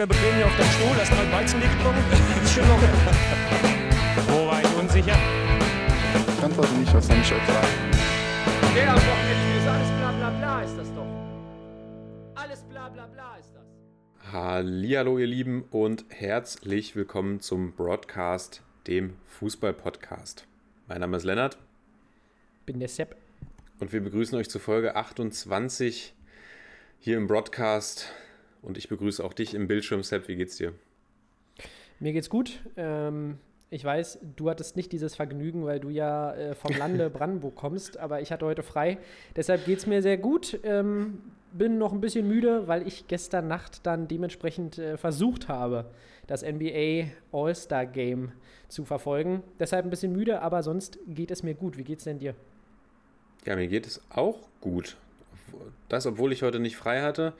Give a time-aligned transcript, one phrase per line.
[0.00, 2.04] locker bequem hier auf deinem Stuhl, hast mal Weizen getrunken.
[2.42, 2.88] Ist schon locker.
[4.28, 5.16] Wo war ich unsicher?
[6.38, 7.68] Ich antworte nicht, was ich euch sagen?
[8.74, 11.06] Der am Wochenende ist alles bla bla bla ist das doch.
[12.34, 14.32] Alles bla bla bla ist das.
[14.32, 20.46] Hallihallo ihr Lieben und herzlich willkommen zum Broadcast, dem Fußball-Podcast.
[20.88, 21.58] Mein Name ist Lennart
[22.64, 23.16] Bin der Sepp.
[23.80, 26.14] und wir begrüßen euch zur Folge 28
[27.00, 28.10] hier im Broadcast
[28.62, 30.72] und ich begrüße auch dich im Bildschirm, Sepp, wie geht's dir?
[31.98, 32.60] Mir geht's gut.
[32.76, 33.38] Ähm,
[33.68, 37.98] ich weiß, du hattest nicht dieses Vergnügen, weil du ja äh, vom Lande Brandenburg kommst,
[37.98, 38.98] aber ich hatte heute frei.
[39.36, 40.58] Deshalb geht's mir sehr gut.
[40.64, 41.18] Ähm,
[41.52, 45.90] bin noch ein bisschen müde, weil ich gestern Nacht dann dementsprechend äh, versucht habe,
[46.26, 48.32] das NBA All-Star Game
[48.68, 49.42] zu verfolgen.
[49.58, 51.76] Deshalb ein bisschen müde, aber sonst geht es mir gut.
[51.76, 52.34] Wie geht's denn dir?
[53.44, 54.96] Ja, mir geht es auch gut.
[55.88, 57.34] Das, obwohl ich heute nicht frei hatte.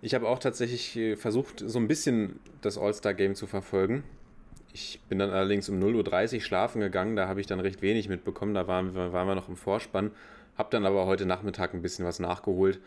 [0.00, 4.04] Ich habe auch tatsächlich äh, versucht, so ein bisschen das All-Star-Game zu verfolgen.
[4.72, 8.08] Ich bin dann allerdings um 0.30 Uhr schlafen gegangen, da habe ich dann recht wenig
[8.08, 10.12] mitbekommen, da waren wir, waren wir noch im Vorspann.
[10.56, 12.80] Habe dann aber heute Nachmittag ein bisschen was nachgeholt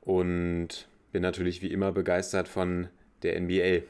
[0.00, 2.88] und bin natürlich wie immer begeistert von
[3.22, 3.84] der NBA.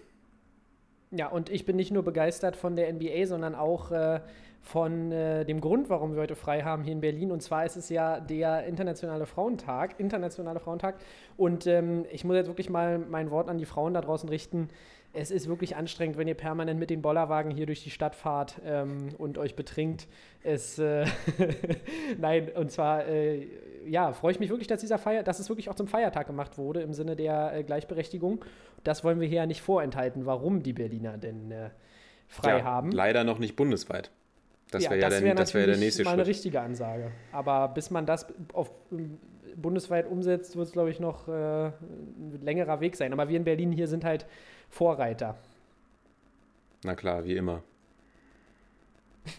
[1.13, 4.21] Ja, und ich bin nicht nur begeistert von der NBA, sondern auch äh,
[4.63, 7.33] von äh, dem Grund, warum wir heute frei haben hier in Berlin.
[7.33, 10.95] Und zwar ist es ja der Internationale Frauentag, Internationale Frauentag.
[11.37, 14.69] Und ähm, ich muss jetzt wirklich mal mein Wort an die Frauen da draußen richten.
[15.13, 18.63] Es ist wirklich anstrengend, wenn ihr permanent mit den Bollerwagen hier durch die Stadt fahrt
[18.65, 20.07] ähm, und euch betrinkt.
[20.43, 21.05] Es, äh,
[22.19, 23.47] nein, und zwar, äh,
[23.85, 26.57] ja, freue ich mich wirklich, dass dieser Feier, dass es wirklich auch zum Feiertag gemacht
[26.57, 28.45] wurde im Sinne der äh, Gleichberechtigung.
[28.85, 31.71] Das wollen wir hier ja nicht vorenthalten, warum die Berliner denn äh,
[32.29, 32.91] frei Ja, haben.
[32.93, 34.11] Leider noch nicht bundesweit.
[34.73, 36.35] Das wäre ja, das der, wär das wär der nächste mal eine Schritt.
[36.37, 37.13] richtige Ansage.
[37.31, 39.19] Aber bis man das auf, ähm,
[39.57, 43.13] bundesweit umsetzt, wird es, glaube ich, noch äh, ein längerer Weg sein.
[43.13, 44.27] Aber wir in Berlin hier sind halt
[44.71, 45.37] Vorreiter.
[46.85, 47.63] Na klar, wie immer.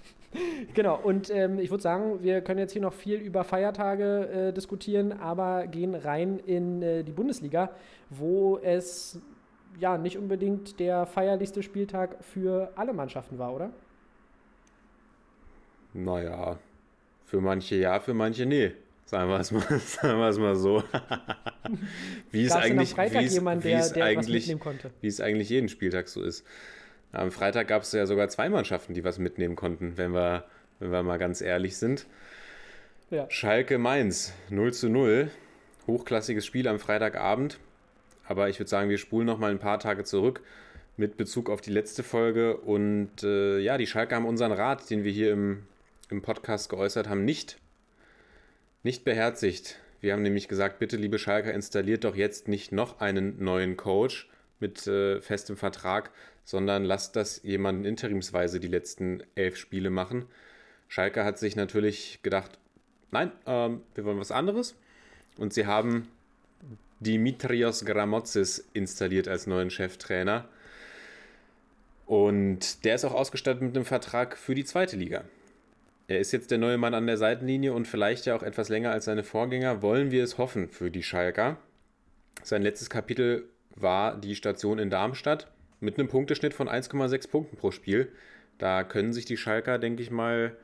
[0.74, 4.52] Genau, und ähm, ich würde sagen, wir können jetzt hier noch viel über Feiertage äh,
[4.52, 7.70] diskutieren, aber gehen rein in äh, die Bundesliga,
[8.10, 9.22] wo es
[9.80, 13.70] ja nicht unbedingt der feierlichste Spieltag für alle Mannschaften war, oder?
[15.94, 16.58] Naja,
[17.26, 18.72] für manche ja, für manche nee.
[19.06, 20.84] Sagen wir es mal, sagen wir es mal so.
[22.32, 24.56] wie es eigentlich, wie es, jemand, wie es eigentlich,
[25.02, 26.46] wie es eigentlich jeden Spieltag so ist.
[27.12, 30.46] Am Freitag gab es ja sogar zwei Mannschaften, die was mitnehmen konnten, wenn wir,
[30.80, 32.08] wenn wir mal ganz ehrlich sind.
[33.12, 33.30] Ja.
[33.30, 35.30] Schalke Mainz 0 zu 0.
[35.86, 37.60] Hochklassiges Spiel am Freitagabend.
[38.26, 40.42] Aber ich würde sagen, wir spulen noch mal ein paar Tage zurück
[40.98, 42.58] mit Bezug auf die letzte Folge.
[42.58, 45.68] Und äh, ja, die Schalke haben unseren Rat, den wir hier im,
[46.14, 47.58] im Podcast geäußert haben, nicht,
[48.84, 49.80] nicht beherzigt.
[50.00, 54.30] Wir haben nämlich gesagt, bitte, liebe Schalker, installiert doch jetzt nicht noch einen neuen Coach
[54.60, 56.12] mit äh, festem Vertrag,
[56.46, 60.26] sondern lasst das jemanden interimsweise die letzten elf Spiele machen.
[60.88, 62.60] Schalke hat sich natürlich gedacht,
[63.12, 64.76] nein, ähm, wir wollen was anderes.
[65.38, 66.08] Und sie haben
[67.00, 70.48] Dimitrios Gramotzis installiert als neuen Cheftrainer.
[72.06, 75.24] Und der ist auch ausgestattet mit einem Vertrag für die zweite Liga.
[76.08, 78.92] Er ist jetzt der neue Mann an der Seitenlinie und vielleicht ja auch etwas länger
[78.92, 79.82] als seine Vorgänger.
[79.82, 81.58] Wollen wir es hoffen für die Schalker?
[82.44, 85.48] Sein letztes Kapitel war die Station in Darmstadt
[85.80, 88.12] mit einem Punkteschnitt von 1,6 Punkten pro Spiel.
[88.58, 90.56] Da können sich die Schalker, denke ich mal,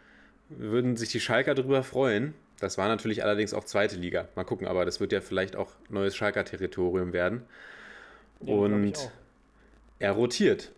[0.49, 2.33] würden sich die Schalker darüber freuen.
[2.59, 4.27] Das war natürlich allerdings auch zweite Liga.
[4.35, 7.43] Mal gucken, aber das wird ja vielleicht auch neues Schalker-Territorium werden.
[8.41, 9.11] Ja, und
[9.99, 10.71] er rotiert.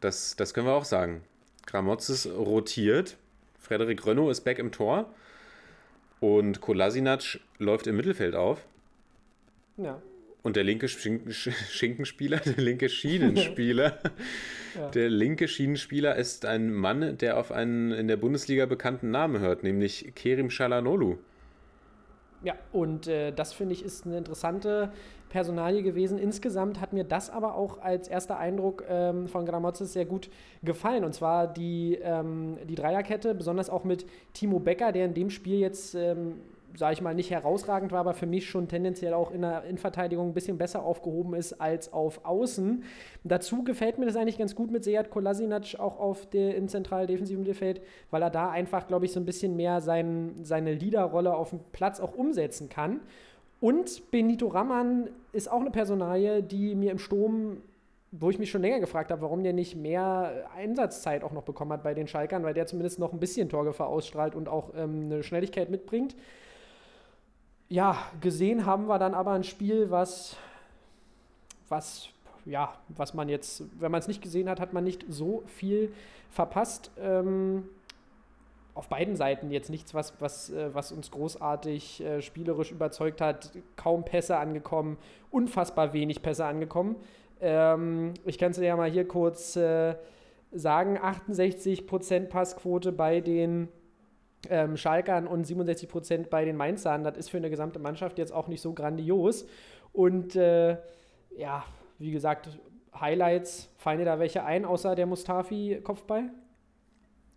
[0.00, 1.22] Das, das können wir auch sagen.
[1.66, 3.16] Gramotzes rotiert.
[3.70, 5.14] Frederik Rönno ist back im Tor.
[6.18, 8.66] Und Kolasinac läuft im Mittelfeld auf.
[9.76, 10.02] Ja.
[10.42, 14.00] Und der linke Schinken, Schinkenspieler, der linke Schienenspieler,
[14.74, 14.88] Ja.
[14.90, 19.62] der linke Schienenspieler ist ein Mann, der auf einen in der Bundesliga bekannten Namen hört,
[19.62, 21.18] nämlich Kerim Shalanolu.
[22.42, 24.90] Ja, und äh, das finde ich ist eine interessante
[25.28, 26.18] Personalie gewesen.
[26.18, 30.30] Insgesamt hat mir das aber auch als erster Eindruck ähm, von Gramozis sehr gut
[30.62, 31.04] gefallen.
[31.04, 35.58] Und zwar die, ähm, die Dreierkette, besonders auch mit Timo Becker, der in dem Spiel
[35.58, 36.40] jetzt, ähm,
[36.76, 40.28] sage ich mal, nicht herausragend war, aber für mich schon tendenziell auch in der Innenverteidigung
[40.28, 42.84] ein bisschen besser aufgehoben ist als auf Außen.
[43.24, 47.06] Dazu gefällt mir das eigentlich ganz gut mit Sead Kolasinac auch auf der, im zentralen
[47.06, 47.80] defensiven Mittelfeld,
[48.10, 51.60] weil er da einfach, glaube ich, so ein bisschen mehr sein, seine Leaderrolle auf dem
[51.72, 53.00] Platz auch umsetzen kann.
[53.60, 57.58] Und Benito Raman ist auch eine Personalie, die mir im Sturm,
[58.10, 61.72] wo ich mich schon länger gefragt habe, warum der nicht mehr Einsatzzeit auch noch bekommen
[61.72, 65.04] hat bei den Schalkern, weil der zumindest noch ein bisschen Torgefahr ausstrahlt und auch ähm,
[65.04, 66.16] eine Schnelligkeit mitbringt.
[67.70, 70.36] Ja, gesehen haben wir dann aber ein Spiel, was,
[71.68, 72.08] was,
[72.44, 75.92] ja, was man jetzt, wenn man es nicht gesehen hat, hat man nicht so viel
[76.30, 76.90] verpasst.
[76.98, 77.68] Ähm,
[78.74, 83.52] auf beiden Seiten jetzt nichts, was, was, äh, was uns großartig äh, spielerisch überzeugt hat.
[83.76, 84.96] Kaum Pässe angekommen,
[85.30, 86.96] unfassbar wenig Pässe angekommen.
[87.40, 89.94] Ähm, ich kann es dir ja mal hier kurz äh,
[90.50, 93.68] sagen: 68% Passquote bei den
[94.48, 97.04] ähm, Schalkern und 67% bei den Mainzern.
[97.04, 99.46] Das ist für eine gesamte Mannschaft jetzt auch nicht so grandios.
[99.92, 100.78] Und äh,
[101.36, 101.64] ja,
[101.98, 102.48] wie gesagt,
[102.98, 106.30] Highlights, fallen dir da welche ein, außer der Mustafi-Kopfball?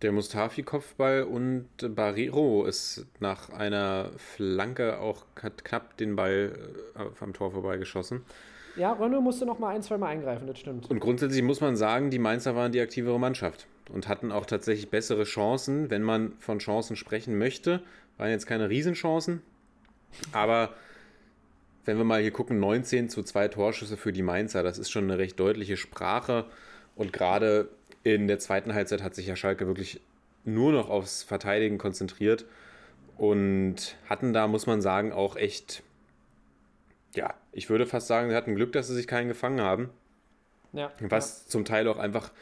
[0.02, 6.52] Der Mustafi-Kopfball und Barrero ist nach einer Flanke auch hat knapp den Ball
[6.96, 8.22] äh, am Tor vorbeigeschossen.
[8.76, 10.90] Ja, Rönne musste noch mal ein, zwei Mal eingreifen, das stimmt.
[10.90, 14.90] Und grundsätzlich muss man sagen, die Mainzer waren die aktivere Mannschaft und hatten auch tatsächlich
[14.90, 17.82] bessere Chancen, wenn man von Chancen sprechen möchte.
[18.16, 19.42] Waren jetzt keine Riesenchancen,
[20.32, 20.74] aber
[21.84, 25.04] wenn wir mal hier gucken, 19 zu 2 Torschüsse für die Mainzer, das ist schon
[25.04, 26.46] eine recht deutliche Sprache.
[26.96, 27.68] Und gerade
[28.04, 30.00] in der zweiten Halbzeit hat sich ja Schalke wirklich
[30.44, 32.44] nur noch aufs Verteidigen konzentriert
[33.16, 35.82] und hatten da, muss man sagen, auch echt,
[37.14, 39.90] ja, ich würde fast sagen, sie hatten Glück, dass sie sich keinen gefangen haben.
[40.72, 41.50] Ja, Was ja.
[41.50, 42.32] zum Teil auch einfach,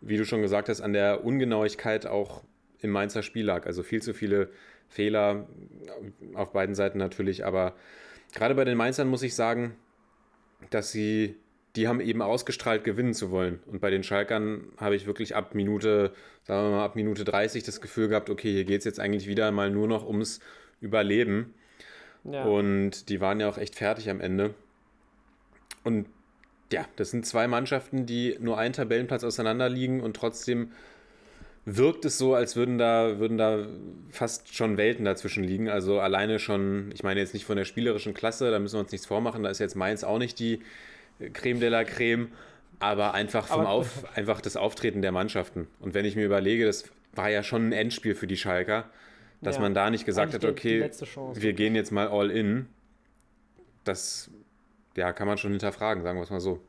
[0.00, 2.42] wie du schon gesagt hast, an der Ungenauigkeit auch
[2.80, 3.66] im Mainzer Spiel lag.
[3.66, 4.50] Also viel zu viele
[4.88, 5.46] Fehler
[6.34, 7.74] auf beiden Seiten natürlich, aber
[8.34, 9.74] gerade bei den Mainzern muss ich sagen,
[10.70, 11.36] dass sie,
[11.76, 13.60] die haben eben ausgestrahlt, gewinnen zu wollen.
[13.66, 16.12] Und bei den Schalkern habe ich wirklich ab Minute,
[16.42, 19.26] sagen wir mal, ab Minute 30 das Gefühl gehabt, okay, hier geht es jetzt eigentlich
[19.26, 20.40] wieder mal nur noch ums
[20.80, 21.54] Überleben.
[22.24, 22.44] Ja.
[22.44, 24.54] Und die waren ja auch echt fertig am Ende.
[25.84, 26.06] Und
[26.72, 30.72] ja, das sind zwei Mannschaften, die nur einen Tabellenplatz auseinander liegen und trotzdem
[31.64, 33.66] wirkt es so, als würden da, würden da
[34.10, 35.68] fast schon Welten dazwischen liegen.
[35.68, 38.92] Also alleine schon, ich meine jetzt nicht von der spielerischen Klasse, da müssen wir uns
[38.92, 40.60] nichts vormachen, da ist jetzt Mainz auch nicht die
[41.34, 42.28] Creme de la Creme,
[42.80, 45.66] aber einfach vom Aber- Auf, einfach das Auftreten der Mannschaften.
[45.80, 46.84] Und wenn ich mir überlege, das
[47.14, 48.88] war ja schon ein Endspiel für die Schalker,
[49.42, 49.62] dass Ja.
[49.62, 50.88] man da nicht gesagt hat, okay,
[51.34, 52.66] wir gehen jetzt mal all in.
[53.84, 54.30] Das
[54.98, 56.60] ja, kann man schon hinterfragen, sagen wir es mal so.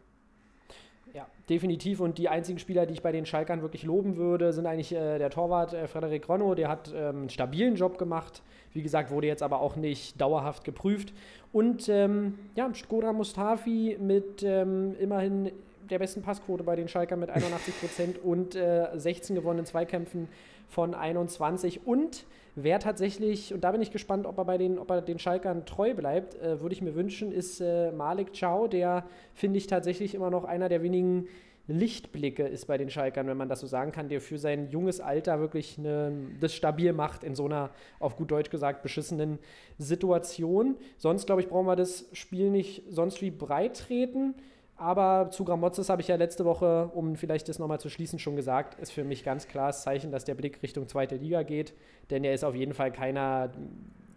[1.14, 2.00] Ja, definitiv.
[2.00, 5.18] Und die einzigen Spieler, die ich bei den Schalkern wirklich loben würde, sind eigentlich äh,
[5.18, 6.54] der Torwart äh, Frederik Ronno.
[6.56, 8.44] Der hat ähm, einen stabilen Job gemacht.
[8.74, 11.14] Wie gesagt, wurde jetzt aber auch nicht dauerhaft geprüft.
[11.52, 15.52] Und ähm, ja, Skoda Mustafi mit ähm, immerhin
[15.90, 20.28] der besten Passquote bei den Schalkern mit 81 Prozent und äh, 16 gewonnenen Zweikämpfen
[20.70, 21.86] von 21.
[21.86, 22.26] Und
[22.56, 25.66] wer tatsächlich, und da bin ich gespannt, ob er bei den, ob er den Schalkern
[25.66, 30.16] treu bleibt, äh, würde ich mir wünschen, ist äh, Malik Chow, der finde ich tatsächlich
[30.16, 31.28] immer noch einer der wenigen
[31.70, 35.00] Lichtblicke ist bei den Schalkern, wenn man das so sagen kann, der für sein junges
[35.00, 37.70] Alter wirklich eine, das stabil macht in so einer,
[38.00, 39.38] auf gut Deutsch gesagt, beschissenen
[39.78, 40.78] Situation.
[40.98, 44.34] Sonst, glaube ich, brauchen wir das Spiel nicht sonst wie breit treten.
[44.80, 48.38] Aber zu Gramozis habe ich ja letzte Woche, um vielleicht das nochmal zu schließen, schon
[48.38, 51.74] gesagt, ist für mich ganz klar das Zeichen, dass der Blick Richtung zweite Liga geht.
[52.10, 53.52] Denn er ist auf jeden Fall keiner,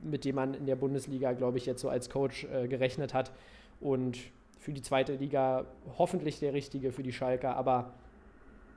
[0.04, 3.32] mit dem man in der Bundesliga, glaube ich, jetzt so als Coach äh, gerechnet hat.
[3.81, 4.19] Und
[4.56, 5.66] für die zweite Liga
[5.98, 7.56] hoffentlich der richtige für die Schalker.
[7.56, 7.94] Aber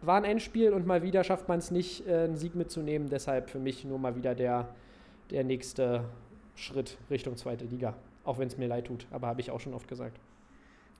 [0.01, 3.09] war ein Endspiel und mal wieder schafft man es nicht, äh, einen Sieg mitzunehmen.
[3.09, 4.69] Deshalb für mich nur mal wieder der,
[5.29, 6.05] der nächste
[6.55, 7.93] Schritt Richtung zweite Liga.
[8.23, 10.19] Auch wenn es mir leid tut, aber habe ich auch schon oft gesagt.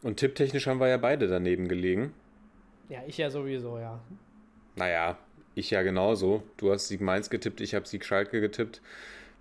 [0.06, 2.14] Und tipptechnisch haben wir ja beide daneben gelegen.
[2.90, 4.00] Ja, ich ja sowieso, ja.
[4.76, 5.18] Naja,
[5.56, 6.44] ich ja genauso.
[6.58, 8.82] Du hast Sieg Mainz getippt, ich habe Sieg Schalke getippt.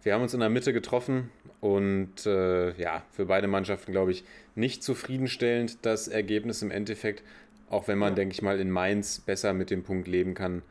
[0.02, 1.30] Wir haben uns in der Mitte getroffen
[1.60, 7.22] und äh, ja, für beide Mannschaften, glaube ich, nicht zufriedenstellend das Ergebnis im Endeffekt,
[7.68, 8.14] auch wenn man, Ja.
[8.14, 10.62] denke ich mal, in Mainz besser mit dem Punkt leben kann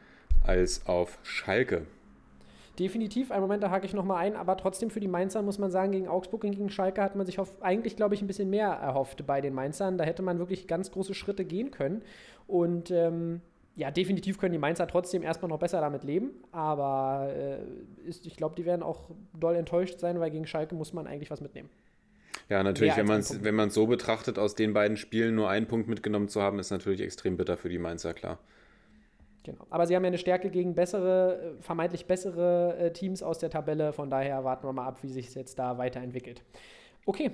[0.43, 1.83] als auf Schalke.
[2.79, 5.69] Definitiv, einen Moment, da hake ich nochmal ein, aber trotzdem für die Mainzer muss man
[5.69, 8.69] sagen, gegen Augsburg und gegen Schalke hat man sich eigentlich, glaube ich, ein bisschen mehr
[8.69, 9.99] erhofft bei den Mainzern.
[9.99, 12.01] Da hätte man wirklich ganz große Schritte gehen können.
[12.47, 13.41] Und ähm,
[13.75, 18.37] ja, definitiv können die Mainzer trotzdem erstmal noch besser damit leben, aber äh, ist, ich
[18.37, 21.69] glaube, die werden auch doll enttäuscht sein, weil gegen Schalke muss man eigentlich was mitnehmen.
[22.49, 25.49] Ja, natürlich, wenn man ein es wenn man's so betrachtet, aus den beiden Spielen nur
[25.49, 28.39] einen Punkt mitgenommen zu haben, ist natürlich extrem bitter für die Mainzer, klar.
[29.43, 29.65] Genau.
[29.69, 33.49] Aber sie haben ja eine Stärke gegen bessere, äh, vermeintlich bessere äh, Teams aus der
[33.49, 33.91] Tabelle.
[33.91, 36.43] Von daher warten wir mal ab, wie sich es jetzt da weiterentwickelt.
[37.05, 37.31] Okay,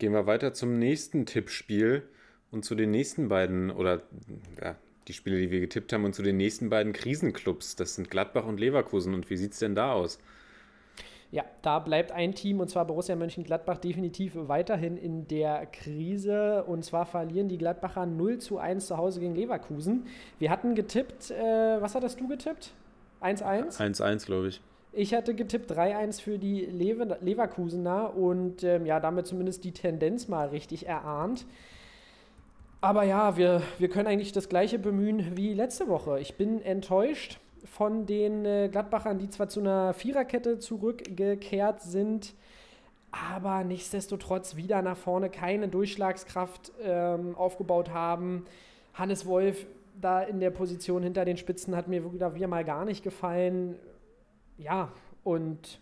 [0.00, 2.08] Gehen wir weiter zum nächsten Tippspiel
[2.50, 4.00] und zu den nächsten beiden, oder
[4.58, 4.74] ja,
[5.06, 7.76] die Spiele, die wir getippt haben, und zu den nächsten beiden Krisenclubs.
[7.76, 9.12] Das sind Gladbach und Leverkusen.
[9.12, 10.18] Und wie sieht es denn da aus?
[11.32, 16.64] Ja, da bleibt ein Team und zwar Borussia Mönchengladbach definitiv weiterhin in der Krise.
[16.64, 20.06] Und zwar verlieren die Gladbacher 0 zu 1 zu Hause gegen Leverkusen.
[20.40, 22.72] Wir hatten getippt, äh, was hattest du getippt?
[23.22, 23.78] 1-1?
[23.78, 24.60] 1-1, glaube ich.
[24.92, 30.26] Ich hatte getippt 3-1 für die Lever Leverkusener und ähm, ja, damit zumindest die Tendenz
[30.26, 31.46] mal richtig erahnt.
[32.80, 36.18] Aber ja, wir, wir können eigentlich das gleiche bemühen wie letzte Woche.
[36.18, 42.34] Ich bin enttäuscht von den äh, Gladbachern, die zwar zu einer Viererkette zurückgekehrt sind,
[43.10, 48.44] aber nichtsdestotrotz wieder nach vorne keine Durchschlagskraft ähm, aufgebaut haben.
[48.94, 49.66] Hannes Wolf
[50.00, 53.76] da in der Position hinter den Spitzen hat mir wieder, wieder mal gar nicht gefallen.
[54.58, 54.92] Ja,
[55.24, 55.80] und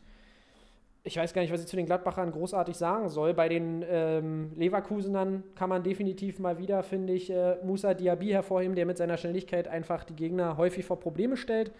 [1.05, 3.33] ich weiß gar nicht, was ich zu den Gladbachern großartig sagen soll.
[3.33, 8.75] Bei den ähm, Leverkusenern kann man definitiv mal wieder, finde ich, äh, Musa Diaby hervorheben,
[8.75, 11.73] der mit seiner Schnelligkeit einfach die Gegner häufig vor Probleme stellt.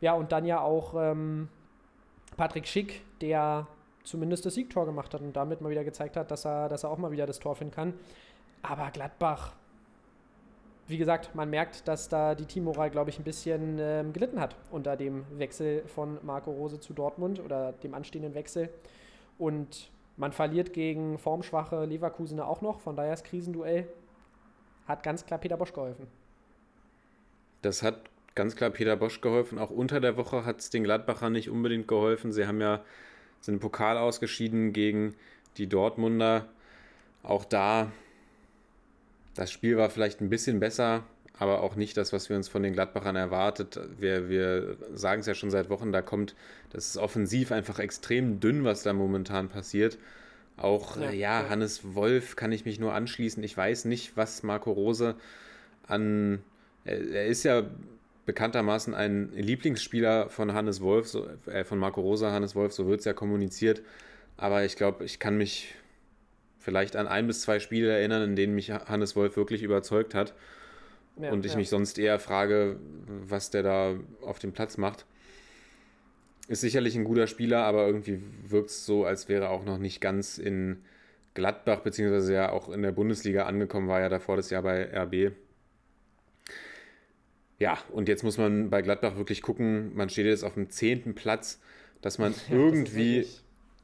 [0.00, 1.48] Ja, und dann ja auch ähm,
[2.36, 3.66] Patrick Schick, der
[4.02, 6.90] zumindest das Siegtor gemacht hat und damit mal wieder gezeigt hat, dass er, dass er
[6.90, 7.94] auch mal wieder das Tor finden kann.
[8.62, 9.54] Aber Gladbach,
[10.90, 14.56] wie gesagt, man merkt, dass da die Teammoral, glaube ich, ein bisschen ähm, gelitten hat
[14.70, 18.68] unter dem Wechsel von Marco Rose zu Dortmund oder dem anstehenden Wechsel.
[19.38, 23.88] Und man verliert gegen formschwache Leverkusener auch noch, von daher das Krisenduell
[24.86, 26.06] hat ganz klar Peter Bosch geholfen.
[27.62, 28.00] Das hat
[28.34, 29.58] ganz klar Peter Bosch geholfen.
[29.58, 32.32] Auch unter der Woche hat es den Gladbachern nicht unbedingt geholfen.
[32.32, 32.82] Sie haben ja
[33.40, 35.14] sind im Pokal ausgeschieden gegen
[35.56, 36.46] die Dortmunder.
[37.22, 37.90] Auch da,
[39.34, 41.04] das Spiel war vielleicht ein bisschen besser,
[41.38, 43.80] aber auch nicht das, was wir uns von den Gladbachern erwartet.
[43.98, 46.34] Wir, wir sagen es ja schon seit Wochen, da kommt,
[46.70, 49.98] das ist offensiv einfach extrem dünn, was da momentan passiert.
[50.56, 53.42] Auch, ja, ja, Hannes Wolf kann ich mich nur anschließen.
[53.42, 55.14] Ich weiß nicht, was Marco Rose
[55.86, 56.42] an.
[56.84, 57.62] Er, er ist ja
[58.26, 63.00] bekanntermaßen ein Lieblingsspieler von Hannes Wolf, so, äh, von Marco Rosa, Hannes Wolf, so wird
[63.00, 63.82] es ja kommuniziert.
[64.36, 65.74] Aber ich glaube, ich kann mich
[66.70, 70.34] vielleicht an ein bis zwei Spiele erinnern, in denen mich Hannes Wolf wirklich überzeugt hat.
[71.20, 71.58] Ja, und ich ja.
[71.58, 72.76] mich sonst eher frage,
[73.26, 75.04] was der da auf dem Platz macht.
[76.46, 79.78] Ist sicherlich ein guter Spieler, aber irgendwie wirkt es so, als wäre er auch noch
[79.78, 80.84] nicht ganz in
[81.34, 85.32] Gladbach, beziehungsweise ja auch in der Bundesliga angekommen, war ja davor das Jahr bei RB.
[87.58, 91.16] Ja, und jetzt muss man bei Gladbach wirklich gucken, man steht jetzt auf dem zehnten
[91.16, 91.60] Platz,
[92.00, 93.42] dass man ja, irgendwie das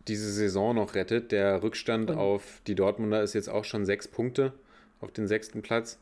[0.08, 1.32] diese Saison noch rettet.
[1.32, 4.52] Der Rückstand und auf die Dortmunder ist jetzt auch schon sechs Punkte
[5.00, 5.98] auf den sechsten Platz.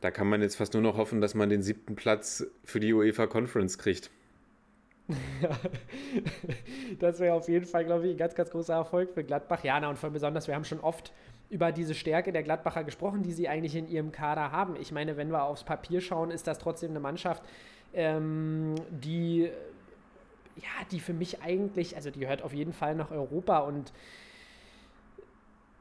[0.00, 2.92] Da kann man jetzt fast nur noch hoffen, dass man den siebten Platz für die
[2.92, 4.10] UEFA Conference kriegt.
[5.40, 5.50] Ja,
[6.98, 9.62] das wäre auf jeden Fall, glaube ich, ein ganz, ganz großer Erfolg für Gladbach.
[9.64, 11.12] Ja, na, und vor allem besonders, wir haben schon oft
[11.48, 14.74] über diese Stärke der Gladbacher gesprochen, die sie eigentlich in ihrem Kader haben.
[14.80, 17.44] Ich meine, wenn wir aufs Papier schauen, ist das trotzdem eine Mannschaft,
[17.94, 19.48] ähm, die
[20.56, 23.92] ja, die für mich eigentlich, also die gehört auf jeden Fall nach Europa und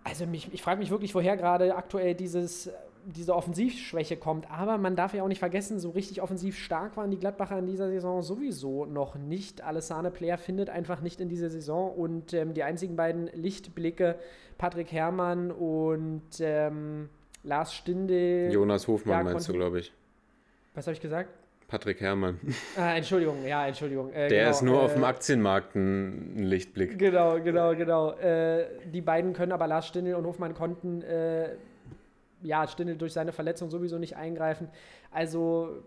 [0.04, 2.70] also mich, ich frage mich wirklich, woher gerade aktuell dieses
[3.06, 4.50] diese Offensivschwäche kommt.
[4.52, 7.68] Aber man darf ja auch nicht vergessen, so richtig offensiv stark waren die Gladbacher in
[7.68, 9.62] dieser Saison sowieso noch nicht.
[9.62, 14.16] Alessane Player findet einfach nicht in dieser Saison und ähm, die einzigen beiden Lichtblicke,
[14.58, 17.10] Patrick Herrmann und ähm,
[17.44, 18.52] Lars Stindel.
[18.52, 19.94] Jonas Hofmann ja, meinst du, glaube ich.
[20.74, 21.30] Was habe ich gesagt?
[21.68, 22.40] Patrick Herrmann.
[22.78, 24.12] Ah, Entschuldigung, ja, Entschuldigung.
[24.12, 26.98] Äh, Der genau, ist nur äh, auf dem Aktienmarkt ein, Lichtblick.
[27.00, 28.12] Genau, genau, genau.
[28.14, 31.56] Äh, die beiden können aber Lars Stindl und Hofmann konnten äh,
[32.44, 34.70] ja, Stindl durch seine Verletzung sowieso nicht eingreifen.
[35.12, 35.84] Also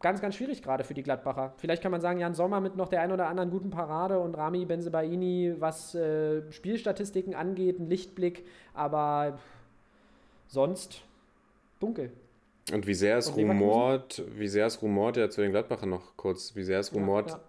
[0.00, 1.54] ganz, ganz schwierig gerade für die Gladbacher.
[1.56, 4.34] Vielleicht kann man sagen, Jan Sommer mit noch der ein oder anderen guten Parade und
[4.34, 8.44] Rami Benzebaini, was äh, Spielstatistiken angeht, ein Lichtblick,
[8.74, 9.38] aber
[10.48, 11.02] sonst
[11.78, 12.12] dunkel.
[12.70, 16.54] Und wie sehr es rumort, wie sehr es rumort, ja zu den Gladbachern noch kurz,
[16.54, 17.40] wie sehr es rumort, ja,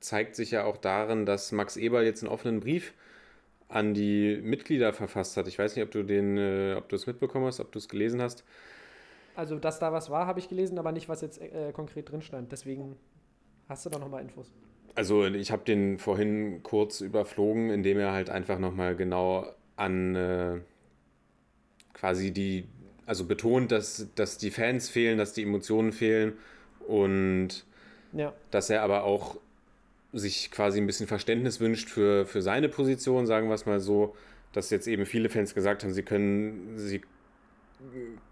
[0.00, 2.92] zeigt sich ja auch darin, dass Max Eberl jetzt einen offenen Brief
[3.68, 5.46] an die Mitglieder verfasst hat.
[5.48, 7.88] Ich weiß nicht, ob du den, äh, ob du es mitbekommen hast, ob du es
[7.88, 8.44] gelesen hast.
[9.34, 12.22] Also, dass da was war, habe ich gelesen, aber nicht, was jetzt äh, konkret drin
[12.22, 12.50] stand.
[12.50, 12.96] Deswegen
[13.68, 14.52] hast du da nochmal Infos.
[14.94, 20.60] Also, ich habe den vorhin kurz überflogen, indem er halt einfach nochmal genau an äh,
[21.92, 22.66] quasi die,
[23.08, 26.34] also betont, dass, dass die Fans fehlen, dass die Emotionen fehlen
[26.86, 27.64] und
[28.12, 28.34] ja.
[28.50, 29.38] dass er aber auch
[30.12, 34.14] sich quasi ein bisschen Verständnis wünscht für, für seine Position, sagen wir es mal so,
[34.52, 37.00] dass jetzt eben viele Fans gesagt haben, sie können, sie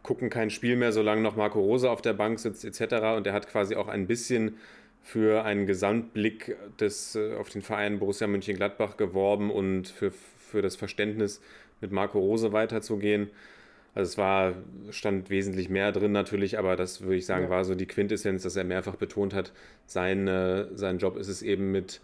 [0.02, 3.16] gucken kein Spiel mehr, solange noch Marco Rose auf der Bank sitzt, etc.
[3.16, 4.56] Und er hat quasi auch ein bisschen
[5.02, 10.76] für einen Gesamtblick des, äh, auf den Verein Borussia Mönchengladbach geworben und für, für das
[10.76, 11.40] Verständnis,
[11.80, 13.30] mit Marco Rose weiterzugehen.
[13.96, 14.52] Also es war,
[14.90, 17.50] stand wesentlich mehr drin natürlich, aber das würde ich sagen, ja.
[17.50, 19.52] war so die Quintessenz, dass er mehrfach betont hat,
[19.86, 22.02] sein, äh, sein Job ist es eben mit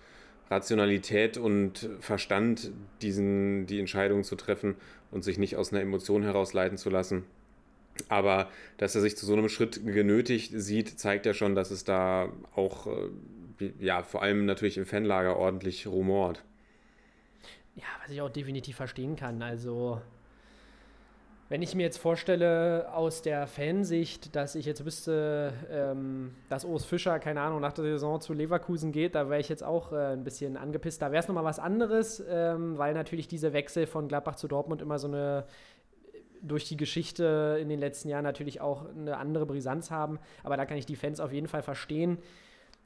[0.51, 2.73] Rationalität und Verstand
[3.03, 4.75] diesen, die Entscheidung zu treffen
[5.11, 7.25] und sich nicht aus einer Emotion herausleiten zu lassen.
[8.09, 11.85] Aber dass er sich zu so einem Schritt genötigt sieht, zeigt ja schon, dass es
[11.85, 16.43] da auch äh, ja, vor allem natürlich im Fanlager ordentlich rumort.
[17.75, 19.43] Ja, was ich auch definitiv verstehen kann.
[19.43, 20.01] Also,
[21.53, 26.87] wenn ich mir jetzt vorstelle, aus der Fansicht, dass ich jetzt wüsste, ähm, dass Urs
[26.87, 30.15] Fischer, keine Ahnung, nach der Saison zu Leverkusen geht, da wäre ich jetzt auch äh,
[30.15, 31.03] ein bisschen angepisst.
[31.03, 34.81] Da wäre es nochmal was anderes, ähm, weil natürlich diese Wechsel von Gladbach zu Dortmund
[34.81, 35.45] immer so eine
[36.41, 40.21] durch die Geschichte in den letzten Jahren natürlich auch eine andere Brisanz haben.
[40.45, 42.17] Aber da kann ich die Fans auf jeden Fall verstehen.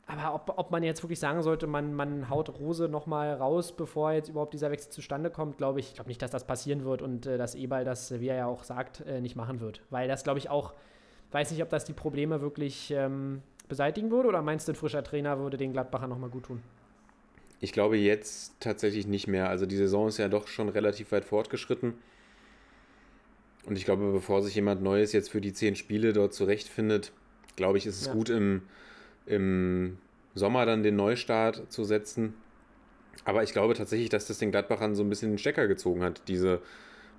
[0.08, 4.12] Aber ob, ob man jetzt wirklich sagen sollte, man, man haut Rose nochmal raus, bevor
[4.12, 7.26] jetzt überhaupt dieser Wechsel zustande kommt, glaube ich, glaube nicht, dass das passieren wird und
[7.26, 9.82] äh, dass Ebal das, wie er ja auch sagt, äh, nicht machen wird.
[9.90, 10.74] Weil das, glaube ich, auch,
[11.32, 15.02] weiß nicht, ob das die Probleme wirklich ähm, beseitigen würde oder meinst du, ein frischer
[15.02, 16.62] Trainer würde den Gladbacher nochmal gut tun?
[17.60, 19.48] Ich glaube jetzt tatsächlich nicht mehr.
[19.48, 21.94] Also die Saison ist ja doch schon relativ weit fortgeschritten.
[23.64, 27.12] Und ich glaube, bevor sich jemand Neues jetzt für die zehn Spiele dort zurechtfindet,
[27.56, 28.12] glaube ich, ist es ja.
[28.12, 28.62] gut im
[29.26, 29.98] im
[30.34, 32.34] Sommer dann den Neustart zu setzen.
[33.24, 36.22] Aber ich glaube tatsächlich, dass das den Gladbachern so ein bisschen den Stecker gezogen hat,
[36.28, 36.60] diese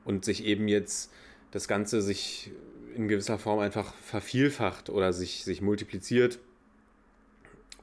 [0.06, 1.12] und sich eben jetzt
[1.52, 2.52] das Ganze sich
[2.96, 6.40] in gewisser Form einfach vervielfacht oder sich, sich multipliziert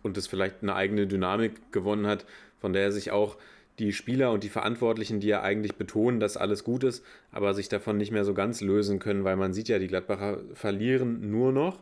[0.02, 2.24] und es vielleicht eine eigene Dynamik gewonnen hat,
[2.60, 3.36] von der sich auch
[3.78, 7.68] die Spieler und die Verantwortlichen, die ja eigentlich betonen, dass alles gut ist, aber sich
[7.68, 11.52] davon nicht mehr so ganz lösen können, weil man sieht ja, die Gladbacher verlieren nur
[11.52, 11.80] noch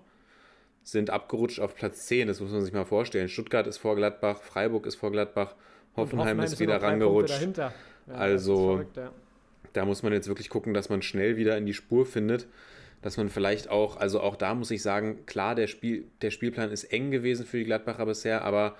[0.82, 2.28] sind abgerutscht auf Platz 10.
[2.28, 3.28] Das muss man sich mal vorstellen.
[3.28, 5.54] Stuttgart ist vor Gladbach, Freiburg ist vor Gladbach,
[5.96, 7.56] Hoffenheim, Hoffenheim ist wieder rangerutscht.
[7.56, 7.72] Ja,
[8.08, 9.12] also verrückt, ja.
[9.74, 12.46] da muss man jetzt wirklich gucken, dass man schnell wieder in die Spur findet.
[13.00, 16.70] Dass man vielleicht auch, also auch da muss ich sagen, klar, der, Spiel, der Spielplan
[16.70, 18.76] ist eng gewesen für die Gladbacher bisher, aber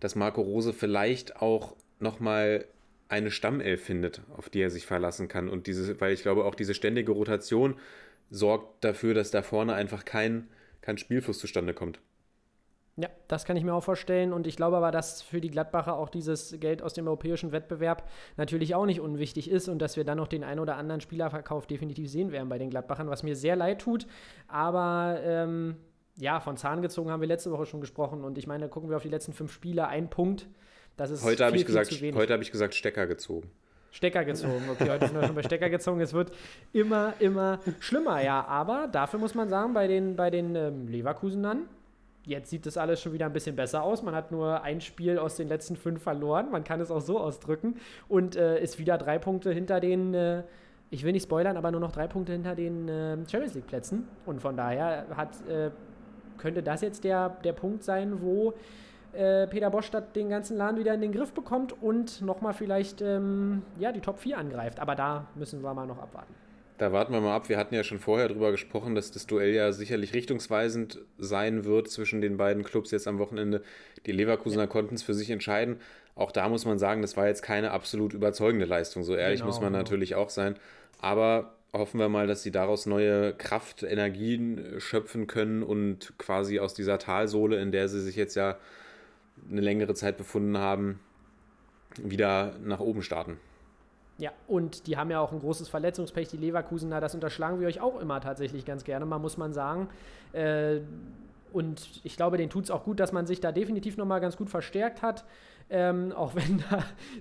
[0.00, 2.64] dass Marco Rose vielleicht auch nochmal
[3.08, 5.48] eine Stammelf findet, auf die er sich verlassen kann.
[5.48, 7.76] Und diese, weil ich glaube, auch diese ständige Rotation
[8.30, 10.48] sorgt dafür, dass da vorne einfach kein
[10.90, 12.00] kein Spielfluss zustande kommt.
[12.96, 14.32] Ja, das kann ich mir auch vorstellen.
[14.32, 18.08] Und ich glaube aber, dass für die Gladbacher auch dieses Geld aus dem europäischen Wettbewerb
[18.36, 21.68] natürlich auch nicht unwichtig ist und dass wir dann noch den einen oder anderen Spielerverkauf
[21.68, 24.06] definitiv sehen werden bei den Gladbachern, was mir sehr leid tut.
[24.48, 25.76] Aber ähm,
[26.16, 28.24] ja, von Zahn gezogen haben wir letzte Woche schon gesprochen.
[28.24, 30.48] Und ich meine, gucken wir auf die letzten fünf Spiele, ein Punkt.
[30.96, 33.48] Das ist heute habe ich, gesagt, heute hab ich gesagt, Stecker gezogen.
[33.90, 34.62] Stecker gezogen.
[34.70, 36.00] Okay, heute sind wir schon bei Stecker gezogen.
[36.00, 36.32] Es wird
[36.72, 38.44] immer, immer schlimmer, ja.
[38.46, 41.62] Aber dafür muss man sagen, bei den, bei den ähm, Leverkusenern,
[42.24, 44.02] jetzt sieht das alles schon wieder ein bisschen besser aus.
[44.02, 46.50] Man hat nur ein Spiel aus den letzten fünf verloren.
[46.50, 47.76] Man kann es auch so ausdrücken.
[48.08, 50.44] Und äh, ist wieder drei Punkte hinter den, äh,
[50.90, 54.06] ich will nicht spoilern, aber nur noch drei Punkte hinter den äh, Champions League-Plätzen.
[54.24, 55.70] Und von daher hat, äh,
[56.38, 58.54] könnte das jetzt der, der Punkt sein, wo
[59.12, 63.62] äh, Peter Bosch den ganzen Laden wieder in den Griff bekommt und nochmal vielleicht ähm,
[63.78, 64.80] ja, die Top 4 angreift.
[64.80, 66.34] Aber da müssen wir mal noch abwarten.
[66.78, 67.50] Da warten wir mal ab.
[67.50, 71.90] Wir hatten ja schon vorher darüber gesprochen, dass das Duell ja sicherlich richtungsweisend sein wird
[71.90, 73.62] zwischen den beiden Clubs jetzt am Wochenende.
[74.06, 74.66] Die Leverkusener ja.
[74.66, 75.76] konnten es für sich entscheiden.
[76.14, 79.02] Auch da muss man sagen, das war jetzt keine absolut überzeugende Leistung.
[79.02, 79.80] So ehrlich genau, muss man genau.
[79.80, 80.56] natürlich auch sein.
[81.02, 86.74] Aber hoffen wir mal, dass sie daraus neue Kraft, Energien schöpfen können und quasi aus
[86.74, 88.56] dieser Talsohle, in der sie sich jetzt ja
[89.50, 91.00] eine längere Zeit befunden haben,
[92.02, 93.38] wieder nach oben starten.
[94.18, 97.80] Ja, und die haben ja auch ein großes Verletzungspech, die Leverkusener, das unterschlagen wir euch
[97.80, 99.88] auch immer tatsächlich ganz gerne, mal muss man sagen.
[100.32, 100.80] Äh,
[101.52, 104.36] und ich glaube, denen tut es auch gut, dass man sich da definitiv nochmal ganz
[104.36, 105.24] gut verstärkt hat.
[105.70, 106.62] Ähm, auch wenn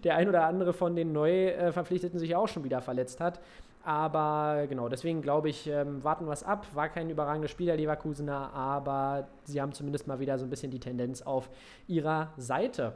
[0.04, 3.40] der ein oder andere von den Neuverpflichteten sich auch schon wieder verletzt hat.
[3.84, 6.68] Aber genau, deswegen glaube ich, ähm, warten wir es ab.
[6.74, 10.72] War kein überragendes Spiel der Leverkusener, aber sie haben zumindest mal wieder so ein bisschen
[10.72, 11.50] die Tendenz auf
[11.88, 12.94] ihrer Seite.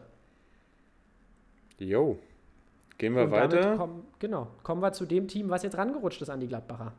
[1.80, 2.20] Jo.
[2.98, 3.76] Gehen wir Und weiter.
[3.78, 6.94] Komm, genau, kommen wir zu dem Team, was jetzt rangerutscht ist an die Gladbacher.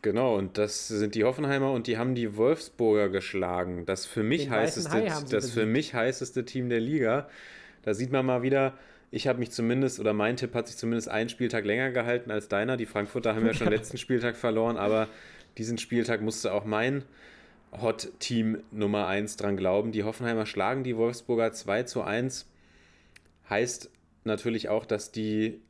[0.00, 3.84] Genau, und das sind die Hoffenheimer und die haben die Wolfsburger geschlagen.
[3.84, 7.28] Das für mich heißeste, das für mich heißeste Team der Liga.
[7.82, 8.74] Da sieht man mal wieder,
[9.10, 12.48] ich habe mich zumindest, oder mein Tipp hat sich zumindest einen Spieltag länger gehalten als
[12.48, 12.76] deiner.
[12.76, 15.08] Die Frankfurter haben ja schon letzten Spieltag verloren, aber
[15.56, 17.04] diesen Spieltag musste auch mein
[17.72, 19.92] Hot-Team Nummer 1 dran glauben.
[19.92, 22.46] Die Hoffenheimer schlagen die Wolfsburger 2 zu 1.
[23.48, 23.90] Heißt
[24.24, 25.60] natürlich auch, dass die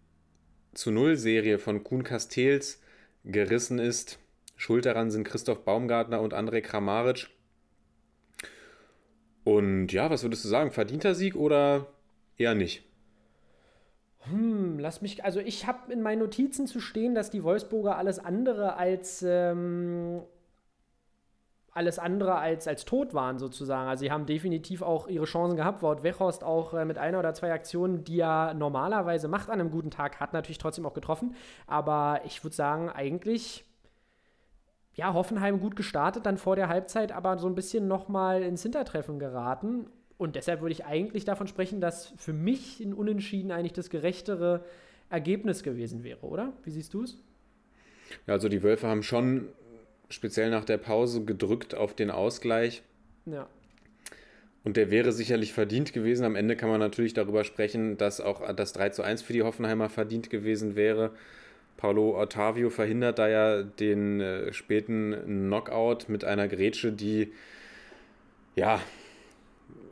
[0.75, 2.81] zu Null-Serie von Kuhn Castells
[3.25, 4.19] gerissen ist.
[4.57, 7.29] Schuld daran sind Christoph Baumgartner und André Kramaric.
[9.45, 10.73] Und ja, was würdest du sagen?
[10.73, 11.87] Verdienter Sieg oder
[12.37, 12.88] eher nicht?
[14.21, 15.25] Hm, lass mich.
[15.25, 19.23] Also, ich habe in meinen Notizen zu stehen, dass die Wolfsburger alles andere als.
[19.27, 20.23] Ähm,
[21.73, 23.89] alles andere als, als tot waren, sozusagen.
[23.89, 25.83] Also, sie haben definitiv auch ihre Chancen gehabt.
[25.83, 29.71] Wout Wechhorst auch äh, mit einer oder zwei Aktionen, die er normalerweise macht an einem
[29.71, 31.37] guten Tag, hat natürlich trotzdem auch getroffen.
[31.69, 33.65] Aber ich würde sagen, eigentlich
[34.95, 39.21] ja, Hoffenheim gut gestartet, dann vor der Halbzeit aber so ein bisschen nochmal ins Hintertreffen
[39.21, 39.87] geraten
[40.19, 44.65] und deshalb würde ich eigentlich davon sprechen, dass für mich ein Unentschieden eigentlich das gerechtere
[45.11, 46.53] Ergebnis gewesen wäre, oder?
[46.65, 47.17] Wie siehst du es?
[48.27, 49.49] Ja, also die Wölfe haben schon
[50.11, 52.83] speziell nach der Pause gedrückt auf den Ausgleich.
[53.27, 53.49] Ja.
[54.65, 56.25] Und der wäre sicherlich verdient gewesen.
[56.25, 59.43] Am Ende kann man natürlich darüber sprechen, dass auch das 3 zu 1 für die
[59.43, 61.13] Hoffenheimer verdient gewesen wäre.
[61.77, 67.33] Paulo Ottavio verhindert da ja den äh, späten Knockout mit einer Grätsche, die
[68.57, 68.81] ja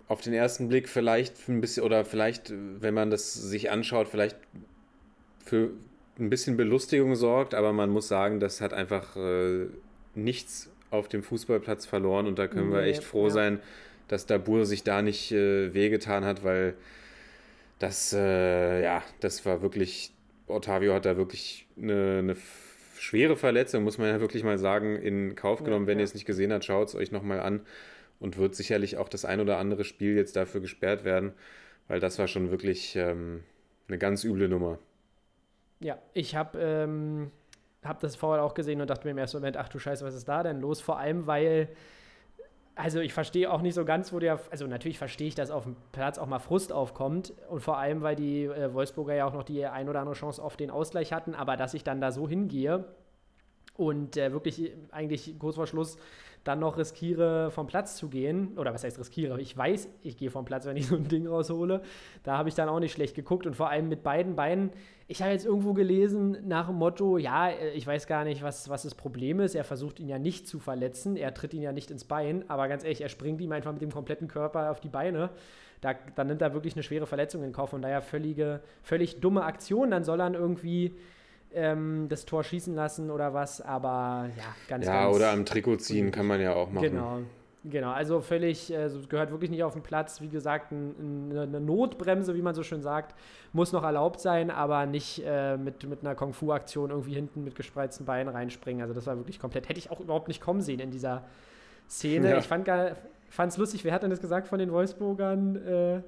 [0.08, 4.36] auf den ersten Blick vielleicht ein bisschen oder vielleicht, wenn man das sich anschaut, vielleicht
[5.44, 5.70] für
[6.18, 9.66] ein bisschen Belustigung sorgt, aber man muss sagen, das hat einfach äh,
[10.14, 13.30] nichts auf dem Fußballplatz verloren und da können wir Nee, echt froh ja.
[13.30, 13.60] sein,
[14.08, 16.74] dass Dabur sich da nicht äh, wehgetan hat, weil
[17.78, 20.12] das, äh, ja, das war wirklich,
[20.46, 22.36] Ottavio hat da wirklich eine, eine
[22.98, 25.86] schwere Verletzung, muss man ja wirklich mal sagen, in Kauf Ja, genommen.
[25.86, 26.02] Wenn ja.
[26.02, 27.60] ihr es nicht gesehen habt, schaut es euch nochmal an
[28.20, 31.32] und wird sicherlich auch das ein oder andere Spiel jetzt dafür gesperrt werden,
[31.88, 33.44] weil das war schon wirklich ähm,
[33.88, 34.78] eine ganz üble Nummer.
[35.80, 37.30] Ja, ich habe ähm,
[37.84, 40.14] hab das vorher auch gesehen und dachte mir im ersten Moment, ach du Scheiße, was
[40.14, 40.80] ist da denn los?
[40.80, 41.68] Vor allem, weil,
[42.74, 45.64] also ich verstehe auch nicht so ganz, wo der, also natürlich verstehe ich, dass auf
[45.64, 49.34] dem Platz auch mal Frust aufkommt und vor allem, weil die äh, Wolfsburger ja auch
[49.34, 52.10] noch die ein oder andere Chance auf den Ausgleich hatten, aber dass ich dann da
[52.10, 52.86] so hingehe
[53.76, 55.98] und äh, wirklich eigentlich kurz vor Schluss
[56.46, 59.40] dann noch riskiere, vom Platz zu gehen, oder was heißt riskiere?
[59.40, 61.82] Ich weiß, ich gehe vom Platz, wenn ich so ein Ding raushole.
[62.22, 64.70] Da habe ich dann auch nicht schlecht geguckt und vor allem mit beiden Beinen.
[65.08, 68.68] Ich habe jetzt irgendwo gelesen nach dem Motto, ja, äh, ich weiß gar nicht, was,
[68.68, 69.54] was das Problem ist.
[69.54, 72.68] Er versucht ihn ja nicht zu verletzen, er tritt ihn ja nicht ins Bein, aber
[72.68, 75.30] ganz ehrlich, er springt ihm einfach mit dem kompletten Körper auf die Beine.
[75.80, 77.70] Da, dann nimmt er wirklich eine schwere Verletzung in Kauf.
[77.70, 79.90] Von daher völlige, völlig dumme Aktion.
[79.90, 80.96] Dann soll er irgendwie
[81.56, 85.76] ähm, das Tor schießen lassen oder was, aber ja, ganz, Ja, ganz oder am Trikot
[85.76, 86.90] ziehen kann man ja auch machen.
[86.90, 87.18] Genau.
[87.68, 90.20] Genau, also völlig, äh, gehört wirklich nicht auf den Platz.
[90.20, 93.16] Wie gesagt, ein, ein, eine Notbremse, wie man so schön sagt,
[93.52, 98.06] muss noch erlaubt sein, aber nicht äh, mit, mit einer Kung-Fu-Aktion irgendwie hinten mit gespreizten
[98.06, 98.82] Beinen reinspringen.
[98.82, 101.24] Also das war wirklich komplett, hätte ich auch überhaupt nicht kommen sehen in dieser
[101.88, 102.30] Szene.
[102.30, 102.38] Ja.
[102.38, 105.56] Ich fand es lustig, wer hat denn das gesagt von den Wolfsburgern?
[105.56, 106.02] Äh,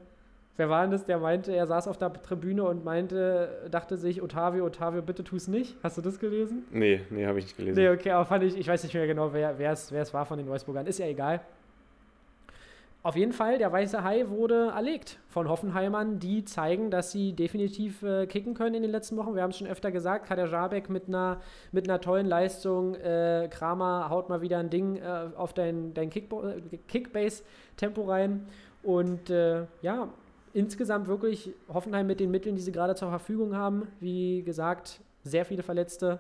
[0.59, 4.23] wer war denn das, der meinte, er saß auf der Tribüne und meinte, dachte sich,
[4.23, 5.77] Otavio, Otavio, bitte tu es nicht.
[5.83, 6.67] Hast du das gelesen?
[6.71, 7.81] Nee, nee, habe ich nicht gelesen.
[7.81, 10.27] Nee, okay, aber fand ich, ich weiß nicht mehr genau, wer es wer es war
[10.27, 10.87] von den Wolfsburgern.
[10.87, 11.41] Ist ja egal.
[13.05, 18.03] Auf jeden Fall, der weiße Hai wurde erlegt von Hoffenheimern, die zeigen, dass sie definitiv
[18.03, 19.37] äh, kicken können in den letzten Wochen.
[19.37, 21.41] Wir haben es schon öfter gesagt, Kader Jabek mit einer,
[21.71, 22.97] mit einer tollen Leistung.
[22.97, 28.49] Äh, Kramer haut mal wieder ein Ding äh, auf dein, dein Kickbase-Tempo rein.
[28.83, 30.09] Und äh, ja,
[30.59, 33.87] insgesamt wirklich Hoffenheim mit den Mitteln, die sie gerade zur Verfügung haben.
[34.01, 36.19] Wie gesagt, sehr viele Verletzte,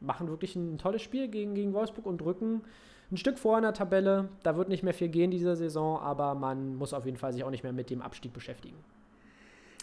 [0.00, 2.62] machen wirklich ein tolles Spiel gegen, gegen Wolfsburg und drücken
[3.10, 4.28] ein Stück vor in der Tabelle.
[4.42, 7.44] Da wird nicht mehr viel gehen diese Saison, aber man muss auf jeden Fall sich
[7.44, 8.76] auch nicht mehr mit dem Abstieg beschäftigen.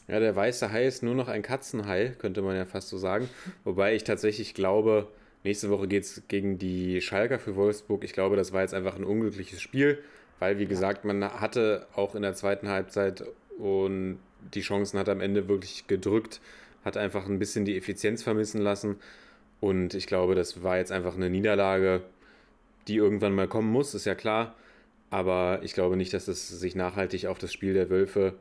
[0.08, 3.30] Ja, der weiße Hai ist nur noch ein Katzenhai, könnte man ja fast so sagen.
[3.64, 5.08] Wobei ich tatsächlich glaube,
[5.44, 8.04] nächste Woche geht es gegen die Schalker für Wolfsburg.
[8.04, 10.00] Ich glaube, das war jetzt einfach ein unglückliches Spiel,
[10.40, 13.24] weil, wie gesagt, man hatte auch in der zweiten Halbzeit
[13.60, 14.20] und
[14.54, 16.42] die Chancen hat am Ende wirklich gedrückt,
[16.86, 18.96] hat einfach ein bisschen die Effizienz vermissen lassen.
[19.60, 22.02] Und ich glaube, das war jetzt einfach eine Niederlage,
[22.88, 24.56] die irgendwann mal kommen muss, ist ja klar.
[25.10, 28.36] Aber ich glaube nicht, dass es sich nachhaltig auf das Spiel der Wölfe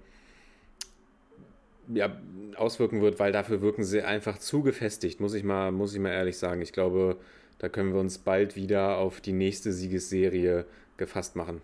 [1.92, 2.16] ja,
[2.56, 6.12] auswirken wird, weil dafür wirken sie einfach zu gefestigt, muss ich mal, muss ich mal
[6.12, 6.62] ehrlich sagen.
[6.62, 7.16] Ich glaube,
[7.58, 11.60] da können wir uns bald wieder auf die nächste Siegesserie gefasst machen.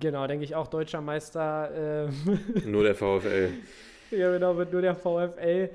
[0.00, 2.06] Genau, denke ich auch, deutscher Meister.
[2.06, 2.08] Äh,
[2.66, 3.50] Nur der VfL.
[4.10, 5.70] ja, genau, wird nur der VfL.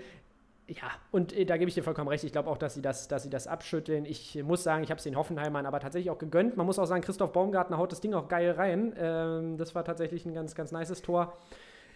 [0.67, 2.23] Ja, und äh, da gebe ich dir vollkommen recht.
[2.23, 4.05] Ich glaube auch, dass sie, das, dass sie das abschütteln.
[4.05, 6.55] Ich muss sagen, ich habe es den Hoffenheimern aber tatsächlich auch gegönnt.
[6.55, 8.93] Man muss auch sagen, Christoph Baumgartner haut das Ding auch geil rein.
[8.97, 11.37] Ähm, das war tatsächlich ein ganz, ganz nices Tor.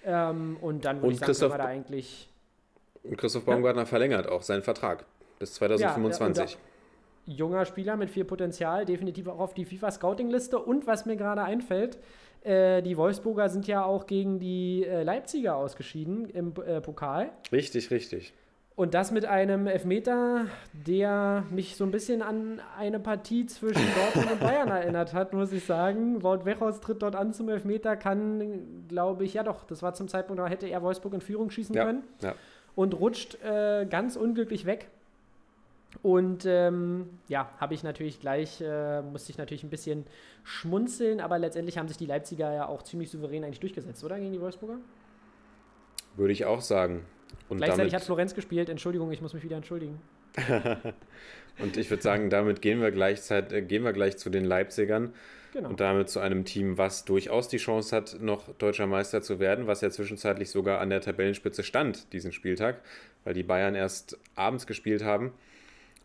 [0.04, 2.28] Ähm, und dann würde Und ich sagen, Christoph da eigentlich
[3.04, 5.06] Und Christoph Baumgartner verlängert auch seinen Vertrag
[5.40, 6.58] bis 2025.
[7.26, 10.60] junger Spieler mit viel Potenzial, definitiv auch auf die FIFA-Scouting-Liste.
[10.60, 11.98] Und was mir gerade einfällt,
[12.44, 17.32] äh, die Wolfsburger sind ja auch gegen die äh, Leipziger ausgeschieden im äh, Pokal.
[17.52, 18.34] Richtig, richtig.
[18.76, 24.34] Und das mit einem Elfmeter, der mich so ein bisschen an eine Partie zwischen Dortmund
[24.34, 26.22] und Bayern erinnert hat, muss ich sagen.
[26.24, 30.10] Wout Weghorst tritt dort an zum Elfmeter, kann, glaube ich, ja doch, das war zum
[30.10, 32.36] Zeitpunkt, da hätte er Wolfsburg in Führung schießen Ja, können ja.
[32.76, 34.90] und rutscht äh, ganz unglücklich weg.
[36.02, 40.06] Und ähm, ja, habe ich natürlich gleich, äh, musste ich natürlich ein bisschen
[40.44, 44.20] schmunzeln, aber letztendlich haben sich die Leipziger ja auch ziemlich souverän eigentlich durchgesetzt, oder?
[44.20, 44.78] Gegen die Wolfsburger?
[46.16, 47.06] Würde ich auch sagen.
[47.50, 50.00] Und Gleichzeitig hat Florenz gespielt, Entschuldigung, ich muss mich wieder entschuldigen.
[51.60, 55.14] Und ich würde sagen, damit gehen wir, gleichzeitig, äh, gehen wir gleich zu den Leipzigern.
[55.54, 55.70] Genau.
[55.70, 59.68] Und damit zu einem Team, was durchaus die Chance hat, noch deutscher Meister zu werden,
[59.68, 62.82] was ja zwischenzeitlich sogar an der Tabellenspitze stand, diesen Spieltag,
[63.24, 65.32] weil die Bayern erst abends gespielt haben.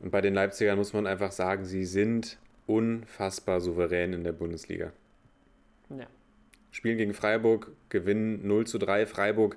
[0.00, 4.92] Und bei den Leipzigern muss man einfach sagen, sie sind unfassbar souverän in der Bundesliga.
[5.90, 6.06] Ja.
[6.70, 9.06] Spielen gegen Freiburg, gewinnen 0 zu 3.
[9.06, 9.56] Freiburg,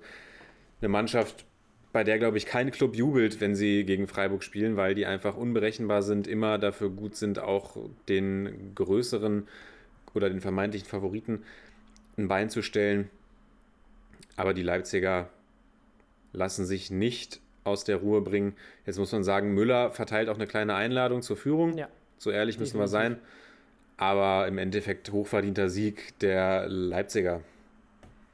[0.82, 1.46] eine Mannschaft,
[1.94, 5.38] bei der, glaube ich, kein Club jubelt, wenn sie gegen Freiburg spielen, weil die einfach
[5.38, 7.78] unberechenbar sind, immer dafür gut sind, auch
[8.10, 9.48] den größeren
[10.16, 11.44] oder den vermeintlichen Favoriten
[12.18, 13.10] ein Bein zu stellen.
[14.36, 15.30] Aber die Leipziger
[16.32, 18.56] lassen sich nicht aus der Ruhe bringen.
[18.86, 21.78] Jetzt muss man sagen, Müller verteilt auch eine kleine Einladung zur Führung.
[21.78, 21.88] Ja.
[22.18, 23.18] So ehrlich müssen wir sein.
[23.98, 27.42] Aber im Endeffekt hochverdienter Sieg der Leipziger.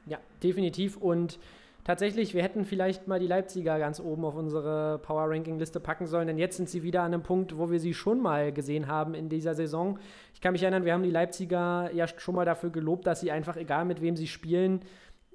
[0.06, 0.96] Ja, definitiv.
[0.96, 1.38] Und
[1.84, 6.38] tatsächlich, wir hätten vielleicht mal die Leipziger ganz oben auf unsere Power-Ranking-Liste packen sollen, denn
[6.38, 9.28] jetzt sind sie wieder an einem Punkt, wo wir sie schon mal gesehen haben in
[9.28, 9.98] dieser Saison.
[10.34, 13.30] Ich kann mich erinnern, wir haben die Leipziger ja schon mal dafür gelobt, dass sie
[13.30, 14.80] einfach, egal mit wem sie spielen,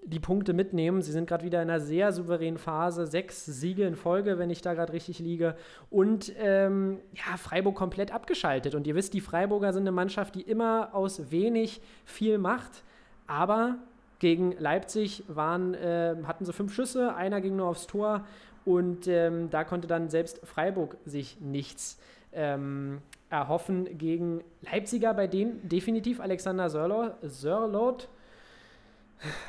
[0.03, 1.01] die Punkte mitnehmen.
[1.01, 3.07] Sie sind gerade wieder in einer sehr souveränen Phase.
[3.07, 5.55] Sechs Siege in Folge, wenn ich da gerade richtig liege.
[5.89, 8.75] Und ähm, ja, Freiburg komplett abgeschaltet.
[8.75, 12.83] Und ihr wisst, die Freiburger sind eine Mannschaft, die immer aus wenig viel macht.
[13.25, 13.79] Aber
[14.19, 18.25] gegen Leipzig waren, äh, hatten sie fünf Schüsse, einer ging nur aufs Tor.
[18.63, 21.99] Und ähm, da konnte dann selbst Freiburg sich nichts
[22.33, 28.07] ähm, erhoffen gegen Leipziger, bei denen definitiv Alexander Sörlot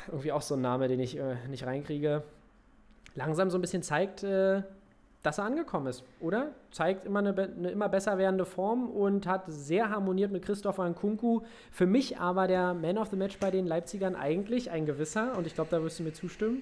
[0.07, 2.23] irgendwie auch so ein Name, den ich äh, nicht reinkriege,
[3.15, 4.61] langsam so ein bisschen zeigt, äh,
[5.23, 6.51] dass er angekommen ist, oder?
[6.71, 11.41] Zeigt immer eine, eine, immer besser werdende Form und hat sehr harmoniert mit Christopher Nkunku.
[11.71, 15.45] Für mich aber der Man of the Match bei den Leipzigern eigentlich ein gewisser, und
[15.45, 16.61] ich glaube, da wirst du mir zustimmen.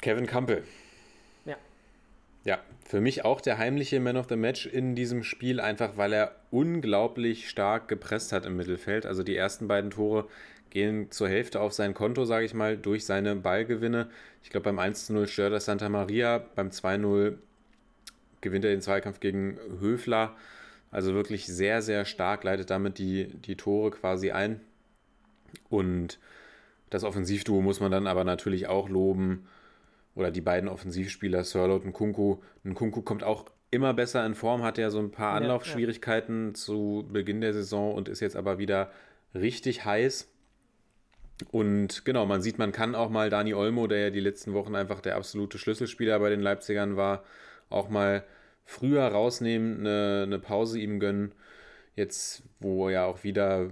[0.00, 0.62] Kevin Campbell.
[1.44, 1.56] Ja.
[2.44, 6.14] Ja, für mich auch der heimliche Man of the Match in diesem Spiel, einfach weil
[6.14, 9.04] er unglaublich stark gepresst hat im Mittelfeld.
[9.04, 10.26] Also die ersten beiden Tore
[10.70, 14.08] gehen zur Hälfte auf sein Konto, sage ich mal, durch seine Ballgewinne.
[14.42, 17.36] Ich glaube, beim 1-0 stört er Santa Maria, beim 2-0
[18.40, 20.36] gewinnt er den Zweikampf gegen Höfler.
[20.90, 24.60] Also wirklich sehr, sehr stark, leitet damit die, die Tore quasi ein.
[25.68, 26.18] Und
[26.90, 29.46] das Offensivduo muss man dann aber natürlich auch loben.
[30.16, 32.38] Oder die beiden Offensivspieler, Sirlot und Kunku.
[32.64, 36.48] Und Kunku kommt auch immer besser in Form, hat ja so ein paar Anlaufschwierigkeiten ja,
[36.48, 36.54] ja.
[36.54, 38.90] zu Beginn der Saison und ist jetzt aber wieder
[39.34, 40.29] richtig heiß.
[41.50, 44.74] Und genau, man sieht, man kann auch mal Dani Olmo, der ja die letzten Wochen
[44.74, 47.24] einfach der absolute Schlüsselspieler bei den Leipzigern war,
[47.68, 48.24] auch mal
[48.64, 51.32] früher rausnehmen, eine, eine Pause ihm gönnen.
[51.96, 53.70] Jetzt, wo ja auch wieder,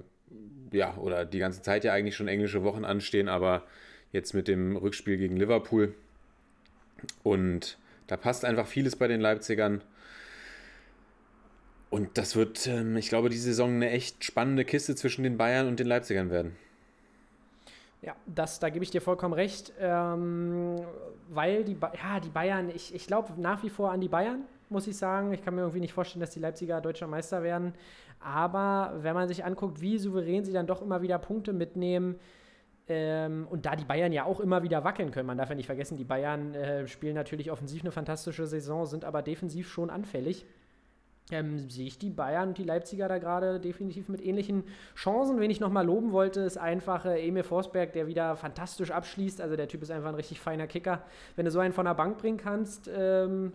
[0.73, 3.65] ja, oder die ganze Zeit ja eigentlich schon englische Wochen anstehen, aber
[4.13, 5.95] jetzt mit dem Rückspiel gegen Liverpool.
[7.23, 9.83] Und da passt einfach vieles bei den Leipzigern.
[11.91, 15.69] Und das wird, ähm, ich glaube, die Saison eine echt spannende Kiste zwischen den Bayern
[15.69, 16.57] und den Leipzigern werden.
[18.01, 20.77] Ja, das, da gebe ich dir vollkommen recht, ähm,
[21.29, 24.45] weil die, ba ja, die Bayern, ich, ich glaube nach wie vor an die Bayern,
[24.69, 25.33] muss ich sagen.
[25.33, 27.75] Ich kann mir irgendwie nicht vorstellen, dass die Leipziger deutscher Meister werden.
[28.21, 32.21] Aber wenn man sich anguckt, wie souverän sie dann doch immer wieder Punkte mitnehmen,
[32.89, 35.67] ähm, und da die Bayern ja auch immer wieder wackeln können, man darf ja nicht
[35.67, 40.47] vergessen, die Bayern äh, spielen natürlich offensiv eine fantastische Saison, sind aber defensiv schon anfällig
[41.33, 44.65] ähm, sehe ich die Bayern und die Leipziger da gerade definitiv mit ähnlichen
[44.95, 45.41] Chancen.
[45.41, 49.41] Wen ich nochmal loben wollte, ist einfach äh, Emil Forsberg, der wieder fantastisch abschließt.
[49.41, 51.03] Also der Typ ist einfach ein richtig feiner Kicker.
[51.37, 53.53] Wenn du so einen von der Bank bringen kannst, ähm,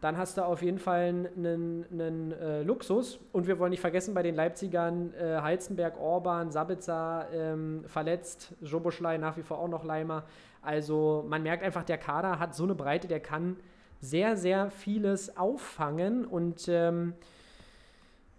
[0.00, 3.20] dann hast du auf jeden Fall einen, einen äh, Luxus.
[3.30, 9.18] Und wir wollen nicht vergessen, bei den Leipzigern äh, Heizenberg, Orban, Sabitzer ähm, verletzt, Joboschlei
[9.18, 10.24] nach wie vor auch noch Leimer.
[10.60, 13.56] Also man merkt einfach, der Kader hat so eine Breite, der kann
[14.02, 16.26] sehr, sehr vieles auffangen.
[16.26, 17.14] Und ähm,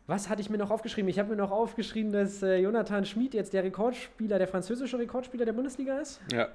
[0.06, 1.10] was hatte ich mir noch aufgeschrieben?
[1.10, 5.46] Ich habe mir noch aufgeschrieben, dass äh, Jonathan Schmid jetzt der Rekordspieler, der französische Rekordspieler
[5.46, 6.22] der Bundesliga ist.
[6.32, 6.50] Ja.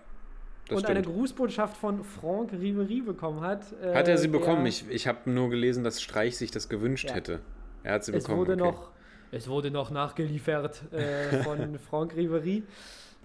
[0.71, 0.91] und stimmt.
[0.91, 3.65] eine Grußbotschaft von Franck Ribery bekommen hat.
[3.83, 4.67] Äh, hat er sie bekommen?
[4.67, 7.15] Ich, ich habe nur gelesen, dass Streich sich das gewünscht ja.
[7.15, 7.41] hätte.
[7.83, 8.41] Er hat sie es bekommen.
[8.41, 8.63] Wurde okay.
[8.63, 8.91] noch,
[9.33, 12.63] es wurde noch nachgeliefert äh, von Franck Ribery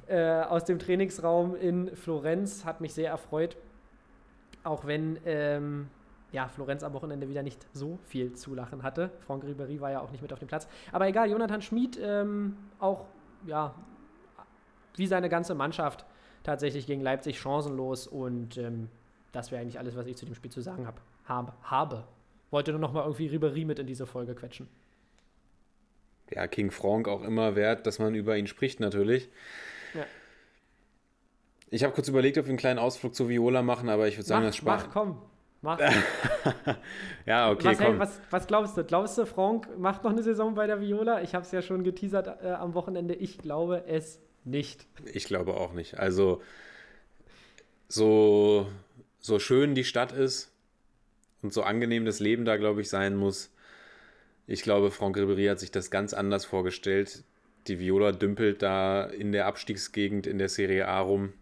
[0.08, 2.64] äh, aus dem Trainingsraum in Florenz.
[2.64, 3.58] Hat mich sehr erfreut.
[4.64, 5.90] Auch wenn ähm,
[6.34, 9.12] ja, Florenz am Wochenende wieder nicht so viel zu lachen hatte.
[9.20, 10.68] Franck Ribéry war ja auch nicht mit auf dem Platz.
[10.92, 13.06] Aber egal, Jonathan Schmid ähm, auch,
[13.46, 13.76] ja,
[14.96, 16.06] wie seine ganze Mannschaft
[16.44, 18.08] tatsächlich gegen Leipzig chancenlos.
[18.08, 18.90] Und ähm,
[19.32, 22.04] das wäre eigentlich alles, was ich zu dem Spiel zu sagen hab, hab, habe.
[22.50, 24.68] Wollte nur noch mal irgendwie Ribéry mit in diese Folge quetschen.
[26.32, 29.30] Ja, King Frank auch immer wert, dass man über ihn spricht natürlich.
[31.74, 34.28] Ich habe kurz überlegt, ob wir einen kleinen Ausflug zu Viola machen, aber ich würde
[34.28, 34.86] sagen, mach, das spart.
[34.86, 35.22] Mach, komm.
[35.64, 35.80] Mach.
[37.26, 38.00] Ja, okay, was, komm.
[38.00, 38.84] was, was glaubst du?
[38.84, 41.24] Glaubst du, Frank macht noch eine Saison bei der Viola?
[41.24, 43.16] Ich habe es ja schon geteasert äh, am Wochenende.
[43.16, 44.86] Ich glaube es nicht.
[45.14, 45.98] Ich glaube auch nicht.
[45.98, 46.44] Also,
[47.88, 48.68] so,
[49.20, 50.52] so schön die Stadt ist
[51.42, 53.52] und so angenehm das Leben da, glaube ich, sein muss.
[54.46, 57.24] Ich glaube, Franck Ribéry hat sich das ganz anders vorgestellt.
[57.66, 61.34] Die Viola dümpelt da in der Abstiegsgegend in der Serie A rum.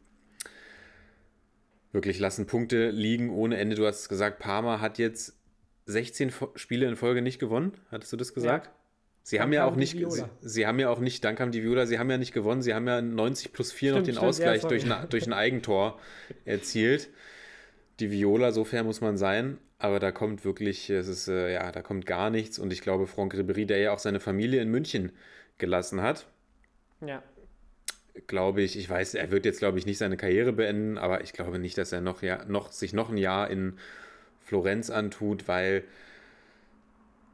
[1.92, 3.76] Wirklich lassen Punkte liegen ohne Ende.
[3.76, 5.36] Du hast gesagt, Parma hat jetzt
[5.88, 7.74] 16 Fo- Spiele in Folge nicht gewonnen.
[7.92, 8.70] Hattest du das gesagt?
[9.24, 11.62] Sie Dank haben ja auch nicht, sie, sie haben ja auch nicht, dank haben die
[11.64, 14.14] Viola, sie haben ja nicht gewonnen, sie haben ja 90 plus 4 noch Stimmt, den
[14.16, 14.80] stimmt, ja, Ausgleich sorry.
[14.80, 16.00] durch, ein- durch ein Eigentor
[16.46, 17.10] erzielt.
[18.00, 21.72] Die Viola, so fair muss man sein, aber da kommt wirklich, es ist, äh, ja,
[21.72, 24.70] da kommt gar nichts und ich glaube, Franck Ribéry, der ja auch seine Familie in
[24.72, 25.12] München
[25.60, 26.26] gelassen hat,
[27.06, 27.22] Ja.
[28.28, 31.34] Glaube ich, ich weiß, er wird jetzt, glaube ich, nicht seine Karriere beenden, aber ich
[31.34, 33.74] glaube nicht, dass er noch, ja, noch, sich noch ein Jahr in
[34.42, 35.84] Florenz antut, weil,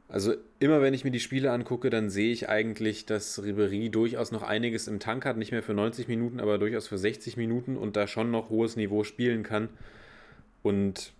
[0.08, 4.30] also immer wenn ich mir die Spiele angucke, dann sehe ich eigentlich, dass Ribery durchaus
[4.30, 7.76] noch einiges im Tank hat, nicht mehr für 90 Minuten, aber durchaus für 60 Minuten
[7.76, 9.68] und da schon noch hohes Niveau spielen kann.
[10.62, 11.12] Und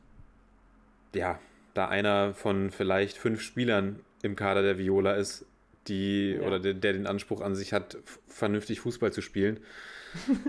[1.14, 1.40] ja,
[1.74, 5.46] da einer von vielleicht fünf Spielern im Kader der Viola ist,
[5.86, 6.46] die Ja.
[6.46, 9.60] oder der, der den Anspruch an sich hat, vernünftig Fußball zu spielen.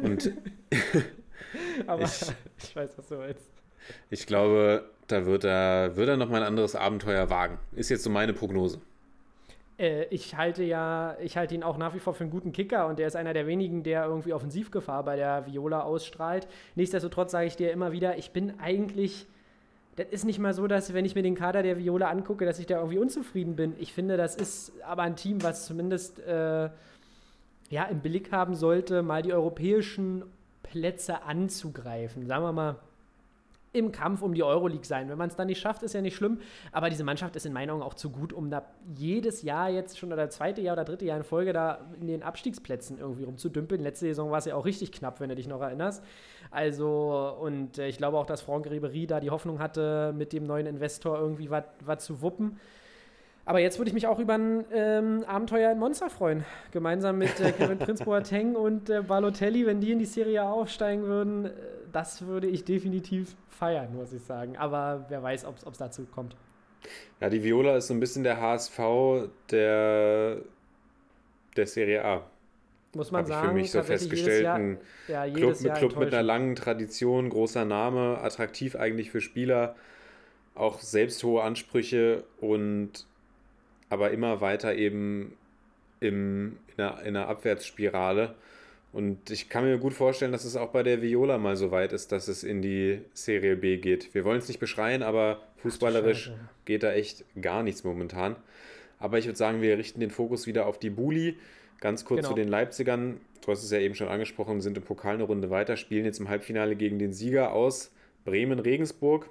[0.01, 0.31] Und
[1.87, 2.21] Aber Ich-
[2.63, 3.49] ich, weiß, was du meinst.
[4.09, 7.57] ich glaube, da wird er, wird er noch mal ein anderes Abenteuer wagen.
[7.73, 8.79] Ist jetzt so meine Prognose.
[9.79, 12.87] Äh, ich halte ja, ich halte ihn auch nach wie vor für einen guten Kicker
[12.87, 16.47] und der ist einer der wenigen, der irgendwie Offensivgefahr bei der Viola ausstrahlt.
[16.75, 19.25] Nichtsdestotrotz sage ich dir immer wieder, ich bin eigentlich.
[19.99, 22.57] Das ist nicht mal so, dass, wenn ich mir den Kader der Viola angucke, dass
[22.57, 23.75] ich da irgendwie unzufrieden bin.
[23.79, 26.69] Ich finde, das ist aber ein Team, was zumindest äh,
[27.69, 30.23] ja, im Blick haben sollte, mal die europäischen
[30.63, 32.25] Plätze anzugreifen.
[32.27, 32.77] Sagen wir mal,
[33.71, 35.09] im Kampf um die Euroleague sein.
[35.09, 36.39] Wenn man es dann nicht schafft, ist ja nicht schlimm.
[36.71, 39.99] Aber diese Mannschaft ist in meinen Augen auch zu gut, um da jedes Jahr jetzt
[39.99, 43.81] schon oder zweite Jahr oder dritte Jahr in Folge da in den Abstiegsplätzen irgendwie rumzudümpeln.
[43.81, 46.03] Letzte Saison war es ja auch richtig knapp, wenn du dich noch erinnerst.
[46.51, 50.45] Also, und äh, ich glaube auch, dass Franck Ribéry da die Hoffnung hatte, mit dem
[50.45, 52.59] neuen Investor irgendwie was zu wuppen.
[53.49, 56.45] Aber jetzt würde ich mich auch über ein ähm, Abenteuer in Monza freuen.
[56.69, 60.51] Gemeinsam mit äh, Kevin Prince Boateng und äh, Balotelli, wenn die in die Serie A
[60.51, 61.51] aufsteigen würden, äh,
[61.91, 64.55] das würde ich definitiv feiern, muss ich sagen.
[64.55, 66.35] Aber wer weiß, ob es dazu kommt.
[67.19, 68.79] Ja, die Viola ist so ein bisschen der HSV
[69.49, 70.37] der,
[71.57, 72.21] der Serie A.
[72.93, 74.43] Muss man ich sagen, für mich so festgestellt.
[74.43, 79.21] Jahr, Ein ja, Club, Jahr Club mit einer langen Tradition, großer Name, attraktiv eigentlich für
[79.21, 79.75] Spieler,
[80.53, 83.07] auch selbst hohe Ansprüche und
[83.89, 85.35] aber immer weiter eben
[85.99, 88.35] im, in, einer, in einer Abwärtsspirale.
[88.91, 91.93] Und ich kann mir gut vorstellen, dass es auch bei der Viola mal so weit
[91.93, 94.13] ist, dass es in die Serie B geht.
[94.15, 96.31] Wir wollen es nicht beschreien, aber fußballerisch
[96.65, 98.35] geht da echt gar nichts momentan.
[98.97, 101.37] Aber ich würde sagen, wir richten den Fokus wieder auf die Buli.
[101.79, 102.29] Ganz kurz Genau.
[102.29, 103.21] zu den Leipzigern.
[103.45, 106.19] Du hast es ja eben schon angesprochen, sind im Pokal eine Runde weiter, spielen jetzt
[106.19, 107.91] im Halbfinale gegen den Sieger aus
[108.25, 109.29] Bremen-Regensburg.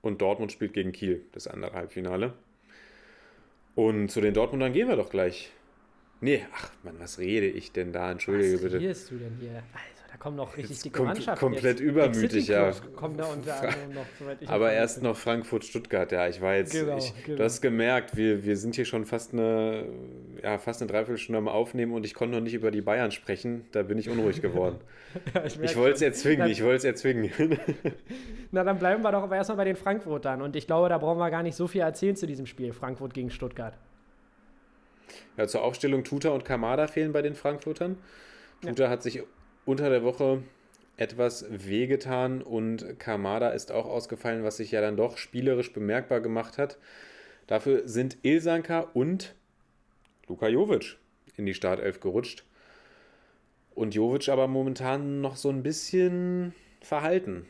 [0.00, 2.32] Und Dortmund spielt gegen Kiel, das andere Halbfinale.
[3.78, 5.52] Und zu den Dortmundern gehen wir doch gleich.
[6.20, 8.10] Nee, ach Mann, was rede ich denn da?
[8.10, 8.80] Entschuldige Was bitte.
[8.80, 9.52] redest du denn hier?
[9.52, 9.62] Da
[10.18, 11.38] kommen noch richtig Jetzt dicke kom- Mannschaften.
[11.38, 11.80] komplett jetzt.
[11.80, 12.72] übermütig, ja.
[12.96, 15.04] Kommen da unter anderem noch, soweit ich Aber erst bin.
[15.04, 16.26] noch Frankfurt-Stuttgart, ja.
[16.28, 17.38] Ich war jetzt, Genau, ich, genau.
[17.38, 19.84] du hast gemerkt, wir, wir sind hier schon fast eine,
[20.42, 23.66] ja, fast eine Dreiviertelstunde am Aufnehmen und ich konnte noch nicht über die Bayern sprechen.
[23.72, 24.76] Da bin ich unruhig geworden.
[25.34, 27.30] Ja, ich ich wollte es erzwingen, ich wollte es erzwingen.
[28.52, 30.42] Na, dann bleiben wir doch aber erstmal bei den Frankfurtern.
[30.42, 32.74] Und ich glaube, da brauchen wir gar nicht so viel erzählen zu diesem Spiel.
[32.74, 33.72] Frankfurt gegen Stuttgart.
[35.38, 37.96] Ja, zur Aufstellung Tuta und Kamada fehlen bei den Frankfurtern.
[38.60, 39.22] Tuta hat sich
[39.68, 40.42] unter der Woche
[40.96, 46.56] etwas wehgetan und Kamada ist auch ausgefallen, was sich ja dann doch spielerisch bemerkbar gemacht
[46.56, 46.78] hat.
[47.46, 49.34] Dafür sind Ilsanka und
[50.26, 50.96] Luka Jovic
[51.36, 52.44] in die Startelf gerutscht.
[53.74, 57.46] Und Jovic aber momentan noch so ein bisschen verhalten.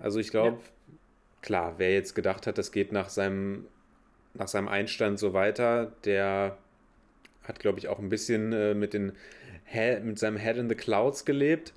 [0.00, 0.60] Also ich glaube,
[1.42, 3.66] klar, wer jetzt gedacht hat, das geht nach seinem,
[4.32, 6.56] nach seinem Einstand so weiter, der
[7.48, 9.12] hat, glaube ich, auch ein bisschen äh, mit, den
[9.64, 11.72] He mit seinem Head in the Clouds gelebt.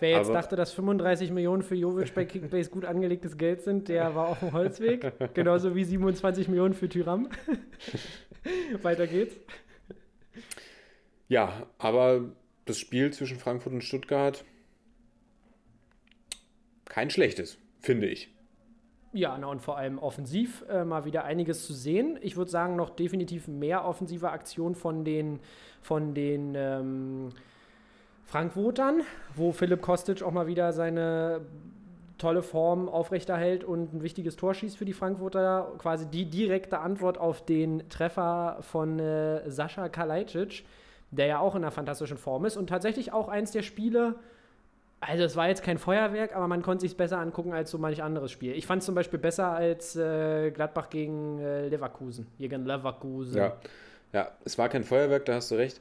[0.00, 3.88] Wer jetzt Aber- dachte, dass 35 Millionen für Jovic bei Kickbase gut angelegtes Geld sind,
[3.88, 5.12] der war auf dem Holzweg.
[5.34, 7.28] Genauso wie 27 Millionen für Tyram.
[8.82, 9.34] Weiter geht's.
[11.26, 12.32] Ja, aber
[12.64, 14.44] das Spiel zwischen Frankfurt und Stuttgart
[16.84, 18.30] kein schlechtes, finde ich.
[19.12, 22.18] Ja, na und vor allem offensiv äh, mal wieder einiges zu sehen.
[22.20, 25.40] Ich würde sagen, noch definitiv mehr offensive Aktion von den,
[25.80, 27.30] von den ähm,
[28.26, 29.00] Frankfurtern,
[29.34, 31.40] wo Philipp Kostic auch mal wieder seine
[32.18, 35.72] tolle Form aufrechterhält und ein wichtiges Tor schießt für die Frankfurter.
[35.78, 40.64] Quasi die direkte Antwort auf den Treffer von äh, Sascha Kalajdzic,
[41.10, 44.16] der ja auch in einer fantastischen Form ist und tatsächlich auch eins der Spiele,
[45.00, 48.02] also es war jetzt kein Feuerwerk, aber man konnte sich besser angucken als so manch
[48.02, 48.52] anderes Spiel.
[48.54, 52.26] Ich fand es zum Beispiel besser als äh, Gladbach gegen äh, Leverkusen.
[52.38, 53.36] Gegen Leverkusen.
[53.36, 53.56] Ja.
[54.12, 55.80] ja, es war kein Feuerwerk, da hast du recht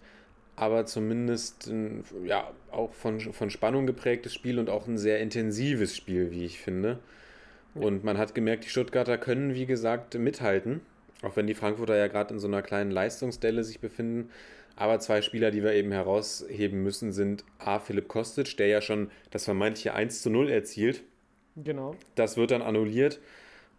[0.57, 5.95] aber zumindest ein, ja, auch von, von Spannung geprägtes Spiel und auch ein sehr intensives
[5.95, 6.97] Spiel, wie ich finde.
[7.76, 10.82] Und man hat gemerkt, die Stuttgarter können, wie gesagt, mithalten,
[11.22, 14.32] auch wenn die Frankfurter ja gerade in so einer kleinen Leistungsdelle sich befinden.
[14.78, 17.80] Aber zwei Spieler, die wir eben herausheben müssen, sind A.
[17.80, 21.03] Philipp Kostic, der ja schon das vermeintliche 1 zu 0 erzielt.
[21.55, 21.95] Genau.
[22.15, 23.19] Das wird dann annulliert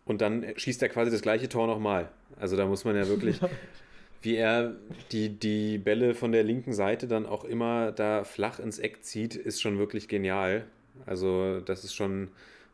[0.04, 2.10] und dann schießt er quasi das gleiche Tor nochmal.
[2.38, 3.40] Also da muss man ja wirklich
[4.22, 4.74] wie er
[5.12, 9.36] die, die Bälle von der linken Seite dann auch immer da flach ins Eck zieht,
[9.36, 10.64] ist schon wirklich genial.
[11.06, 12.28] Also das ist schon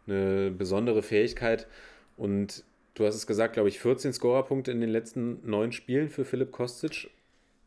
[0.07, 1.66] eine besondere Fähigkeit.
[2.16, 2.64] Und
[2.95, 6.53] du hast es gesagt, glaube ich, 14 Scorerpunkte in den letzten neun Spielen für Philipp
[6.53, 7.11] Kostic.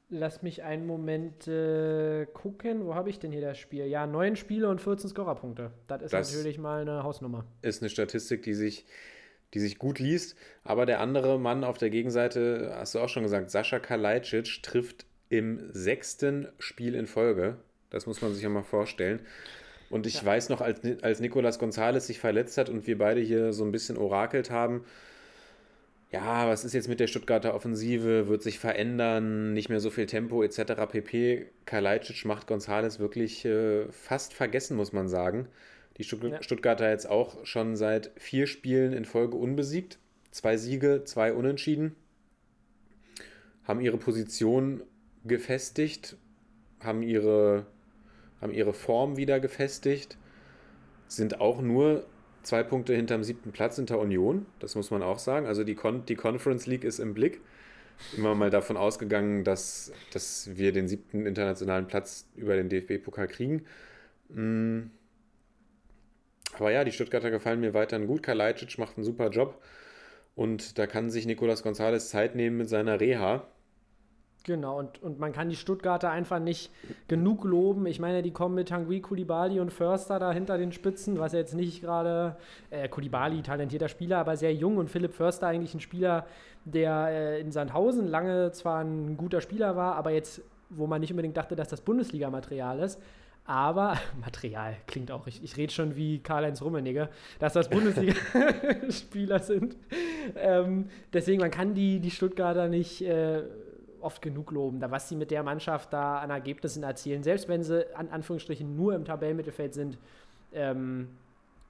[0.10, 2.86] Lass mich einen Moment äh, gucken.
[2.86, 3.86] Wo habe ich denn hier das Spiel?
[3.86, 5.72] Ja, neun Spiele und 14 Scorerpunkte.
[5.88, 7.46] Das ist das natürlich mal eine Hausnummer.
[7.62, 8.86] Ist eine Statistik, die sich
[9.54, 10.36] die sich gut liest.
[10.64, 15.06] Aber der andere Mann auf der Gegenseite, hast du auch schon gesagt, Sascha Kalajdzic trifft
[15.30, 17.58] im sechsten Spiel in Folge.
[17.90, 19.22] Das muss man sich ja mal vorstellen.
[19.90, 20.26] Und ich ja.
[20.26, 23.72] weiß noch, als, als Nicolas Gonzalez sich verletzt hat und wir beide hier so ein
[23.72, 24.84] bisschen orakelt haben,
[26.12, 28.28] ja, was ist jetzt mit der Stuttgarter Offensive?
[28.28, 29.54] Wird sich verändern?
[29.54, 30.74] Nicht mehr so viel Tempo etc.
[30.90, 31.48] pp.
[31.66, 35.48] Kalajdzic macht Gonzalez wirklich äh, fast vergessen, muss man sagen.
[35.98, 39.98] Die Stuttgarter jetzt auch schon seit vier Spielen in Folge unbesiegt.
[40.32, 41.96] Zwei Siege, zwei Unentschieden.
[43.64, 44.84] Haben ihre Position
[45.26, 46.16] gefestigt,
[46.80, 47.66] haben ihre,
[48.40, 50.18] haben ihre Form wieder gefestigt.
[51.08, 52.06] Sind auch nur
[52.48, 54.46] zwei Punkte hinterm siebten Platz hinter Union.
[54.60, 55.46] Das muss man auch sagen.
[55.46, 57.42] Also die, Con die Conference League ist im Blick.
[58.16, 63.66] Immer mal davon ausgegangen, dass, dass wir den siebten internationalen Platz über den DFB-Pokal kriegen.
[64.34, 64.92] Hm
[66.60, 68.24] aber ja, die Stuttgarter gefallen mir weiterhin gut.
[68.24, 69.62] Kalajdzic macht einen super Job.
[70.36, 73.48] Und da kann sich Nicolas Gonzalez Zeit nehmen mit seiner Reha.
[74.48, 76.72] Genau, und, und man kann die Stuttgarter einfach nicht
[77.10, 77.86] genug loben.
[77.86, 81.54] Ich meine, die kommen mit Tanguy, Kulibali und Förster da hinter den Spitzen, was jetzt
[81.54, 82.38] nicht gerade,
[82.70, 86.26] äh, Kulibali, talentierter Spieler, aber sehr jung und Philipp Förster eigentlich ein Spieler,
[86.64, 91.12] der äh, in Sandhausen lange zwar ein guter Spieler war, aber jetzt, wo man nicht
[91.12, 93.02] unbedingt dachte, dass das Bundesligamaterial ist.
[93.44, 99.76] Aber Material klingt auch, ich, ich rede schon wie Karl-Heinz Rummenigge, dass das Bundesliga-Spieler sind.
[100.38, 103.44] Ähm, deswegen, man kann die, die Stuttgarter nicht äh,
[104.02, 107.64] oft genug loben, da was sie mit der Mannschaft da an Ergebnissen erzielen, selbst wenn
[107.64, 109.98] sie an Anführungsstrichen nur im Tabellenmittelfeld sind.
[110.54, 111.10] Ähm,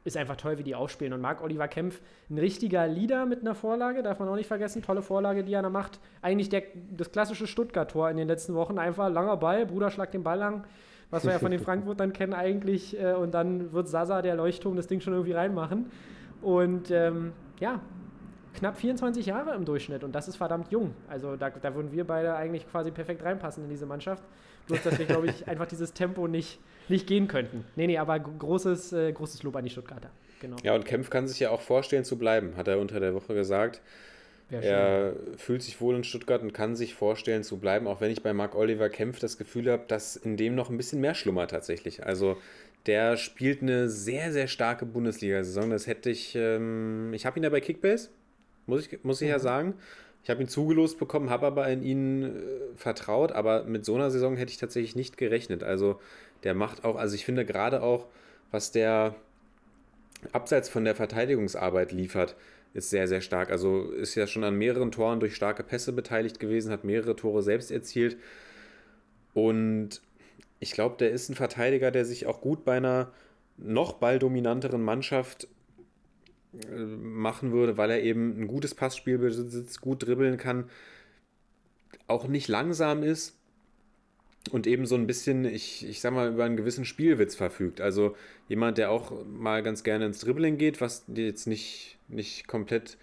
[0.03, 1.11] ist einfach toll, wie die aufspielen.
[1.11, 1.99] Und Marc Oliver Kempf,
[2.29, 4.81] ein richtiger Leader mit einer Vorlage, darf man auch nicht vergessen.
[4.81, 5.99] Tolle Vorlage, die er da macht.
[6.21, 6.63] Eigentlich der,
[6.95, 8.79] das klassische Stuttgart-Tor in den letzten Wochen.
[8.79, 10.63] Einfach langer Ball, Bruder schlagt den Ball lang
[11.09, 12.99] was wir ja von den Frankfurtern kennen eigentlich.
[12.99, 15.91] Äh, und dann wird Sasa, der Leuchtturm, das Ding schon irgendwie reinmachen.
[16.41, 17.81] Und ähm, ja,
[18.55, 20.93] knapp 24 Jahre im Durchschnitt und das ist verdammt jung.
[21.07, 24.23] Also da, da würden wir beide eigentlich quasi perfekt reinpassen in diese Mannschaft.
[24.67, 27.63] Bloß, dass wir, glaube ich, einfach dieses Tempo nicht, nicht gehen könnten.
[27.75, 30.09] Nee, nee, aber großes, äh, großes Lob an die Stuttgarter.
[30.39, 30.57] Genau.
[30.63, 33.33] Ja, und Kempf kann sich ja auch vorstellen zu bleiben, hat er unter der Woche
[33.33, 33.81] gesagt.
[34.49, 38.23] Er fühlt sich wohl in Stuttgart und kann sich vorstellen zu bleiben, auch wenn ich
[38.23, 41.51] bei Marc Oliver Kempf das Gefühl habe, dass in dem noch ein bisschen mehr schlummert
[41.51, 42.05] tatsächlich.
[42.05, 42.37] Also
[42.85, 45.69] der spielt eine sehr, sehr starke Bundesliga-Saison.
[45.69, 48.09] Das hätte ich, ähm, ich habe ihn ja bei Kickbase,
[48.67, 49.31] muss ich, muss ich mhm.
[49.31, 49.73] ja sagen.
[50.23, 52.29] Ich habe ihn zugelost bekommen, habe aber in ihn äh,
[52.75, 55.63] vertraut, aber mit so einer Saison hätte ich tatsächlich nicht gerechnet.
[55.63, 55.99] Also
[56.43, 58.07] der macht auch, also ich finde gerade auch,
[58.51, 59.15] was der
[60.31, 62.35] abseits von der Verteidigungsarbeit liefert,
[62.73, 63.51] ist sehr, sehr stark.
[63.51, 67.41] Also ist ja schon an mehreren Toren durch starke Pässe beteiligt gewesen, hat mehrere Tore
[67.41, 68.17] selbst erzielt.
[69.33, 70.01] Und
[70.59, 73.11] ich glaube, der ist ein Verteidiger, der sich auch gut bei einer
[73.57, 75.47] noch balldominanteren Mannschaft
[76.99, 80.69] machen würde, weil er eben ein gutes Passspiel besitzt, gut dribbeln kann,
[82.07, 83.37] auch nicht langsam ist
[84.51, 87.81] und eben so ein bisschen, ich, ich sag mal, über einen gewissen Spielwitz verfügt.
[87.81, 88.15] Also
[88.47, 92.97] jemand, der auch mal ganz gerne ins Dribbling geht, was jetzt nicht, nicht komplett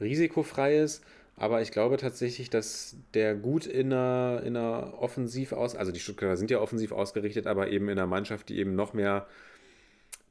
[0.00, 1.04] risikofrei ist.
[1.36, 6.00] Aber ich glaube tatsächlich, dass der gut in einer, in einer Offensiv aus, also die
[6.00, 9.26] Stuttgarter sind ja offensiv ausgerichtet, aber eben in einer Mannschaft, die eben noch mehr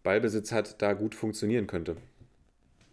[0.03, 1.97] Ballbesitz hat, da gut funktionieren könnte.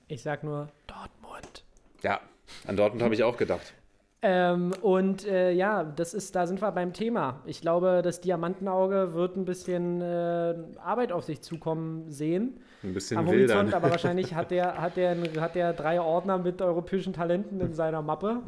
[0.09, 1.64] Ich sag nur Dortmund.
[2.02, 2.20] Ja,
[2.66, 3.74] an Dortmund habe ich auch gedacht.
[4.22, 7.42] Ähm, und äh, ja, das ist, da sind wir beim Thema.
[7.44, 12.61] Ich glaube, das Diamantenauge wird ein bisschen äh, Arbeit auf sich zukommen sehen.
[12.82, 13.59] Ein bisschen am wildern.
[13.59, 17.74] Horizont, aber wahrscheinlich hat der, hat, der, hat der drei Ordner mit europäischen Talenten in
[17.74, 18.42] seiner Mappe,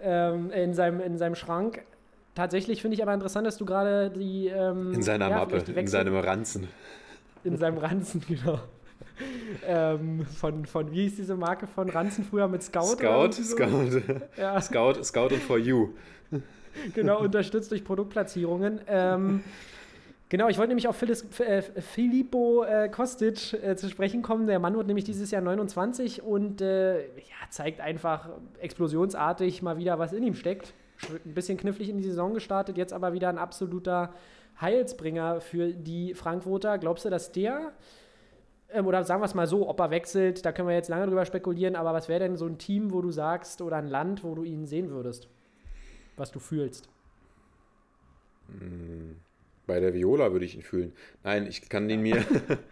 [0.00, 1.82] ähm, in, seinem, in seinem Schrank.
[2.34, 4.48] Tatsächlich finde ich aber interessant, dass du gerade die.
[4.48, 6.68] Ähm, In seiner ja, Mappe, in seinem Ranzen.
[7.44, 8.60] in seinem Ranzen, genau.
[9.66, 12.96] Ähm, von, von, wie hieß diese Marke von Ranzen früher mit Scout?
[12.96, 13.42] Scout, so?
[13.42, 14.02] Scout,
[14.36, 15.90] Ja, Scout, Scout und For You.
[16.94, 18.80] genau, unterstützt durch Produktplatzierungen.
[18.86, 19.42] Ähm,
[20.28, 24.46] genau, ich wollte nämlich auf Philis, äh, Filippo äh, Kostic äh, zu sprechen kommen.
[24.46, 28.28] Der Mann wird nämlich dieses Jahr 29 und äh, ja, zeigt einfach
[28.60, 30.74] explosionsartig mal wieder, was in ihm steckt.
[31.24, 34.12] Ein bisschen knifflig in die Saison gestartet, jetzt aber wieder ein absoluter
[34.60, 36.78] Heilsbringer für die Frankfurter.
[36.78, 37.72] Glaubst du, dass der,
[38.72, 41.06] ähm, oder sagen wir es mal so, ob er wechselt, da können wir jetzt lange
[41.06, 44.24] drüber spekulieren, aber was wäre denn so ein Team, wo du sagst, oder ein Land,
[44.24, 45.28] wo du ihn sehen würdest?
[46.16, 46.88] Was du fühlst?
[49.66, 50.92] Bei der Viola würde ich ihn fühlen.
[51.22, 52.24] Nein, ich kann ihn mir,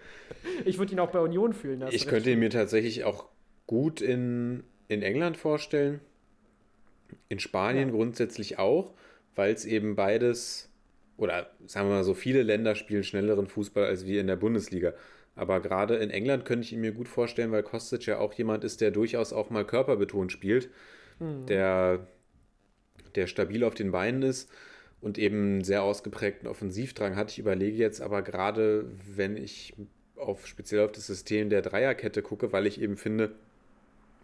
[0.64, 1.84] Ich würde ihn auch bei Union fühlen.
[1.90, 3.26] ich könnte ihn mir tatsächlich auch
[3.66, 6.00] gut in, in England vorstellen.
[7.28, 7.94] In Spanien Ja.
[7.94, 8.94] grundsätzlich auch,
[9.34, 10.70] weil es eben beides,
[11.18, 14.94] oder sagen wir mal so, viele Länder spielen schnelleren Fußball als wir in der Bundesliga.
[15.36, 18.64] Aber gerade in England könnte ich ihn mir gut vorstellen, weil Kostic ja auch jemand
[18.64, 20.70] ist, der durchaus auch mal körperbetont spielt,
[21.20, 22.06] der,
[23.14, 24.50] der stabil auf den Beinen ist
[25.00, 27.30] und eben einen sehr ausgeprägten Offensivdrang hat.
[27.30, 29.74] Ich überlege jetzt aber gerade, wenn ich
[30.16, 33.32] auf, speziell auf das System der Dreierkette gucke, weil ich eben finde,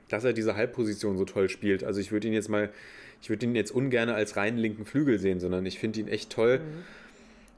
[0.08, 1.84] dass er diese Halbposition so toll spielt.
[1.84, 2.70] Also ich würde ihn jetzt mal,
[3.20, 6.30] ich würde ihn jetzt ungern als reinen linken Flügel sehen, sondern ich finde ihn echt
[6.30, 6.60] toll,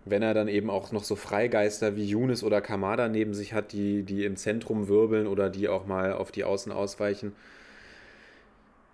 [0.05, 3.72] wenn er dann eben auch noch so Freigeister wie Younes oder Kamada neben sich hat,
[3.72, 7.32] die, die im Zentrum wirbeln oder die auch mal auf die Außen ausweichen.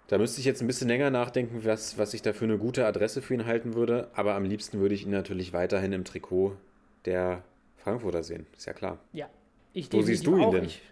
[0.07, 2.85] Da müsste ich jetzt ein bisschen länger nachdenken, was, was ich da für eine gute
[2.85, 4.09] Adresse für ihn halten würde.
[4.15, 6.57] Aber am liebsten würde ich ihn natürlich weiterhin im Trikot
[7.05, 7.45] der
[7.77, 8.47] Frankfurter sehen.
[8.57, 8.99] Ist ja klar.
[9.13, 9.29] Ja.
[9.73, 10.51] Ich Wo siehst du ihn auch.
[10.51, 10.65] denn?
[10.65, 10.83] Ich,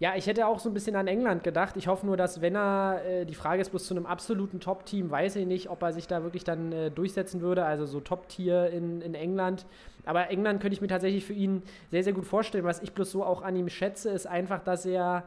[0.00, 1.76] ja, ich hätte auch so ein bisschen an England gedacht.
[1.76, 5.10] Ich hoffe nur, dass wenn er, äh, die Frage ist bloß zu einem absoluten Top-Team,
[5.10, 7.64] weiß ich nicht, ob er sich da wirklich dann äh, durchsetzen würde.
[7.64, 9.66] Also so Top-Tier in, in England.
[10.04, 12.64] Aber England könnte ich mir tatsächlich für ihn sehr, sehr gut vorstellen.
[12.64, 15.24] Was ich bloß so auch an ihm schätze, ist einfach, dass er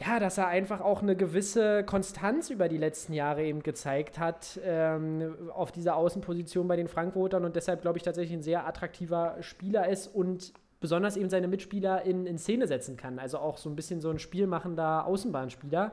[0.00, 4.58] ja, dass er einfach auch eine gewisse Konstanz über die letzten Jahre eben gezeigt hat
[4.64, 9.36] ähm, auf dieser Außenposition bei den Frankfurtern und deshalb glaube ich tatsächlich ein sehr attraktiver
[9.40, 13.18] Spieler ist und besonders eben seine Mitspieler in, in Szene setzen kann.
[13.18, 15.92] Also auch so ein bisschen so ein spielmachender Außenbahnspieler,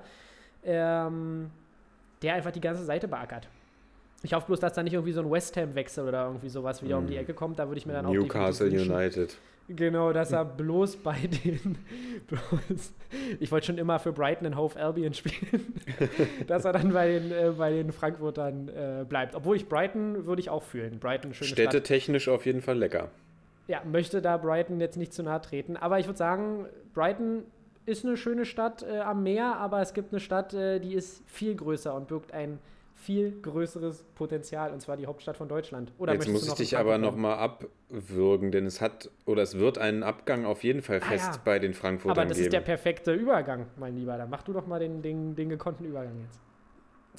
[0.66, 1.50] ähm,
[2.22, 3.48] der einfach die ganze Seite beackert.
[4.24, 6.98] Ich hoffe bloß, dass da nicht irgendwie so ein West Ham-Wechsel oder irgendwie sowas wieder
[6.98, 7.58] um die Ecke kommt.
[7.58, 8.68] Da würde ich mir dann auch Newcastle.
[8.68, 9.38] United.
[9.70, 11.78] Genau, dass er bloß bei den.
[12.28, 12.92] Bloß,
[13.40, 15.76] ich wollte schon immer für Brighton and Hove Albion spielen.
[16.48, 19.36] dass er dann bei den, äh, bei den Frankfurtern äh, bleibt.
[19.36, 21.00] Obwohl ich Brighton würde ich auch fühlen.
[21.00, 21.50] Brighton, Stadt.
[21.50, 23.12] Städtetechnisch auf jeden Fall lecker.
[23.70, 25.78] Ja, möchte da Brighton jetzt nicht zu nahe treten.
[25.78, 26.66] Aber ich würde sagen,
[26.96, 27.44] Brighton
[27.86, 31.22] ist eine schöne Stadt äh, am Meer, aber es gibt eine Stadt, äh, die ist
[31.28, 32.58] viel größer und birgt ein
[32.96, 35.94] viel größeres Potenzial, und zwar die Hauptstadt von Deutschland.
[36.00, 40.02] Oder Jetzt muss ich dich aber nochmal abwürgen, denn es hat oder es wird einen
[40.04, 41.42] Abgang auf jeden Fall Ah, fest ja.
[41.46, 42.48] bei den Aber Frankfurtern das geben.
[42.48, 44.18] ist der perfekte Übergang, mein Lieber.
[44.18, 46.42] Dann mach du doch mal den, den, den gekonnten Übergang jetzt.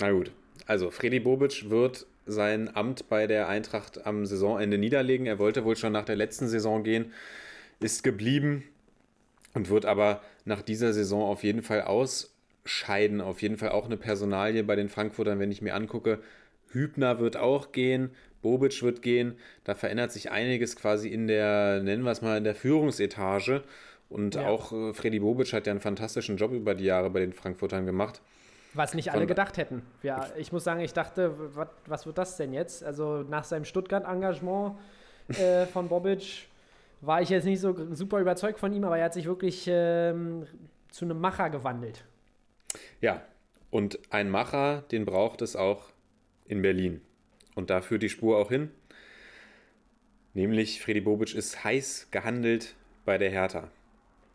[0.00, 0.32] Na gut.
[0.66, 5.26] Also, Freddy Bobic wird sein Amt bei der Eintracht am Saisonende niederlegen.
[5.26, 7.12] Er wollte wohl schon nach der letzten Saison gehen,
[7.80, 8.64] ist geblieben
[9.54, 13.20] und wird aber nach dieser Saison auf jeden Fall ausscheiden.
[13.20, 16.20] Auf jeden Fall auch eine Personalie bei den Frankfurtern, wenn ich mir angucke.
[16.72, 18.10] Hübner wird auch gehen,
[18.42, 19.36] Bobic wird gehen.
[19.64, 23.64] Da verändert sich einiges quasi in der, nennen wir es mal, in der Führungsetage.
[24.08, 24.46] Und Ja.
[24.46, 27.86] auch äh, Freddy Bobic hat ja einen fantastischen Job über die Jahre bei den Frankfurtern
[27.86, 28.20] gemacht.
[28.74, 29.82] Was nicht alle gedacht hätten.
[30.02, 32.84] Ja, ich muss sagen, ich dachte, wat, was wird das denn jetzt?
[32.84, 34.76] Also nach seinem Stuttgart-Engagement
[35.28, 36.48] äh, von Bobic
[37.00, 40.46] war ich jetzt nicht so super überzeugt von ihm, aber er hat sich wirklich ähm,
[40.90, 42.04] zu einem Macher gewandelt.
[43.00, 43.22] Ja,
[43.70, 45.90] und ein Macher, den braucht es auch
[46.46, 47.00] in Berlin.
[47.54, 48.70] Und da führt die Spur auch hin.
[50.34, 53.70] Nämlich Freddy Bobic ist heiß gehandelt bei der Hertha.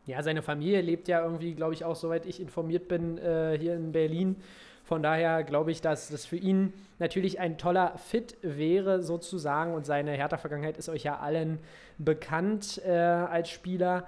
[0.06, 3.76] Ja, seine Familie lebt ja irgendwie, glaube ich, auch, soweit ich informiert bin, äh, hier
[3.76, 4.36] in Berlin.
[4.84, 9.74] Von daher glaube ich, dass das für ihn natürlich ein toller Fit wäre, sozusagen.
[9.74, 11.58] Und seine Hertha-Vergangenheit ist euch ja allen
[11.98, 14.06] bekannt äh, als Spieler.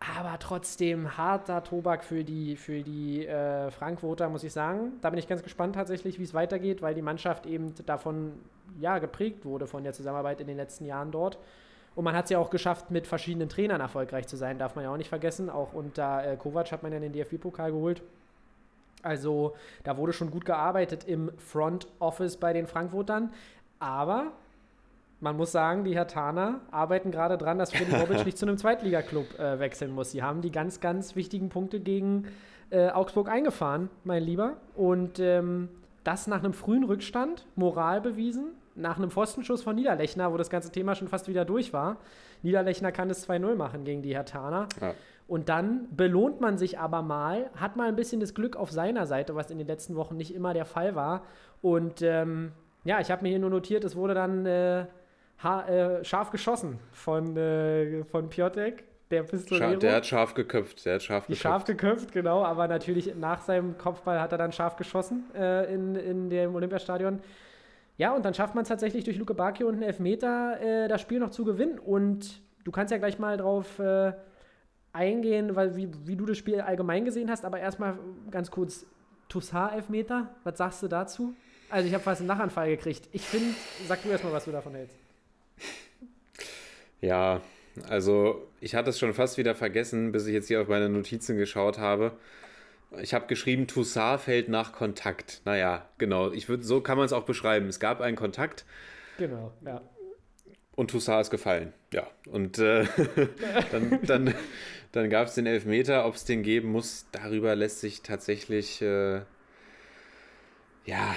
[0.00, 4.92] Aber trotzdem harter Tobak für die, für die äh, Frankfurter, muss ich sagen.
[5.00, 8.34] Da bin ich ganz gespannt tatsächlich, wie es weitergeht, weil die Mannschaft eben davon
[8.78, 11.38] ja, geprägt wurde, von der Zusammenarbeit in den letzten Jahren dort.
[11.98, 14.84] Und man hat es ja auch geschafft, mit verschiedenen Trainern erfolgreich zu sein, darf man
[14.84, 15.50] ja auch nicht vergessen.
[15.50, 18.02] Auch unter äh, Kovac hat man ja den DFB-Pokal geholt.
[19.02, 23.32] Also da wurde schon gut gearbeitet im Front Office bei den Frankfurtern.
[23.80, 24.30] Aber
[25.18, 29.36] man muss sagen, die Hertaner arbeiten gerade dran, dass Freddy Bobic nicht zu einem Zweitligaklub
[29.36, 30.12] äh, wechseln muss.
[30.12, 32.28] Sie haben die ganz, ganz wichtigen Punkte gegen
[32.70, 34.58] äh, Augsburg eingefahren, mein Lieber.
[34.76, 35.68] Und ähm,
[36.04, 40.70] das nach einem frühen Rückstand, Moral bewiesen, nach einem Pfostenschuss von Niederlechner, wo das ganze
[40.70, 41.98] Thema schon fast wieder durch war.
[42.42, 44.68] Niederlechner kann es 2-0 machen gegen die Hertaner.
[44.80, 44.94] Ja.
[45.26, 49.06] Und dann belohnt man sich aber mal, hat mal ein bisschen das Glück auf seiner
[49.06, 51.22] Seite, was in den letzten Wochen nicht immer der Fall war.
[51.60, 52.52] Und ähm,
[52.84, 57.36] ja, ich habe mir hier nur notiert, es wurde dann äh, äh, scharf geschossen von,
[57.36, 59.76] äh, von Piotek, der Pistolero.
[59.76, 60.84] Der hat scharf geköpft.
[60.86, 61.42] Der hat scharf geköpft.
[61.42, 65.94] scharf geköpft, genau, aber natürlich nach seinem Kopfball hat er dann scharf geschossen äh, in,
[65.94, 67.20] in dem Olympiastadion.
[67.98, 71.00] Ja, und dann schafft man es tatsächlich durch Luke Bacchio und einen Elfmeter äh, das
[71.00, 71.78] Spiel noch zu gewinnen.
[71.78, 74.12] Und du kannst ja gleich mal drauf äh,
[74.92, 77.98] eingehen, weil wie, wie du das Spiel allgemein gesehen hast, aber erstmal
[78.30, 78.86] ganz kurz
[79.28, 81.34] Toussaint-Elfmeter, was sagst du dazu?
[81.70, 83.08] Also ich habe fast einen Nachanfall gekriegt.
[83.12, 83.54] Ich finde,
[83.86, 84.96] sag du erstmal, was du davon hältst.
[87.00, 87.42] Ja,
[87.88, 91.36] also ich hatte es schon fast wieder vergessen, bis ich jetzt hier auf meine Notizen
[91.36, 92.12] geschaut habe.
[93.02, 95.42] Ich habe geschrieben, Toussaint fällt nach Kontakt.
[95.44, 96.32] Naja, genau.
[96.32, 97.68] Ich würd, so kann man es auch beschreiben.
[97.68, 98.64] Es gab einen Kontakt
[99.18, 99.82] Genau, ja.
[100.74, 101.72] und Toussaint ist gefallen.
[101.92, 102.86] Ja, und äh,
[103.72, 104.34] dann, dann,
[104.92, 106.06] dann gab es den Elfmeter.
[106.06, 109.20] Ob es den geben muss, darüber lässt sich tatsächlich äh,
[110.86, 111.14] ja,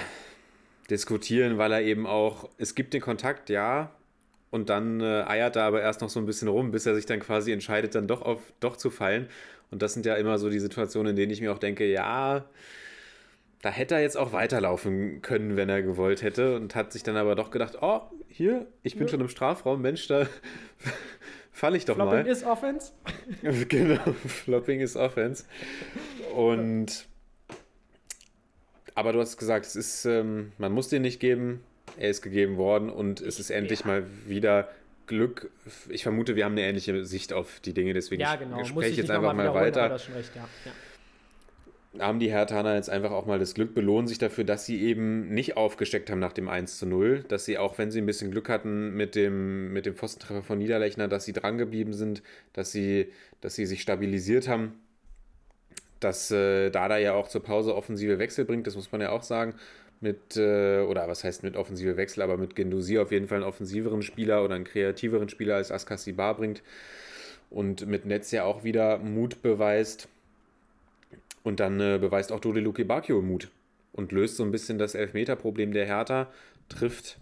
[0.90, 3.90] diskutieren, weil er eben auch, es gibt den Kontakt, ja,
[4.50, 7.06] und dann äh, eiert er aber erst noch so ein bisschen rum, bis er sich
[7.06, 9.30] dann quasi entscheidet, dann doch auf doch zu fallen.
[9.72, 12.44] Und das sind ja immer so die Situationen, in denen ich mir auch denke, ja,
[13.62, 16.56] da hätte er jetzt auch weiterlaufen können, wenn er gewollt hätte.
[16.56, 19.10] Und hat sich dann aber doch gedacht, oh, hier, ich bin Ja.
[19.12, 20.26] schon im Strafraum, Mensch, da
[21.52, 22.26] falle ich doch Flopping mal.
[22.26, 22.92] ist Offense.
[23.68, 25.44] genau, Flopping ist Offense.
[26.34, 27.06] Und
[28.94, 31.60] aber du hast gesagt, es ist, ähm, man muss den nicht geben.
[31.96, 33.86] Er ist gegeben worden und es ist endlich Ja.
[33.86, 34.68] mal wieder
[35.06, 35.50] Glück.
[35.88, 38.64] Ich vermute, wir haben eine ähnliche Sicht auf die Dinge, deswegen Ja, genau.
[38.64, 39.90] spreche ich jetzt einfach mal aber weiter.
[39.92, 40.48] recht, ja.
[40.64, 42.06] ja.
[42.06, 45.28] Haben die Hertaner jetzt einfach auch mal das Glück, belohnen sich dafür, dass sie eben
[45.28, 48.30] nicht aufgesteckt haben nach dem 1 zu 0, dass sie auch, wenn sie ein bisschen
[48.30, 52.22] Glück hatten mit dem, mit dem Pfostentreffer von Niederlechner, dass sie dran geblieben sind,
[52.54, 54.80] dass sie, dass sie sich stabilisiert haben
[56.02, 59.22] dass äh, Dada ja auch zur Pause offensive Wechsel bringt, das muss man ja auch
[59.22, 59.54] sagen.
[60.02, 63.46] Mit, äh, oder was heißt mit offensive Wechsel, aber mit Gendosi auf jeden Fall einen
[63.46, 66.62] offensiveren Spieler oder einen kreativeren Spieler als Askasibar bringt.
[67.50, 70.08] Und mit Netz ja auch wieder Mut beweist.
[71.44, 73.50] Und dann äh, beweist auch Dodi Luki Bacchio Mut
[73.92, 76.30] und löst so ein bisschen das Elfmeterproblem der Hertha,
[76.68, 77.18] trifft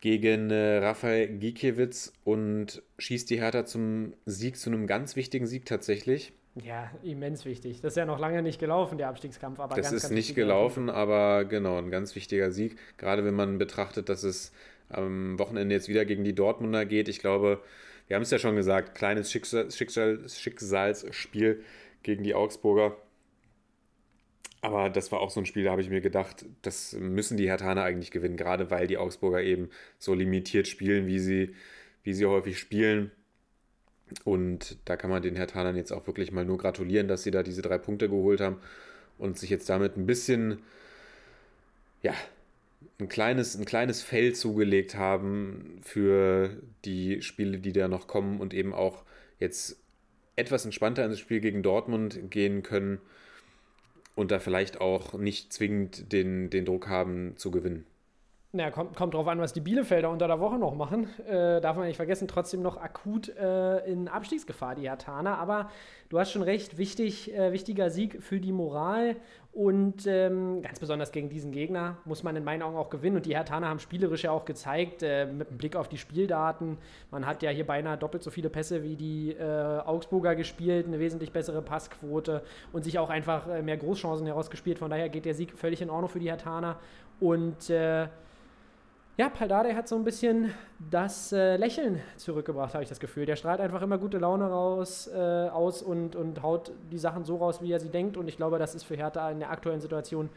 [0.00, 5.64] gegen äh, Rafael Gikiewicz und schießt die Hertha zum Sieg, zu einem ganz wichtigen Sieg
[5.64, 6.32] tatsächlich.
[6.62, 7.80] Ja, immens wichtig.
[7.80, 9.58] Das ist ja noch lange nicht gelaufen, der Abstiegskampf.
[9.58, 12.78] Aber Das ganz, ist ganz nicht gelaufen, aber genau, ein ganz wichtiger Sieg.
[12.96, 14.52] Gerade wenn man betrachtet, dass es
[14.88, 17.08] am Wochenende jetzt wieder gegen die Dortmunder geht.
[17.08, 17.60] Ich glaube,
[18.06, 21.64] wir haben es ja schon gesagt, kleines Schicksal, Schicksal, Schicksalsspiel
[22.02, 22.96] gegen die Augsburger.
[24.60, 27.48] Aber das war auch so ein Spiel, da habe ich mir gedacht, das müssen die
[27.48, 31.54] Hertaner eigentlich gewinnen, gerade weil die Augsburger eben so limitiert spielen, wie sie,
[32.02, 33.10] wie sie häufig spielen.
[34.24, 37.42] Und da kann man den Hertanern jetzt auch wirklich mal nur gratulieren, dass sie da
[37.42, 38.56] diese drei Punkte geholt haben
[39.18, 40.58] und sich jetzt damit ein bisschen,
[42.02, 42.14] ja,
[42.98, 46.50] ein kleines, ein kleines Feld zugelegt haben für
[46.84, 49.04] die Spiele, die da noch kommen und eben auch
[49.40, 49.78] jetzt
[50.36, 53.00] etwas entspannter ins Spiel gegen Dortmund gehen können
[54.14, 57.84] und da vielleicht auch nicht zwingend den, den Druck haben zu gewinnen.
[58.56, 61.08] Ja, kommt, kommt drauf an, was die Bielefelder unter der Woche noch machen.
[61.26, 65.38] Äh, darf man nicht vergessen, trotzdem noch akut äh, in Abstiegsgefahr, die Hertaner.
[65.38, 65.70] Aber
[66.08, 69.16] du hast schon recht, wichtig, äh, wichtiger Sieg für die Moral.
[69.50, 73.16] Und ähm, ganz besonders gegen diesen Gegner muss man in meinen Augen auch gewinnen.
[73.16, 76.78] Und die Hertaner haben spielerisch ja auch gezeigt, äh, mit einem Blick auf die Spieldaten.
[77.10, 81.00] Man hat ja hier beinahe doppelt so viele Pässe wie die äh, Augsburger gespielt, eine
[81.00, 84.78] wesentlich bessere Passquote und sich auch einfach äh, mehr Großchancen herausgespielt.
[84.78, 86.78] Von daher geht der Sieg völlig in Ordnung für die Hertaner.
[87.18, 87.70] Und
[89.16, 90.52] ja, Paldade hat so ein bisschen
[90.90, 93.26] das äh, Lächeln zurückgebracht, habe ich das Gefühl.
[93.26, 97.36] Der strahlt einfach immer gute Laune raus, äh, aus und, und haut die Sachen so
[97.36, 98.16] raus, wie er sie denkt.
[98.16, 100.30] Und ich glaube, das ist für Hertha in der aktuellen Situation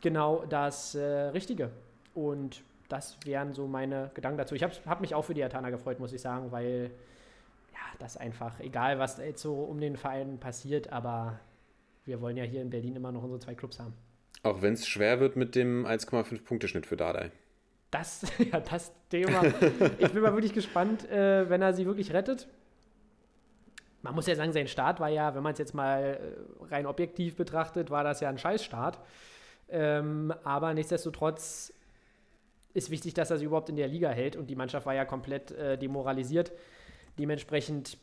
[0.00, 1.70] genau das äh, Richtige.
[2.14, 4.54] Und das wären so meine Gedanken dazu.
[4.54, 6.90] Ich habe hab mich auch für die Hertaner gefreut, muss ich sagen, weil
[7.72, 11.40] ja, das einfach, egal was jetzt so um den Verein passiert, aber
[12.04, 13.94] wir wollen ja hier in Berlin immer noch unsere zwei Clubs haben.
[14.44, 17.30] Auch wenn es schwer wird mit dem 1,5 Punkte-Schnitt für Dardai.
[17.92, 18.22] Das,
[18.52, 19.44] ja, das Thema.
[19.98, 22.48] Ich bin mal wirklich gespannt, äh, wenn er sie wirklich rettet.
[24.00, 26.86] man muss ja sagen, sein Start war ja, wenn man es jetzt mal äh, rein
[26.86, 28.98] objektiv betrachtet, war das ja ein Scheißstart.
[29.68, 31.72] Ähm, aber nichtsdestotrotz
[32.72, 35.04] ist wichtig, dass er sie überhaupt in der Liga hält und die Mannschaft war ja
[35.04, 36.50] komplett äh, demoralisiert.
[37.18, 37.98] Dementsprechend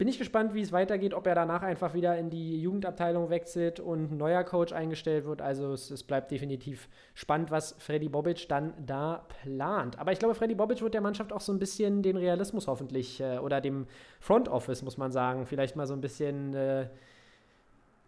[0.00, 3.80] bin ich gespannt, wie es weitergeht, ob er danach einfach wieder in die Jugendabteilung wechselt
[3.80, 5.42] und ein neuer Coach eingestellt wird.
[5.42, 9.98] Also es, es bleibt definitiv spannend, was Freddy Bobic dann da plant.
[9.98, 13.20] Aber ich glaube, Freddy Bobic wird der Mannschaft auch so ein bisschen den Realismus hoffentlich
[13.20, 13.86] äh, oder dem
[14.20, 16.86] Front Office, muss man sagen, vielleicht mal so ein bisschen, äh,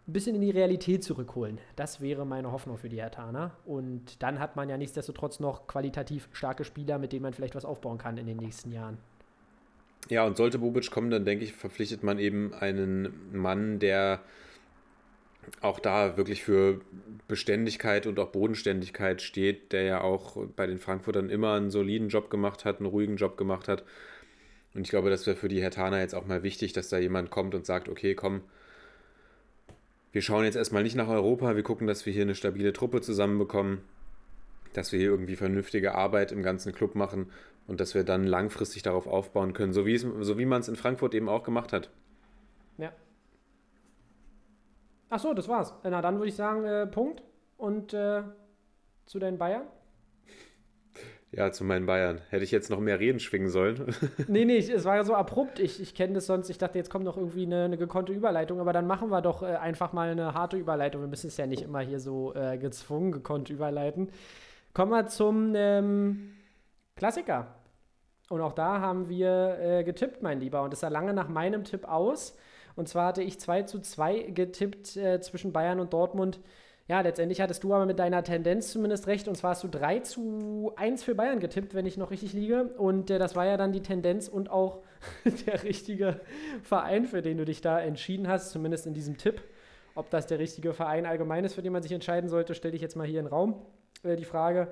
[0.07, 1.59] ein bisschen in die Realität zurückholen.
[1.75, 3.51] Das wäre meine Hoffnung für die Hertaner.
[3.67, 7.65] Und dann hat man ja nichtsdestotrotz noch qualitativ starke Spieler, mit denen man vielleicht was
[7.65, 8.97] aufbauen kann in den nächsten Jahren.
[10.09, 14.21] Ja, und sollte Bobic kommen, dann denke ich, verpflichtet man eben einen Mann, der
[15.61, 16.81] auch da wirklich für
[17.27, 22.29] Beständigkeit und auch Bodenständigkeit steht, der ja auch bei den Frankfurtern immer einen soliden Job
[22.29, 23.83] gemacht hat, einen ruhigen Job gemacht hat.
[24.73, 27.29] Und ich glaube, das wäre für die Hertaner jetzt auch mal wichtig, dass da jemand
[27.29, 28.41] kommt und sagt, okay, komm,
[30.11, 33.01] wir schauen jetzt erstmal nicht nach Europa, wir gucken, dass wir hier eine stabile Truppe
[33.01, 33.81] zusammenbekommen,
[34.73, 37.31] dass wir hier irgendwie vernünftige Arbeit im ganzen Club machen
[37.67, 40.67] und dass wir dann langfristig darauf aufbauen können, so wie, es, so wie man es
[40.67, 41.89] in Frankfurt eben auch gemacht hat.
[42.77, 42.91] Ja.
[45.09, 45.73] Ach so, das war's.
[45.83, 47.23] Na, dann würde ich sagen, äh, Punkt.
[47.57, 48.23] Und äh,
[49.05, 49.63] zu deinen Bayern?
[51.31, 52.21] Ja, zu meinen Bayern.
[52.29, 53.95] Hätte ich jetzt noch mehr Reden schwingen sollen?
[54.27, 55.59] nee, nee, es war ja so abrupt.
[55.59, 56.49] Ich, ich kenne das sonst.
[56.49, 58.59] Ich dachte, jetzt kommt noch irgendwie eine, eine gekonnte Überleitung.
[58.59, 61.01] Aber dann machen wir doch äh, einfach mal eine harte Überleitung.
[61.01, 64.09] Wir müssen es ja nicht immer hier so äh, gezwungen gekonnt überleiten.
[64.73, 66.32] Kommen wir zum ähm,
[66.95, 67.55] Klassiker.
[68.29, 70.63] Und auch da haben wir äh, getippt, mein Lieber.
[70.63, 72.35] Und es sah lange nach meinem Tipp aus.
[72.75, 76.39] Und zwar hatte ich 2 zu 2 getippt äh, zwischen Bayern und Dortmund.
[76.87, 79.27] Ja, letztendlich hattest du aber mit deiner Tendenz zumindest recht.
[79.27, 82.63] Und zwar hast du 3 zu 1 für Bayern getippt, wenn ich noch richtig liege.
[82.77, 84.81] Und äh, das war ja dann die Tendenz und auch
[85.45, 86.19] der richtige
[86.63, 89.41] Verein, für den du dich da entschieden hast, zumindest in diesem Tipp.
[89.95, 92.81] Ob das der richtige Verein allgemein ist, für den man sich entscheiden sollte, stelle ich
[92.81, 93.61] jetzt mal hier in den Raum
[94.03, 94.69] äh, die Frage.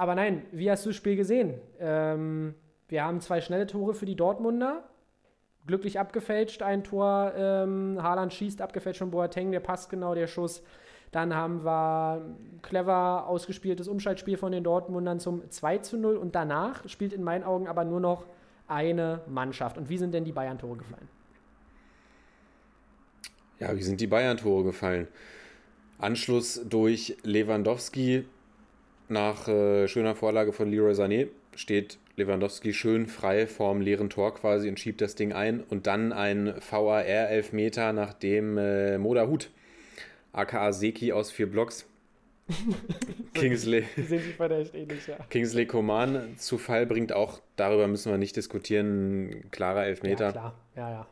[0.00, 1.60] Aber nein, wie hast du das Spiel gesehen?
[1.78, 2.54] Ähm,
[2.88, 4.82] wir haben zwei schnelle Tore für die Dortmunder.
[5.66, 7.34] Glücklich abgefälscht, ein Tor.
[7.36, 10.62] Ähm, Haaland schießt, abgefälscht von Boateng, der passt genau, der Schuss.
[11.10, 16.88] Dann haben wir clever ausgespieltes Umschaltspiel von den Dortmundern zum 2 zu 0 und danach
[16.88, 18.24] spielt in meinen Augen aber nur noch
[18.68, 19.76] eine Mannschaft.
[19.76, 21.08] Und wie sind denn die Bayern-Tore gefallen?
[23.58, 25.08] Ja, wie sind die Bayern-Tore gefallen?
[25.98, 28.24] Anschluss durch Lewandowski
[29.10, 34.68] nach äh, schöner Vorlage von Leroy Sané steht Lewandowski schön frei vorm leeren Tor quasi
[34.68, 39.50] und schiebt das Ding ein und dann ein VAR-Elfmeter, nachdem äh, Moda Hut,
[40.32, 41.86] aka Seki aus vier Blocks,
[43.34, 45.16] Kingsley, ähnlich, ja.
[45.28, 50.26] Kingsley Coman zu Fall bringt, auch darüber müssen wir nicht diskutieren, klarer Elfmeter.
[50.26, 51.06] Ja, klar, ja, ja.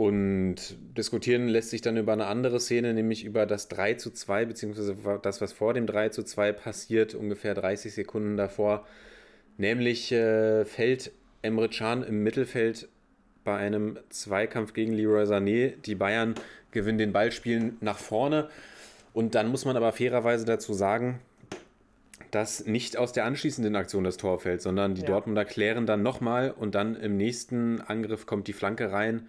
[0.00, 0.56] Und
[0.96, 4.96] diskutieren lässt sich dann über eine andere Szene, nämlich über das 3 zu 2, beziehungsweise
[5.20, 8.86] das, was vor dem 3 zu 2 passiert, ungefähr 30 Sekunden davor.
[9.58, 12.88] Nämlich äh, fällt Emre Can im Mittelfeld
[13.44, 15.74] bei einem Zweikampf gegen Leroy Sané.
[15.84, 16.34] Die Bayern
[16.70, 18.48] gewinnen den Ballspielen nach vorne.
[19.12, 21.20] Und dann muss man aber fairerweise dazu sagen,
[22.30, 25.08] dass nicht aus der anschließenden Aktion das Tor fällt, sondern die ja.
[25.08, 29.28] Dortmunder klären dann nochmal und dann im nächsten Angriff kommt die Flanke rein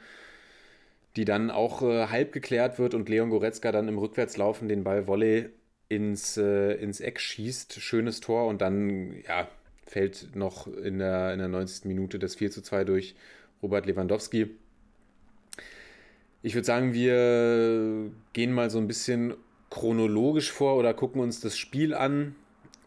[1.15, 5.07] die dann auch äh, halb geklärt wird und Leon Goretzka dann im Rückwärtslaufen den Ball
[5.07, 5.49] Volley
[5.89, 7.81] ins, äh, ins Eck schießt.
[7.81, 9.47] Schönes Tor und dann ja,
[9.85, 11.85] fällt noch in der, in der 90.
[11.85, 13.15] Minute das 4 zu 2 durch
[13.61, 14.49] Robert Lewandowski.
[16.43, 19.35] Ich würde sagen, wir gehen mal so ein bisschen
[19.69, 22.35] chronologisch vor oder gucken uns das Spiel an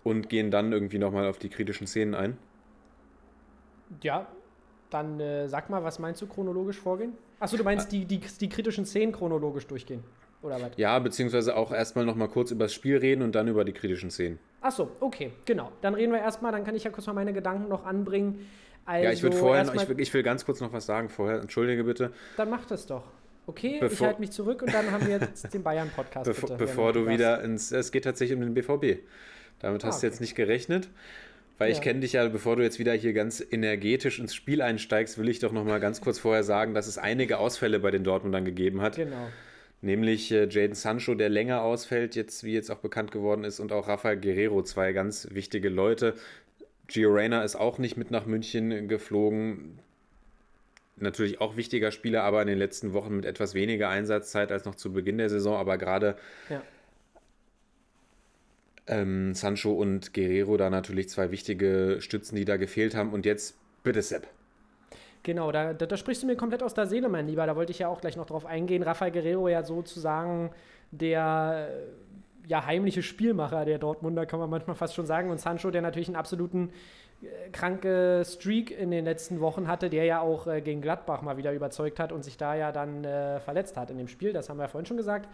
[0.03, 2.37] und gehen dann irgendwie nochmal auf die kritischen Szenen ein.
[4.03, 4.27] Ja,
[4.91, 7.13] dann äh, sag mal, was meinst du chronologisch vorgehen?
[7.41, 10.03] Achso, du meinst die, die, die kritischen Szenen chronologisch durchgehen?
[10.43, 10.73] Oder was?
[10.77, 14.11] Ja, beziehungsweise auch erstmal nochmal kurz über das Spiel reden und dann über die kritischen
[14.11, 14.39] Szenen.
[14.61, 15.73] Achso, okay, genau.
[15.81, 18.47] Dann reden wir erstmal, dann kann ich ja kurz mal meine Gedanken noch anbringen.
[18.85, 21.09] Also ja, ich würde vorher, noch, ich, will, ich will ganz kurz noch was sagen
[21.09, 21.41] vorher.
[21.41, 22.13] Entschuldige bitte.
[22.37, 23.05] Dann mach das doch.
[23.47, 26.25] Okay, bevor, ich halte mich zurück und dann haben wir jetzt den Bayern-Podcast.
[26.25, 27.73] Bevor, bevor du wieder ins.
[27.73, 29.03] Es geht tatsächlich um den BVB.
[29.61, 30.07] Damit ah, hast okay.
[30.07, 30.89] du jetzt nicht gerechnet.
[31.59, 31.77] Weil ja.
[31.77, 35.29] ich kenne dich ja, bevor du jetzt wieder hier ganz energetisch ins Spiel einsteigst, will
[35.29, 38.45] ich doch noch mal ganz kurz vorher sagen, dass es einige Ausfälle bei den Dortmundern
[38.45, 38.97] gegeben hat.
[38.97, 39.29] Genau.
[39.81, 43.71] Nämlich äh, Jaden Sancho, der länger ausfällt, jetzt wie jetzt auch bekannt geworden ist, und
[43.73, 46.15] auch Rafael Guerrero, zwei ganz wichtige Leute.
[46.89, 49.79] Gio Reyna ist auch nicht mit nach München geflogen.
[50.97, 54.75] Natürlich auch wichtiger Spieler, aber in den letzten Wochen mit etwas weniger Einsatzzeit als noch
[54.75, 55.57] zu Beginn der Saison.
[55.57, 56.17] Aber gerade
[56.49, 56.63] ja
[58.87, 63.13] ähm, Sancho und Guerrero da natürlich zwei wichtige Stützen, die da gefehlt haben.
[63.13, 64.27] Und jetzt bitte Sepp.
[65.23, 67.47] Genau, da, da, da, sprichst du mir komplett aus der Seele, mein Lieber.
[67.47, 68.83] Da wollte ich ja auch gleich noch drauf eingehen.
[68.83, 70.51] Rafael Guerrero ja sozusagen
[70.91, 71.71] der
[72.47, 75.31] ja, heimliche Spielmacher der Dortmunder, kann man manchmal fast schon sagen.
[75.31, 76.71] Und Sancho, der natürlich einen absoluten
[77.23, 81.37] äh, kranke Streak in den letzten Wochen hatte, der ja auch äh, gegen Gladbach mal
[81.37, 84.33] wieder überzeugt hat und sich da ja dann äh, verletzt hat in dem Spiel.
[84.33, 85.29] Das haben wir ja vorhin schon gesagt.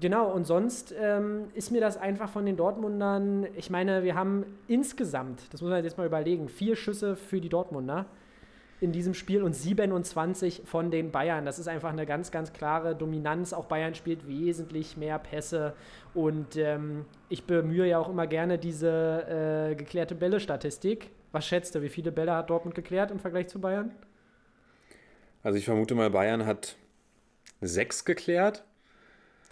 [0.00, 4.46] Genau, und sonst ähm, ist mir das einfach von den Dortmundern, ich meine, wir haben
[4.66, 8.06] insgesamt, das muss man jetzt mal überlegen, vier Schüsse für die Dortmunder
[8.80, 11.44] in diesem Spiel und 27 von den Bayern.
[11.44, 13.52] Das ist einfach eine ganz, ganz klare Dominanz.
[13.52, 15.74] Auch Bayern spielt wesentlich mehr Pässe
[16.14, 21.10] und ähm, ich bemühe ja auch immer gerne diese äh, geklärte Bälle-Statistik.
[21.30, 23.92] Was schätzt du, wie viele Bälle hat Dortmund geklärt im Vergleich zu Bayern?
[25.44, 26.76] Also ich vermute mal, Bayern hat
[27.60, 28.64] sechs geklärt.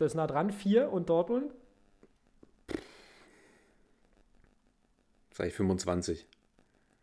[0.01, 1.53] Das ist nah dran, vier und Dortmund?
[5.35, 6.27] Sag ich 25.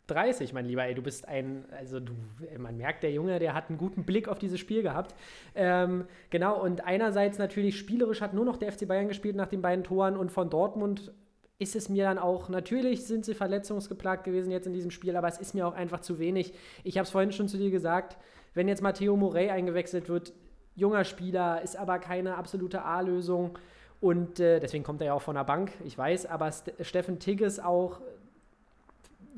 [0.08, 2.12] 30, mein Lieber, ey, du bist ein, also du,
[2.58, 5.14] man merkt, der Junge, der hat einen guten Blick auf dieses Spiel gehabt.
[5.54, 9.62] Ähm, genau, und einerseits natürlich spielerisch hat nur noch der FC Bayern gespielt nach den
[9.62, 11.12] beiden Toren und von Dortmund
[11.60, 15.28] ist es mir dann auch, natürlich sind sie verletzungsgeplagt gewesen jetzt in diesem Spiel, aber
[15.28, 16.52] es ist mir auch einfach zu wenig.
[16.82, 18.16] Ich habe es vorhin schon zu dir gesagt,
[18.54, 20.32] wenn jetzt Matteo Morey eingewechselt wird,
[20.78, 23.58] junger Spieler, ist aber keine absolute A-Lösung.
[24.00, 27.18] Und äh, deswegen kommt er ja auch von der Bank, ich weiß, aber St Steffen
[27.18, 28.00] Tigges auch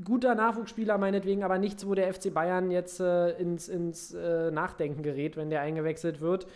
[0.05, 5.03] guter Nachwuchsspieler meinetwegen, aber nichts, wo der FC Bayern jetzt äh, ins, ins äh, Nachdenken
[5.03, 6.47] gerät, wenn der eingewechselt wird.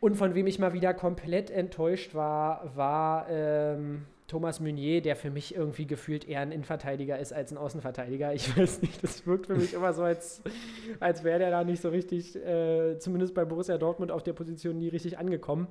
[0.00, 5.30] Und von wem ich mal wieder komplett enttäuscht war, war ähm, Thomas Meunier, der für
[5.30, 8.34] mich irgendwie gefühlt eher ein Innenverteidiger ist als ein Außenverteidiger.
[8.34, 10.42] Ich weiß nicht, das wirkt für mich immer so, als,
[11.00, 14.78] als wäre der da nicht so richtig, äh, zumindest bei Borussia Dortmund, auf der Position
[14.78, 15.66] nie richtig angekommen.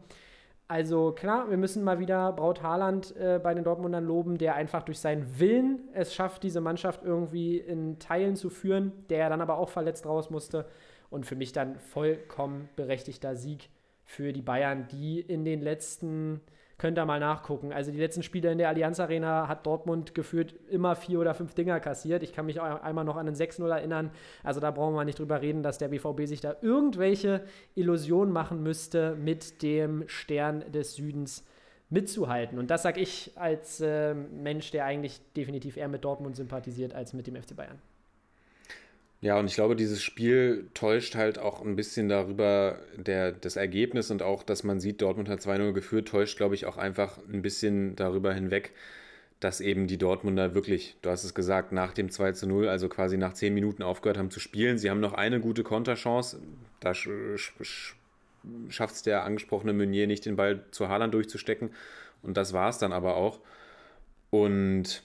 [0.67, 4.83] Also klar, wir müssen mal wieder Braut Haaland äh, bei den Dortmundern loben, der einfach
[4.83, 9.59] durch seinen Willen es schafft, diese Mannschaft irgendwie in Teilen zu führen, der dann aber
[9.59, 10.65] auch verletzt raus musste.
[11.09, 13.69] Und für mich dann vollkommen berechtigter Sieg
[14.03, 16.41] für die Bayern, die in den letzten
[16.77, 17.73] Könnt ihr mal nachgucken.
[17.73, 21.55] Also die letzten Spiele in der Allianz Arena hat Dortmund geführt immer vier oder fünf
[21.55, 22.21] Dinger kassiert.
[22.21, 24.11] Ich kann mich auch einmal noch an einen 6-0 erinnern.
[24.43, 27.41] Also da brauchen wir nicht drüber reden, dass der BVB sich da irgendwelche
[27.73, 31.43] Illusionen machen müsste, mit dem Stern des Südens
[31.89, 32.59] mitzuhalten.
[32.59, 37.13] Und das sage ich als äh, Mensch, der eigentlich definitiv eher mit Dortmund sympathisiert als
[37.13, 37.81] mit dem FC Bayern.
[39.19, 44.11] Ja, und ich glaube, dieses Spiel täuscht halt auch ein bisschen darüber, der, das Ergebnis
[44.11, 47.41] und auch, dass man sieht, Dortmund hat 2-0 geführt, täuscht, glaube ich, auch einfach ein
[47.41, 48.73] bisschen darüber hinweg,
[49.39, 53.17] dass eben die Dortmunder wirklich, du hast es gesagt, nach dem 2 0, also quasi
[53.17, 54.77] nach 10 Minuten aufgehört haben zu spielen.
[54.77, 56.39] Sie haben noch eine gute Konterchance.
[56.79, 61.71] Da schafft es der angesprochene Meunier nicht, den Ball zu Haaland durchzustecken.
[62.21, 63.39] Und das war es dann aber auch.
[64.29, 65.03] Und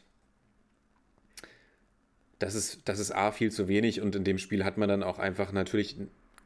[2.42, 5.04] das ist, das ist A viel zu wenig und in dem Spiel hat man dann
[5.04, 5.96] auch einfach natürlich,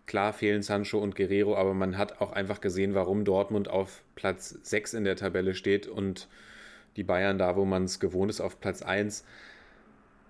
[0.05, 4.51] klar fehlen Sancho und Guerrero, aber man hat auch einfach gesehen, warum Dortmund auf Platz
[4.63, 6.29] 6 in der Tabelle steht und
[6.97, 9.25] die Bayern da, wo man es gewohnt ist, auf Platz 1,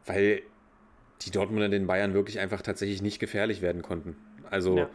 [0.06, 0.42] weil
[1.22, 4.16] die Dortmunder den Bayern wirklich einfach tatsächlich nicht gefährlich werden konnten.
[4.48, 4.90] Also ja.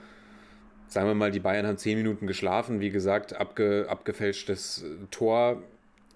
[0.88, 5.62] sagen wir mal, die Bayern haben 10 Minuten geschlafen, wie gesagt, abge, abgefälschtes Tor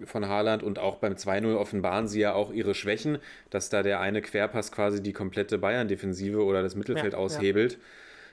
[0.04, 3.18] von Haaland und auch beim 2-0 offenbaren sie ja auch ihre Schwächen,
[3.50, 7.72] dass da der eine Querpass quasi die komplette Bayern-Defensive oder das Mittelfeld ja, aushebelt.
[7.72, 7.78] Ja.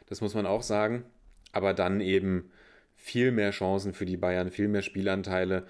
[0.07, 1.05] Das muss man auch sagen.
[1.51, 2.51] Aber dann eben
[2.97, 5.65] viel mehr Chancen für die Bayern, viel mehr Spielanteile.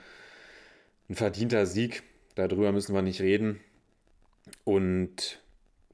[1.09, 2.03] Ein verdienter Sieg,
[2.35, 3.59] darüber müssen wir nicht reden.
[4.63, 5.41] Und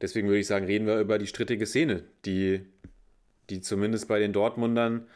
[0.01, 2.65] deswegen würde ich sagen, reden wir über die strittige Szene, die,
[3.49, 5.07] die zumindest bei den Dortmundern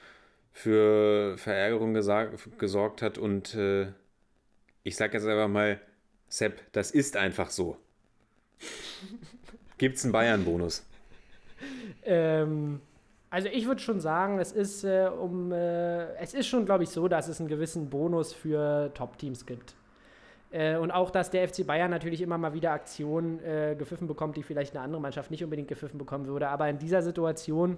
[0.51, 3.87] für Verärgerung gesorgt hat und äh,
[4.83, 5.79] ich sage jetzt einfach mal,
[6.27, 7.77] Sepp, das ist einfach so.
[9.77, 10.85] Gibt es einen Bayern-Bonus?
[12.05, 12.81] Ähm,
[13.29, 16.89] also ich würde schon sagen, es ist, äh, um, äh, es ist schon, glaube ich,
[16.89, 19.75] so, dass es einen gewissen Bonus für Top-Teams gibt.
[20.51, 24.37] Äh, und auch, dass der FC Bayern natürlich immer mal wieder Aktionen äh, gepfiffen bekommt,
[24.37, 26.47] die vielleicht eine andere Mannschaft nicht unbedingt gepfiffen bekommen würde.
[26.49, 27.77] Aber in dieser Situation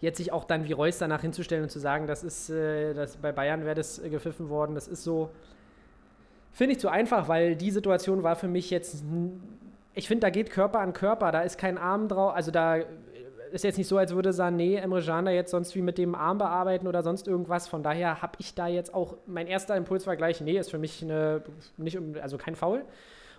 [0.00, 3.16] jetzt sich auch dann wie Reus danach hinzustellen und zu sagen, das ist, äh, das,
[3.16, 5.30] bei Bayern wäre das äh, gepfiffen worden, das ist so,
[6.52, 9.04] finde ich zu einfach, weil die Situation war für mich jetzt,
[9.94, 12.80] ich finde, da geht Körper an Körper, da ist kein Arm drauf, also da
[13.54, 16.16] ist jetzt nicht so, als würde Sané Emre Can da jetzt sonst wie mit dem
[16.16, 17.68] Arm bearbeiten oder sonst irgendwas.
[17.68, 20.78] Von daher habe ich da jetzt auch, mein erster Impuls war gleich, nee, ist für
[20.78, 21.40] mich eine,
[21.76, 22.84] nicht, also kein Foul.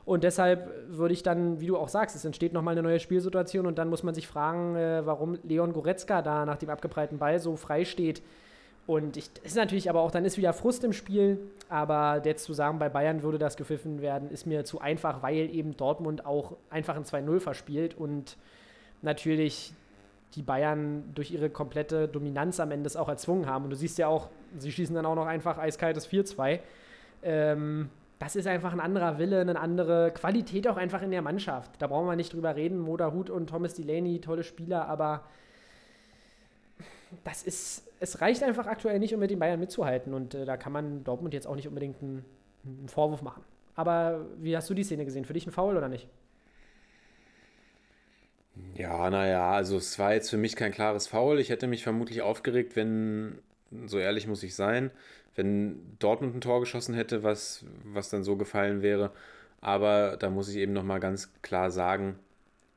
[0.06, 3.66] Und deshalb würde ich dann, wie du auch sagst, es entsteht nochmal eine neue Spielsituation
[3.66, 7.40] und dann muss man sich fragen, äh, warum Leon Goretzka da nach dem abgeprallten Ball
[7.40, 8.22] so frei steht.
[8.88, 11.40] Und ich, ist natürlich aber auch, dann ist wieder Frust im Spiel.
[11.70, 15.50] Aber jetzt zu sagen, bei Bayern würde das gepfiffen werden, ist mir zu einfach, weil
[15.50, 17.98] eben Dortmund auch einfach ein 2-0 verspielt.
[17.98, 18.38] Und
[19.02, 19.74] natürlich
[20.36, 23.64] die Bayern durch ihre komplette Dominanz am Ende auch erzwungen haben.
[23.64, 24.30] Und du siehst ja auch,
[24.60, 26.60] sie schießen dann auch noch einfach eiskaltes 4-2.
[27.24, 27.90] Ähm,
[28.20, 31.72] das ist einfach ein anderer Wille, eine andere Qualität auch einfach in der Mannschaft.
[31.80, 32.80] Da brauchen wir nicht drüber reden.
[32.80, 35.24] Moda Hut und Thomas Delaney, tolle Spieler, aber
[37.24, 40.14] das ist, es reicht einfach aktuell nicht, um mit den Bayern mitzuhalten.
[40.14, 42.26] Und äh, da kann man Dortmund jetzt auch nicht unbedingt einen,
[42.66, 43.44] einen Vorwurf machen.
[43.76, 45.26] Aber wie hast du die Szene gesehen?
[45.26, 46.08] Für dich ein Foul oder nicht?
[48.76, 51.40] Ja, naja, also es war jetzt für mich kein klares Foul.
[51.40, 53.40] Ich hätte mich vermutlich aufgeregt, wenn,
[53.86, 54.92] so ehrlich muss ich sein,
[55.36, 59.12] wenn Dortmund ein Tor geschossen hätte, was, was dann so gefallen wäre.
[59.62, 62.18] Aber da muss ich eben nochmal ganz klar sagen,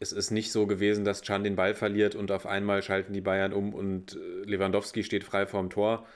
[0.01, 3.21] es ist nicht so gewesen, dass Can den Ball verliert und auf einmal schalten die
[3.21, 6.07] Bayern um und äh, Lewandowski steht frei vorm Tor,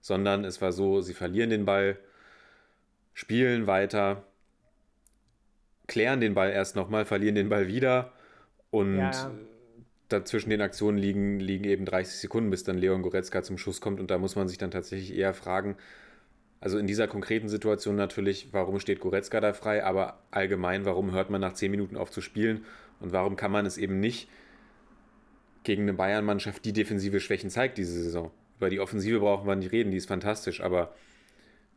[0.00, 1.98] sondern es war so, sie verlieren den Ball,
[3.14, 4.24] spielen weiter,
[5.86, 8.12] klären den Ball erst nochmal, verlieren den Ball wieder
[8.70, 9.30] und ja.
[10.12, 14.00] Dazwischen den Aktionen liegen, liegen eben 30 Sekunden, bis dann Leon Goretzka zum Schuss kommt.
[14.00, 15.76] Und da muss man sich dann tatsächlich eher fragen,
[16.62, 21.28] also in dieser konkreten Situation natürlich, warum steht Goretzka da frei, aber allgemein, warum hört
[21.28, 22.64] man nach 10 Minuten auf zu spielen?
[23.00, 24.28] Und warum kann man es eben nicht
[25.64, 28.30] gegen eine Bayern-Mannschaft, die defensive Schwächen zeigt diese Saison?
[28.58, 30.94] Über die Offensive brauchen wir nicht reden, die ist fantastisch, aber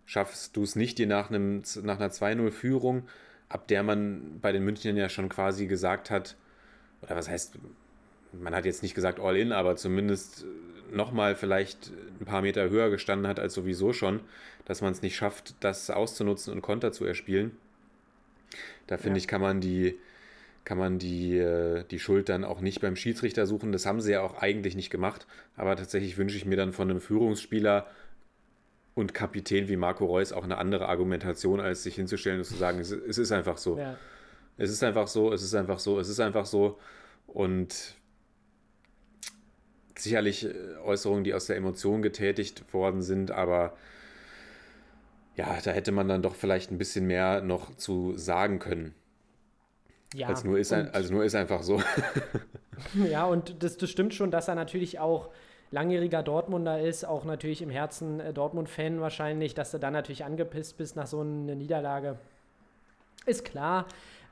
[0.05, 3.07] schaffst du es nicht, dir nach, einem, nach einer 2-0-Führung,
[3.49, 6.35] ab der man bei den Münchnern ja schon quasi gesagt hat,
[7.01, 7.57] oder was heißt,
[8.41, 10.45] man hat jetzt nicht gesagt all in, aber zumindest
[10.91, 14.21] nochmal vielleicht ein paar Meter höher gestanden hat als sowieso schon,
[14.65, 17.51] dass man es nicht schafft, das auszunutzen und Konter zu erspielen.
[18.87, 19.23] Da finde ja.
[19.23, 19.97] ich, kann man die,
[20.63, 23.71] kann man die, äh, die Schuld dann auch nicht beim Schiedsrichter suchen.
[23.71, 25.27] Das haben sie ja auch eigentlich nicht gemacht.
[25.55, 27.87] Aber tatsächlich wünsche ich mir dann von einem Führungsspieler
[28.95, 32.79] und Kapitän wie Marco Reus auch eine andere Argumentation, als sich hinzustellen und zu sagen,
[32.79, 33.77] es, es ist einfach so.
[33.77, 33.97] Ja.
[34.57, 36.79] Es ist einfach so, es ist einfach so, es ist einfach so.
[37.27, 37.95] Und
[39.97, 43.75] sicherlich äh, Äußerungen, die aus der Emotion getätigt worden sind, aber
[45.35, 48.93] ja, da hätte man dann doch vielleicht ein bisschen mehr noch zu sagen können.
[50.13, 51.81] Ja, als nur ist, ein, also nur ist einfach so.
[53.09, 55.29] ja, und das, das stimmt schon, dass er natürlich auch
[55.71, 60.77] langjähriger Dortmunder ist, auch natürlich im Herzen äh, Dortmund-Fan wahrscheinlich, dass du dann natürlich angepisst
[60.77, 62.17] bist nach so einer Niederlage.
[63.25, 63.87] Ist klar.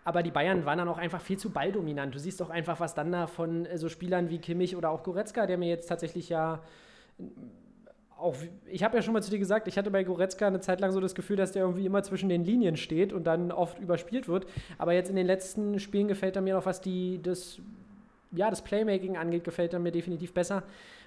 [0.05, 2.13] Aber die Bayern waren dann auch einfach viel zu balldominant.
[2.13, 5.03] Du siehst doch einfach, was dann da von äh, so Spielern wie Kimmich oder auch
[5.03, 6.61] Goretzka, der mir jetzt tatsächlich ja
[8.17, 8.35] auch,
[8.67, 10.91] ich habe ja schon mal zu dir gesagt, ich hatte bei Goretzka eine Zeit lang
[10.91, 14.27] so das Gefühl, dass der irgendwie immer zwischen den Linien steht und dann oft überspielt
[14.27, 14.47] wird.
[14.77, 17.59] Aber jetzt in den letzten Spielen gefällt er mir noch, was die, das,
[18.31, 20.63] ja, das Playmaking angeht, gefällt er mir definitiv besser.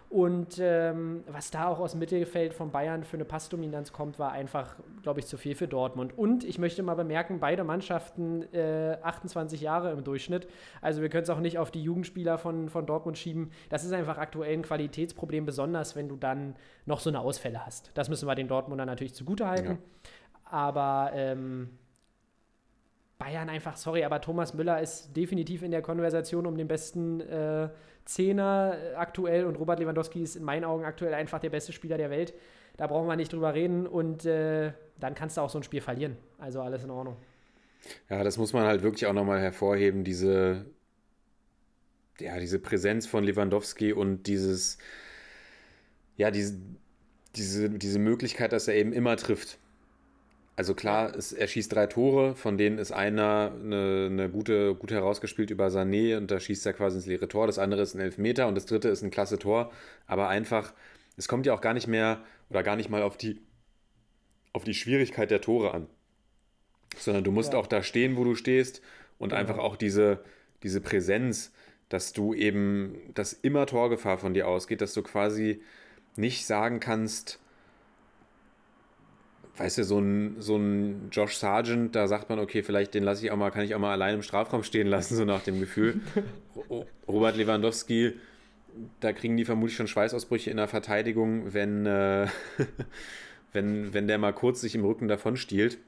[0.09, 4.31] Und ähm, was da auch aus dem Mittelfeld von Bayern für eine Passdominanz kommt, war
[4.31, 6.17] einfach, glaube ich, zu viel für Dortmund.
[6.17, 10.47] Und ich möchte mal bemerken, beide Mannschaften äh, 28 Jahre im Durchschnitt.
[10.81, 13.51] Also wir können es auch nicht auf die Jugendspieler von, von Dortmund schieben.
[13.69, 16.55] Das ist einfach aktuell ein Qualitätsproblem, besonders wenn du dann
[16.85, 17.91] noch so eine Ausfälle hast.
[17.95, 19.73] Das müssen wir den Dortmundern natürlich zugutehalten.
[19.73, 19.79] Ja.
[20.45, 21.71] Aber ähm,
[23.19, 27.71] Bayern einfach, sorry, aber Thomas Müller ist definitiv in der Konversation um den besten äh,
[28.07, 32.09] Zehner aktuell und Robert Lewandowski ist in meinen Augen aktuell einfach der beste Spieler der
[32.09, 32.35] Welt.
[32.77, 35.81] Da brauchen wir nicht drüber reden und äh, dann kannst du auch so ein Spiel
[35.81, 36.17] verlieren.
[36.39, 37.17] Also alles in Ordnung.
[38.09, 40.67] Ja, das muss man halt wirklich auch nochmal hervorheben, diese,
[42.19, 44.79] ja, diese Präsenz von Lewandowski und dieses,
[46.17, 46.59] ja, diese,
[47.35, 49.59] diese, diese Möglichkeit, dass er eben immer trifft.
[50.57, 54.91] Also klar, es, er schießt drei Tore, von denen ist einer eine, eine, gute, gut
[54.91, 57.47] herausgespielt über Sané und da schießt er quasi ins leere Tor.
[57.47, 59.71] Das andere ist ein Elfmeter und das dritte ist ein klasse Tor.
[60.07, 60.73] Aber einfach,
[61.19, 63.43] es kommt ja auch gar nicht mehr oder gar nicht mal auf die,
[64.55, 65.89] auf die Schwierigkeit der Tore an.
[66.97, 67.59] Sondern du musst ja.
[67.59, 68.81] auch da stehen, wo du stehst
[69.19, 69.41] und genau.
[69.41, 70.25] einfach auch diese,
[70.63, 71.53] diese Präsenz,
[71.91, 75.61] dass du eben, dass immer Torgefahr von dir ausgeht, dass du quasi
[76.17, 77.41] nicht sagen kannst,
[79.57, 83.25] weißt du, so ein, so ein Josh Sargent, da sagt man, okay, vielleicht den lasse
[83.25, 85.61] ich auch mal, kann ich auch mal allein im Strafraum stehen lassen, so nach dem
[85.61, 86.01] Gefühl.
[87.09, 88.15] Robert Lewandowski,
[89.01, 92.27] da kriegen die vermutlich schon Schweißausbrüche in der Verteidigung, wenn, äh,
[93.53, 95.79] wenn, wenn der mal kurz sich im Rücken davon stiehlt.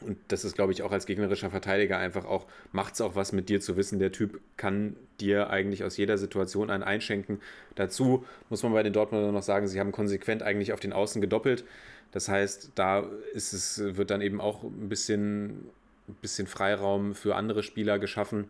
[0.00, 3.32] Und das ist, glaube ich, auch als gegnerischer Verteidiger einfach auch, macht es auch was
[3.32, 7.40] mit dir zu wissen, der Typ kann dir eigentlich aus jeder Situation einen einschenken.
[7.74, 11.20] Dazu muss man bei den Dortmundern noch sagen, sie haben konsequent eigentlich auf den Außen
[11.20, 11.64] gedoppelt.
[12.12, 15.68] Das heißt, da ist es, wird dann eben auch ein bisschen,
[16.08, 18.48] ein bisschen Freiraum für andere Spieler geschaffen.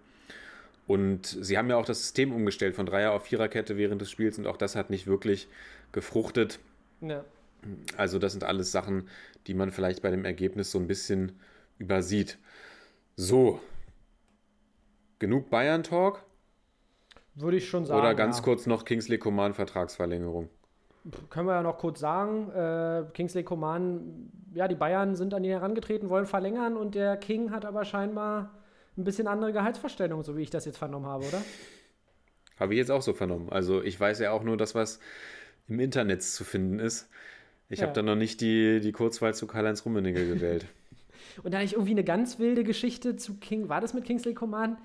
[0.86, 4.38] Und sie haben ja auch das System umgestellt von Dreier auf Viererkette während des Spiels
[4.38, 5.48] und auch das hat nicht wirklich
[5.92, 6.60] gefruchtet.
[7.00, 7.24] Ja.
[7.96, 9.08] Also das sind alles Sachen,
[9.48, 11.32] die man vielleicht bei dem Ergebnis so ein bisschen
[11.78, 12.38] übersieht.
[13.16, 13.60] So,
[15.18, 16.22] genug Bayern-Talk.
[17.34, 18.00] Würde ich schon sagen.
[18.00, 18.44] Oder ganz ja.
[18.44, 20.48] kurz noch Kingsley Coman Vertragsverlängerung.
[21.30, 22.50] Können wir ja noch kurz sagen.
[22.50, 27.50] Äh, Kingsley Coman, ja, die Bayern sind an ihn herangetreten, wollen verlängern und der King
[27.50, 28.50] hat aber scheinbar
[28.96, 31.42] ein bisschen andere Gehaltsvorstellungen, so wie ich das jetzt vernommen habe, oder?
[32.58, 33.48] Habe ich jetzt auch so vernommen.
[33.50, 34.98] Also ich weiß ja auch nur das, was
[35.68, 37.08] im Internet zu finden ist.
[37.68, 37.86] Ich Ja.
[37.86, 40.66] habe da noch nicht die, die Kurzwahl zu Karl-Heinz Rummenigge gewählt.
[41.42, 43.68] Und da hatte ich irgendwie eine ganz wilde Geschichte zu King.
[43.68, 44.76] War das mit Kingsley Coman?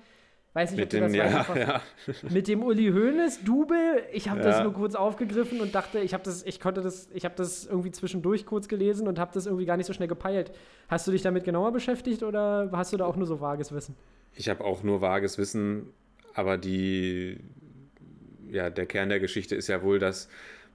[0.52, 1.82] Weiß nicht, Mit ob du dem, das ja, ja.
[2.30, 4.04] Mit dem Uli Hoeneß Double.
[4.12, 4.62] Ich habe das Ja.
[4.62, 7.90] nur kurz aufgegriffen und dachte, ich habe das, ich konnte das, ich habe das irgendwie
[7.90, 10.52] zwischendurch kurz gelesen und habe das irgendwie gar nicht so schnell gepeilt.
[10.86, 13.96] Hast du dich damit genauer beschäftigt oder hast du da auch nur so vages Wissen?
[14.36, 15.86] Ich habe auch nur vages Wissen,
[16.34, 17.40] aber die,
[18.48, 20.28] ja, der Kern der Geschichte ist ja wohl, dass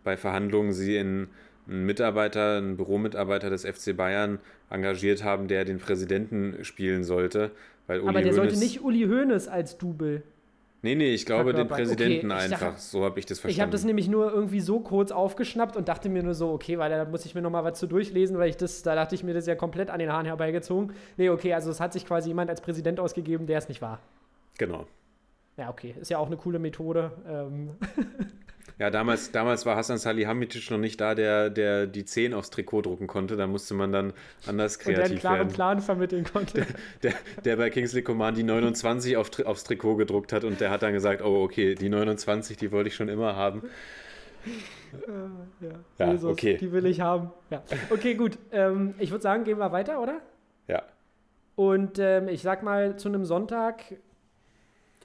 [0.03, 1.30] bei Verhandlungen sie in
[1.70, 4.40] einen Mitarbeiter, einen Büromitarbeiter des FC Bayern
[4.70, 7.52] engagiert haben, der den Präsidenten spielen sollte.
[7.88, 10.24] Weil Uli Aber der sollte Hoeneß- nicht Uli Hoeneß als Double.
[10.82, 11.68] Nee, nee, ich glaube den.
[11.68, 12.60] Präsidenten Okay, einfach.
[12.60, 13.58] dachte- so habe ich das verstanden.
[13.58, 16.78] Ich habe das nämlich nur irgendwie so kurz aufgeschnappt und dachte mir nur so, okay,
[16.78, 19.24] weil da muss ich mir nochmal was zu durchlesen, weil ich das, da dachte ich
[19.26, 20.94] mir das ja komplett an den Haaren herbeigezogen.
[21.18, 24.00] Nee, okay, also es hat sich quasi jemand als Präsident ausgegeben, der es nicht war.
[24.58, 24.88] Genau.
[25.58, 27.12] Ja, okay, ist ja auch eine coole Methode.
[27.28, 27.72] Ähm,
[28.80, 32.84] Ja, damals, damals war Hassan Salihamidzic noch nicht da, der, der die 10 aufs Trikot
[32.84, 33.36] drucken konnte.
[33.36, 34.14] Da musste man dann
[34.48, 35.54] anders und der einen kreativ klaren werden.
[35.54, 36.66] Plan vermitteln konnte.
[37.04, 37.14] Der,
[37.44, 40.94] der bei Kingsley Coman die 29 auf, aufs Trikot gedruckt hat und der hat dann
[40.94, 43.64] gesagt, oh okay, die 29, die wollte ich schon immer haben.
[45.60, 46.56] ja, Ja, Jesus, okay.
[46.58, 47.32] die will ich haben.
[47.50, 47.62] Ja.
[47.90, 48.38] Okay, gut.
[48.54, 50.22] Ähm, ich würde sagen, gehen wir weiter, oder?
[50.70, 50.84] Ja.
[51.58, 53.84] Und ähm, ich sag mal, zu einem Sonntag,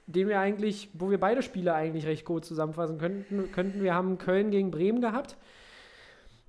[0.07, 4.17] den wir eigentlich, wo wir beide Spiele eigentlich recht gut zusammenfassen könnten, könnten wir haben
[4.17, 5.35] Köln gegen Bremen gehabt.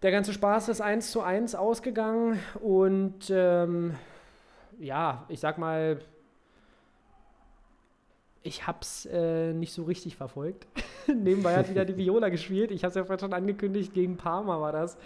[0.02, 3.94] Der ganze Spaß ist 1 zu 1 ausgegangen und ähm,
[4.78, 6.00] ja, ich sag mal,
[8.46, 10.66] ich hab's äh, nicht so richtig verfolgt.
[11.06, 12.70] Nebenbei hat wieder die Viola gespielt.
[12.70, 14.96] Ich habe es ja vorhin schon angekündigt, gegen Parma war das.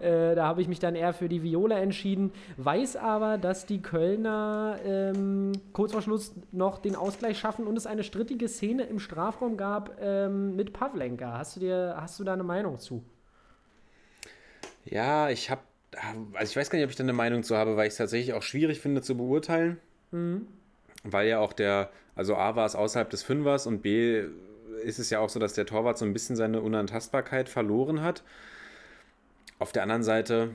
[0.00, 3.80] Äh, da habe ich mich dann eher für die Viola entschieden, weiß aber, dass die
[3.80, 8.98] Kölner ähm, kurz vor Schluss noch den Ausgleich schaffen und es eine strittige Szene im
[8.98, 11.38] Strafraum gab ähm, mit Pavlenka.
[11.38, 13.02] Hast du, dir, hast du da eine Meinung zu?
[14.84, 15.62] Ja, ich habe,
[16.34, 17.98] also ich weiß gar nicht, ob ich da eine Meinung zu habe, weil ich es
[17.98, 19.78] tatsächlich auch schwierig finde zu beurteilen.
[21.02, 21.90] Weil ja auch der,
[22.20, 24.24] also A war es außerhalb des Fünfers und B
[24.84, 28.22] ist es ja auch so, dass der Torwart so ein bisschen seine Unantastbarkeit verloren hat.
[29.58, 30.50] Auf der anderen Seite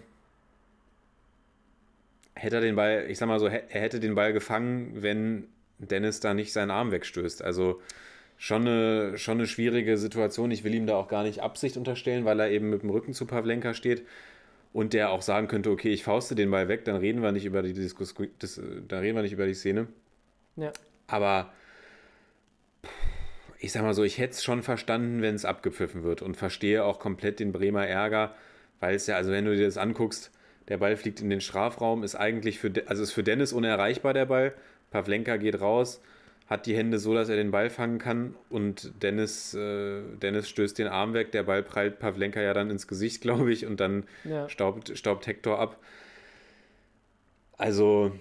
[2.36, 5.48] hätte er den Ball, ich sag mal so, er hätte den Ball gefangen, wenn
[5.80, 7.42] Dennis da nicht seinen Arm wegstößt.
[7.42, 7.82] Also
[8.38, 10.52] schon eine, schon eine schwierige Situation.
[10.52, 13.16] Ich will ihm da auch gar nicht Absicht unterstellen, weil er eben mit dem Rücken
[13.16, 14.06] zu Pavlenka steht
[14.72, 17.46] und der auch sagen könnte, okay, ich fauste den Ball weg, dann reden wir nicht
[17.46, 19.88] über die Diskus das, dann reden wir nicht über die Szene.
[20.58, 20.72] Ja.
[21.08, 21.52] Aber
[23.60, 26.84] ich sag mal so, ich hätte es schon verstanden, wenn es abgepfiffen wird und verstehe
[26.84, 28.36] auch komplett den Bremer Ärger,
[28.80, 30.32] weil es ja, also wenn du dir das anguckst,
[30.68, 34.26] der Ball fliegt in den Strafraum, ist eigentlich für, also ist für Dennis unerreichbar der
[34.26, 34.54] Ball.
[34.92, 36.02] Pavlenka geht raus,
[36.48, 40.78] hat die Hände so, dass er den Ball fangen kann und Dennis, äh, Dennis stößt
[40.78, 44.04] den Arm weg, der Ball prallt Pavlenka ja dann ins Gesicht, glaube ich, und dann
[44.24, 44.50] Ja.
[44.50, 45.80] staubt, staubt Hector ab.
[47.58, 48.12] Also,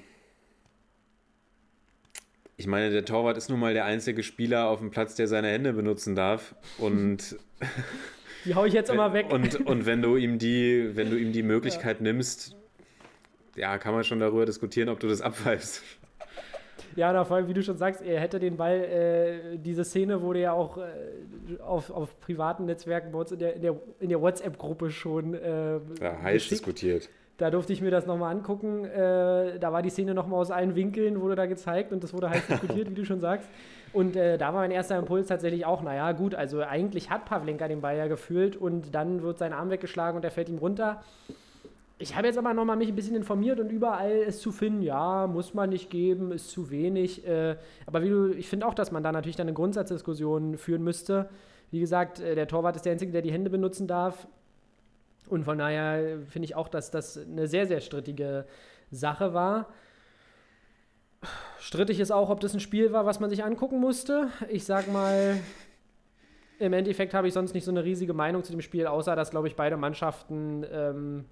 [2.57, 5.49] ich meine, der Torwart ist nun mal der einzige Spieler auf dem Platz, der seine
[5.49, 6.55] Hände benutzen darf.
[6.79, 7.37] Und,
[8.45, 9.33] Die hau ich jetzt immer weg.
[9.33, 12.55] und, und wenn du ihm die, wenn du ihm die Möglichkeit nimmst,
[13.57, 15.83] ja, kann man schon darüber diskutieren, ob du das abpfeifst.
[16.97, 20.21] Ja, na, vor allem, wie du schon sagst, er hätte den Ball, äh, diese Szene
[20.23, 24.09] wurde ja auch äh, auf, auf privaten Netzwerken bei uns in der, in der, in
[24.11, 26.51] der WhatsApp-Gruppe schon äh, Ja, heiß geschickt.
[26.61, 27.09] diskutiert.
[27.37, 28.85] Da durfte ich mir das nochmal angucken.
[28.85, 32.31] Äh, da war die Szene nochmal aus allen Winkeln, wurde da gezeigt und das wurde
[32.31, 33.49] heiß diskutiert, wie du schon sagst.
[33.93, 37.67] Und äh, da war mein erster Impuls tatsächlich auch, naja, gut, also eigentlich hat Pavlenka
[37.67, 41.03] den Ball ja gefühlt und dann wird sein Arm weggeschlagen und er fällt ihm runter.
[41.99, 45.29] Ich habe jetzt aber nochmal mich ein bisschen informiert und überall ist zu finden, ja,
[45.29, 47.27] muss man nicht geben, ist zu wenig.
[47.27, 47.57] Äh,
[47.87, 51.29] aber wie du, ich finde auch, dass man da natürlich dann eine Grundsatzdiskussion führen müsste.
[51.71, 54.27] Wie gesagt, äh, der Torwart ist der Einzige, der die Hände benutzen darf.
[55.29, 58.47] Und von daher finde ich auch, dass das eine sehr, sehr strittige
[58.91, 59.69] Sache war.
[61.59, 64.29] Strittig ist auch, ob das ein Spiel war, was man sich angucken musste.
[64.49, 65.39] Ich sag mal,
[66.59, 69.31] im Endeffekt habe ich sonst nicht so eine riesige Meinung zu dem Spiel, außer dass,
[69.31, 71.25] glaube ich, beide Mannschaften ähm,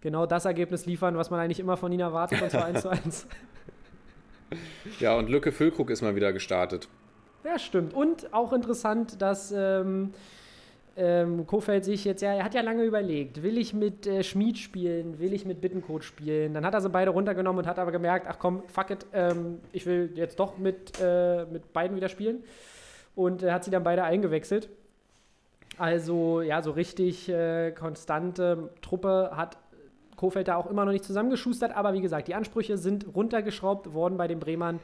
[0.00, 2.88] genau das Ergebnis liefern, was man eigentlich immer von ihnen erwartet, und zwar 1 zu
[2.88, 3.26] 1.
[5.00, 6.88] Ja, und Lücke Füllkrug ist mal wieder gestartet.
[7.42, 7.92] Ja, stimmt.
[7.92, 10.12] Und auch interessant, dass ähm,
[10.96, 14.58] ähm, Kofeld sich jetzt, ja, er hat ja lange überlegt, will ich mit äh, Schmied
[14.58, 16.54] spielen, will ich mit Bittencode spielen?
[16.54, 19.58] Dann hat er sie beide runtergenommen und hat aber gemerkt, ach komm, fuck it, ähm,
[19.72, 22.44] ich will jetzt doch mit, äh, mit beiden wieder spielen.
[23.14, 24.68] und äh, hat sie dann beide eingewechselt.
[25.78, 29.56] Also ja, so richtig äh, konstante Truppe hat
[30.16, 34.16] Kofeld da auch immer noch nicht zusammengeschustert, aber wie gesagt, die Ansprüche sind runtergeschraubt worden
[34.16, 34.78] bei den Bremern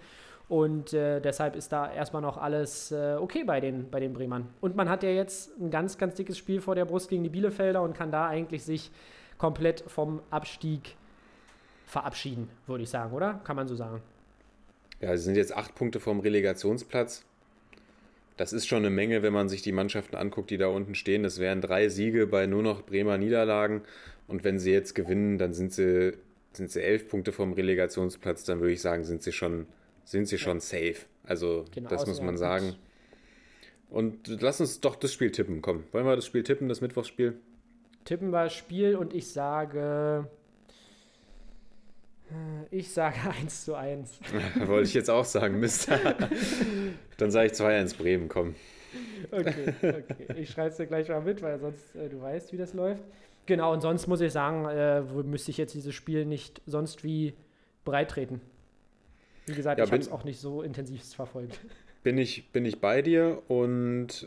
[0.51, 4.49] und äh, deshalb ist da erstmal noch alles äh, okay bei den, bei den Bremern.
[4.61, 7.29] Und man hat ja jetzt ein ganz, ganz dickes Spiel vor der Brust gegen die
[7.29, 8.91] Bielefelder und kann da eigentlich sich
[9.39, 10.97] komplett vom Abstieg
[11.87, 13.41] verabschieden, würde ich sagen, oder?
[13.45, 14.03] Kann man so sagen.
[15.01, 17.25] Ja, sie sind jetzt acht Punkte vom Relegationsplatz.
[18.37, 21.23] Das ist schon eine Menge, wenn man sich die Mannschaften anguckt, die da unten stehen.
[21.23, 23.83] Das wären drei Siege bei nur noch Bremer Niederlagen.
[24.27, 26.15] Und wenn sie jetzt gewinnen, dann sind sie,
[26.55, 28.43] sind sie elf Punkte vom Relegationsplatz.
[28.43, 29.67] Dann würde ich sagen, sind sie schon
[30.05, 30.97] sind sie schon safe.
[31.25, 32.77] Also, genau, das muss man sagen.
[33.89, 35.63] Und lass uns doch das Spiel tippen.
[35.63, 37.35] Komm, wollen wir das Spiel tippen, das Mittwochsspiel?
[38.05, 40.29] Tippen wir das Spiel und ich sage.
[42.71, 44.21] Ich sage 1 zu 1.
[44.67, 45.89] Wollte ich jetzt auch sagen, Mist.
[47.19, 48.55] Dann sage ich 2-1 Bremen, komm.
[49.31, 50.27] Okay, okay.
[50.37, 53.03] Ich schreibe es dir gleich mal mit, weil sonst äh, du weißt, wie das läuft.
[53.47, 57.35] Genau, und sonst muss ich sagen, äh, müsste ich jetzt dieses Spiel nicht sonst wie
[57.85, 58.41] breit treten.
[59.51, 61.59] Wie gesagt, ja, ich habe es auch nicht so intensiv verfolgt.
[62.03, 64.27] Bin ich, bin ich bei dir und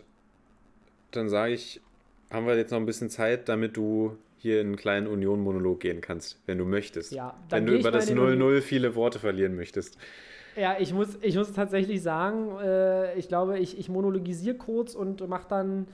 [1.10, 1.82] dann sage ich,
[2.30, 6.00] haben wir jetzt noch ein bisschen Zeit, damit du hier in einen kleinen Union-Monolog gehen
[6.00, 7.14] kannst, wenn du möchtest.
[7.14, 9.98] Ja, wenn du über das 0-0 viele Worte verlieren möchtest.
[10.56, 15.28] Ja, ich muss, ich muss tatsächlich sagen, äh, ich glaube, ich, ich monologisiere kurz und
[15.28, 15.88] mache dann,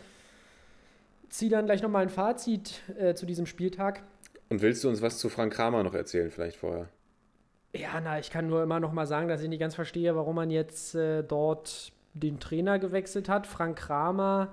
[1.30, 4.04] ziehe dann gleich nochmal ein Fazit äh, zu diesem Spieltag.
[4.50, 6.90] Und willst du uns was zu Frank Kramer noch erzählen, vielleicht vorher?
[7.74, 10.36] Ja, na, ich kann nur immer noch mal sagen, dass ich nicht ganz verstehe, warum
[10.36, 13.46] man jetzt äh, dort den Trainer gewechselt hat.
[13.46, 14.50] Frank Kramer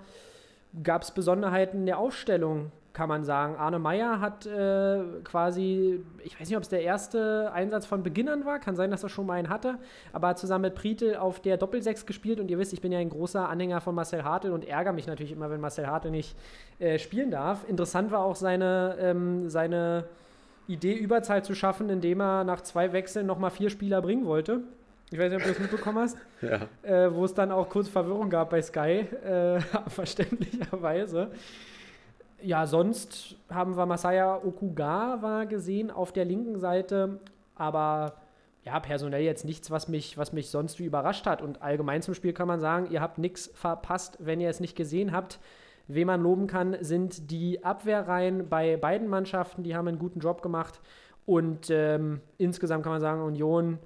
[0.82, 3.56] gab es Besonderheiten der Aufstellung, kann man sagen.
[3.56, 8.44] Arne Meyer hat äh, quasi, ich weiß nicht, ob es der erste Einsatz von Beginnern
[8.44, 9.78] war, kann sein, dass er schon mal einen hatte,
[10.12, 13.08] aber zusammen mit Pritel auf der Doppelsechs gespielt und ihr wisst, ich bin ja ein
[13.08, 16.36] großer Anhänger von Marcel Hartl und ärgere mich natürlich immer, wenn Marcel Hartl nicht
[16.78, 17.66] äh, spielen darf.
[17.66, 20.04] Interessant war auch seine, ähm, seine
[20.68, 24.62] Idee, Überzahl zu schaffen, indem er nach zwei Wechseln nochmal vier Spieler bringen wollte.
[25.10, 26.18] Ich weiß nicht, ob du das mitbekommen hast.
[26.42, 26.68] ja.
[26.82, 31.30] Äh, wo es dann auch kurz Verwirrung gab bei Sky, äh, verständlicherweise.
[32.42, 37.20] Ja, sonst haben wir Masaya Okugawa gesehen auf der linken Seite,
[37.54, 38.16] aber
[38.64, 41.40] ja, personell jetzt nichts, was mich, was mich sonst wie überrascht hat.
[41.40, 44.76] Und allgemein zum Spiel kann man sagen, ihr habt nichts verpasst, wenn ihr es nicht
[44.76, 45.38] gesehen habt.
[45.88, 49.62] Wen man loben kann, sind die Abwehrreihen bei beiden Mannschaften.
[49.62, 50.80] Die haben einen guten Job gemacht.
[51.26, 53.78] Und ähm, insgesamt kann man sagen, Union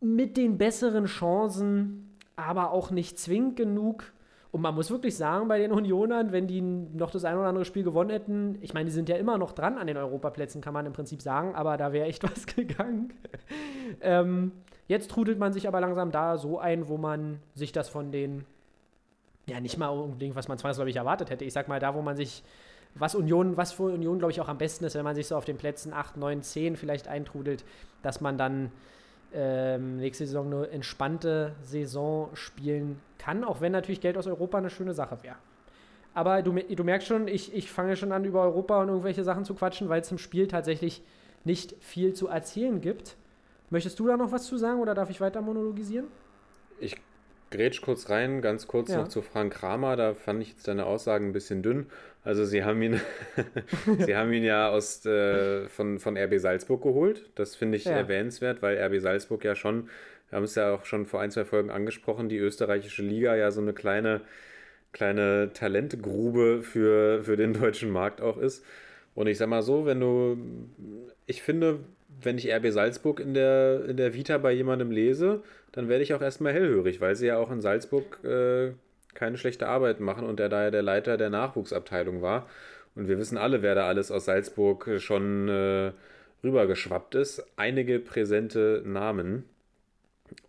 [0.00, 4.12] mit den besseren Chancen, aber auch nicht zwingend genug.
[4.50, 7.64] Und man muss wirklich sagen, bei den Unionern, wenn die noch das ein oder andere
[7.64, 10.74] Spiel gewonnen hätten, ich meine, die sind ja immer noch dran an den Europaplätzen, kann
[10.74, 13.14] man im Prinzip sagen, aber da wäre echt was gegangen.
[14.02, 14.52] ähm,
[14.88, 18.44] jetzt trudelt man sich aber langsam da so ein, wo man sich das von den
[19.46, 21.44] ja, nicht mal unbedingt, was man zwangsläufig erwartet hätte.
[21.44, 22.42] Ich sag mal, da, wo man sich,
[22.94, 25.36] was Union, was für Union, glaube ich, auch am besten ist, wenn man sich so
[25.36, 27.64] auf den Plätzen 8, 9, 10 vielleicht eintrudelt,
[28.02, 28.70] dass man dann
[29.34, 34.70] ähm, nächste Saison eine entspannte Saison spielen kann, auch wenn natürlich Geld aus Europa eine
[34.70, 35.36] schöne Sache wäre.
[36.14, 39.44] Aber du, du merkst schon, ich, ich fange schon an, über Europa und irgendwelche Sachen
[39.44, 41.02] zu quatschen, weil es im Spiel tatsächlich
[41.44, 43.16] nicht viel zu erzählen gibt.
[43.70, 46.08] Möchtest du da noch was zu sagen oder darf ich weiter monologisieren?
[46.78, 46.96] Ich
[47.52, 48.98] grätsch kurz rein, ganz kurz ja.
[48.98, 49.94] noch zu Frank Kramer.
[49.96, 51.86] Da fand ich jetzt deine Aussagen ein bisschen dünn.
[52.24, 53.00] Also sie haben ihn,
[53.98, 57.30] sie haben ihn ja aus äh, von, von RB Salzburg geholt.
[57.34, 57.92] Das finde ich ja.
[57.92, 59.88] erwähnenswert, weil RB Salzburg ja schon,
[60.30, 63.50] wir haben es ja auch schon vor ein, zwei Folgen angesprochen, die österreichische Liga ja
[63.50, 64.22] so eine kleine,
[64.92, 68.64] kleine Talentgrube für, für den deutschen Markt auch ist.
[69.14, 70.38] Und ich sag mal so, wenn du,
[71.26, 71.80] ich finde,
[72.24, 75.42] wenn ich RB Salzburg in der, in der Vita bei jemandem lese,
[75.72, 78.72] dann werde ich auch erstmal hellhörig, weil sie ja auch in Salzburg äh,
[79.14, 82.48] keine schlechte Arbeit machen und der da ja der Leiter der Nachwuchsabteilung war.
[82.94, 85.92] Und wir wissen alle, wer da alles aus Salzburg schon äh,
[86.44, 87.44] rübergeschwappt ist.
[87.56, 89.44] Einige präsente Namen.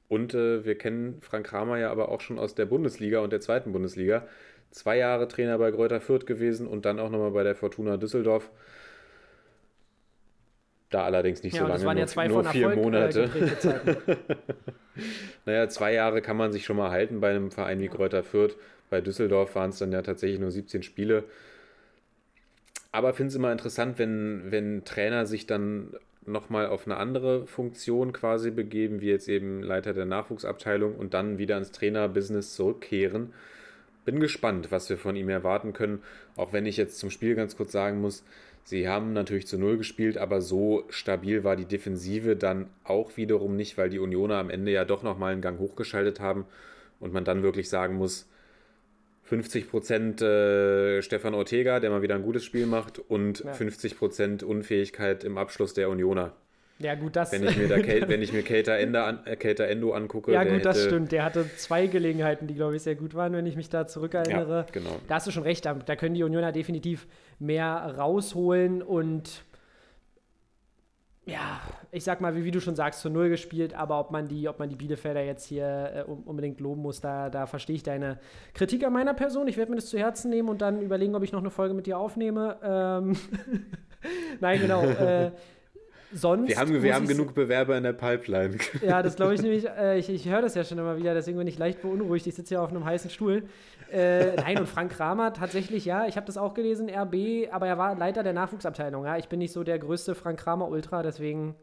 [0.10, 3.42] Und äh, wir kennen Frank Kramer ja aber auch schon aus der Bundesliga und der
[3.42, 4.28] zweiten Bundesliga.
[4.72, 8.50] Zwei Jahre Trainer bei Greuther Fürth gewesen und dann auch nochmal bei der Fortuna Düsseldorf.
[10.94, 12.84] Da allerdings nicht ja, so lange, das waren ja zwei nur, nur vier Erfolg, äh,
[12.84, 13.24] Monate.
[13.24, 14.16] Äh,
[15.48, 18.56] naja, zwei Jahre kann man sich schon mal halten bei einem Verein wie Kräuter Fürth.
[18.92, 21.24] Bei Düsseldorf waren es dann ja tatsächlich nur 17 Spiele.
[22.92, 25.96] Aber finde es immer interessant, wenn, wenn Trainer sich dann
[26.28, 31.40] nochmal auf eine andere Funktion quasi begeben, wie jetzt eben Leiter der Nachwuchsabteilung und dann
[31.40, 33.34] wieder ins Trainerbusiness zurückkehren.
[34.06, 36.04] Bin gespannt, was wir von ihm erwarten können,
[36.36, 38.24] auch wenn ich jetzt zum Spiel ganz kurz sagen muss,
[38.64, 43.56] Sie haben natürlich zu Null gespielt, aber so stabil war die Defensive dann auch wiederum
[43.56, 46.46] nicht, weil die Unioner am Ende ja doch nochmal einen Gang hochgeschaltet haben.
[47.00, 48.30] und man dann wirklich sagen muss,
[49.30, 53.52] 50% äh, Stefan Ortega, der mal wieder ein gutes Spiel macht, und Ja.
[53.52, 56.34] 50% Unfähigkeit im Abschluss der Unioner.
[56.84, 57.32] Ja, gut, das.
[57.32, 60.34] Wenn ich mir, da Kate, wenn ich mir Keita, Endo, an, äh, Keita Endo angucke,
[60.34, 61.12] ja, der gut, das stimmt.
[61.12, 64.58] Der hatte zwei Gelegenheiten, die, glaube ich, sehr gut waren, wenn ich mich da zurückerinnere.
[64.60, 64.98] Ja, genau.
[65.08, 67.08] Da hast du schon recht, da, da können die Unioner definitiv
[67.40, 69.44] mehr rausholen und
[71.26, 71.62] ja,
[71.92, 74.50] ich sag mal, wie, wie du schon sagst, zu Null gespielt, aber ob man die,
[74.50, 77.84] ob man die Bielefelder jetzt hier äh, un- unbedingt loben muss, da, da verstehe ich
[77.84, 78.20] deine
[78.54, 79.48] Kritik an meiner Person.
[79.48, 81.74] Ich werde mir das zu Herzen nehmen und dann überlegen, ob ich noch eine Folge
[81.76, 82.58] mit dir aufnehme.
[82.62, 83.16] Ähm
[84.42, 84.84] Nein, genau.
[84.84, 85.32] Äh,
[86.14, 88.58] sonst Wir haben, wir haben genug Bewerber in der Pipeline.
[88.82, 89.66] ja, das glaube ich nämlich.
[89.68, 92.28] Äh, ich ich höre das ja schon immer wieder, deswegen bin ich leicht beunruhigt.
[92.28, 93.44] Ich sitze ja auf einem heißen Stuhl.
[93.92, 97.78] Äh, nein, und Frank Kramer tatsächlich, ja, ich habe das auch gelesen, RB, aber er
[97.78, 99.06] war Leiter der Nachwuchsabteilung.
[99.06, 101.56] Ja, ich bin nicht so der größte Frank Kramer Ultra, deswegen.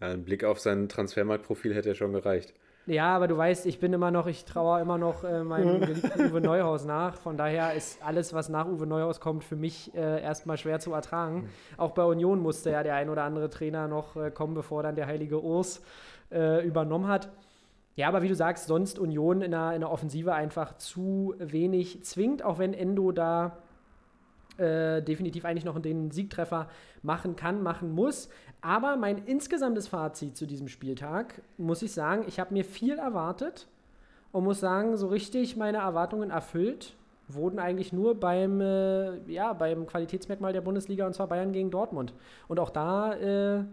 [0.00, 2.54] Ja, ein Blick auf sein Transfermarktprofil hätte ja schon gereicht.
[2.86, 6.32] Ja, aber du weißt, ich bin immer noch, ich traue immer noch äh, meinem geliebten
[6.32, 7.16] Uwe Neuhaus nach.
[7.16, 10.92] Von daher ist alles, was nach Uwe Neuhaus kommt, für mich äh, erstmal schwer zu
[10.92, 11.48] ertragen.
[11.76, 14.96] Auch bei Union musste ja der ein oder andere Trainer noch äh, kommen, bevor dann
[14.96, 15.80] der heilige Urs
[16.32, 17.28] äh, übernommen hat.
[17.94, 22.02] Ja, aber wie du sagst, sonst Union in der, in der Offensive einfach zu wenig
[22.04, 23.58] zwingt, auch wenn Endo da
[24.58, 26.68] äh, definitiv eigentlich noch den Siegtreffer
[27.02, 28.28] machen kann, machen muss.
[28.62, 33.66] Aber mein insgesamtes Fazit zu diesem Spieltag, muss ich sagen, ich habe mir viel erwartet
[34.30, 36.96] und muss sagen, so richtig meine Erwartungen erfüllt
[37.28, 42.14] wurden eigentlich nur beim, äh, ja, beim Qualitätsmerkmal der Bundesliga und zwar Bayern gegen Dortmund.
[42.48, 43.64] Und auch da äh,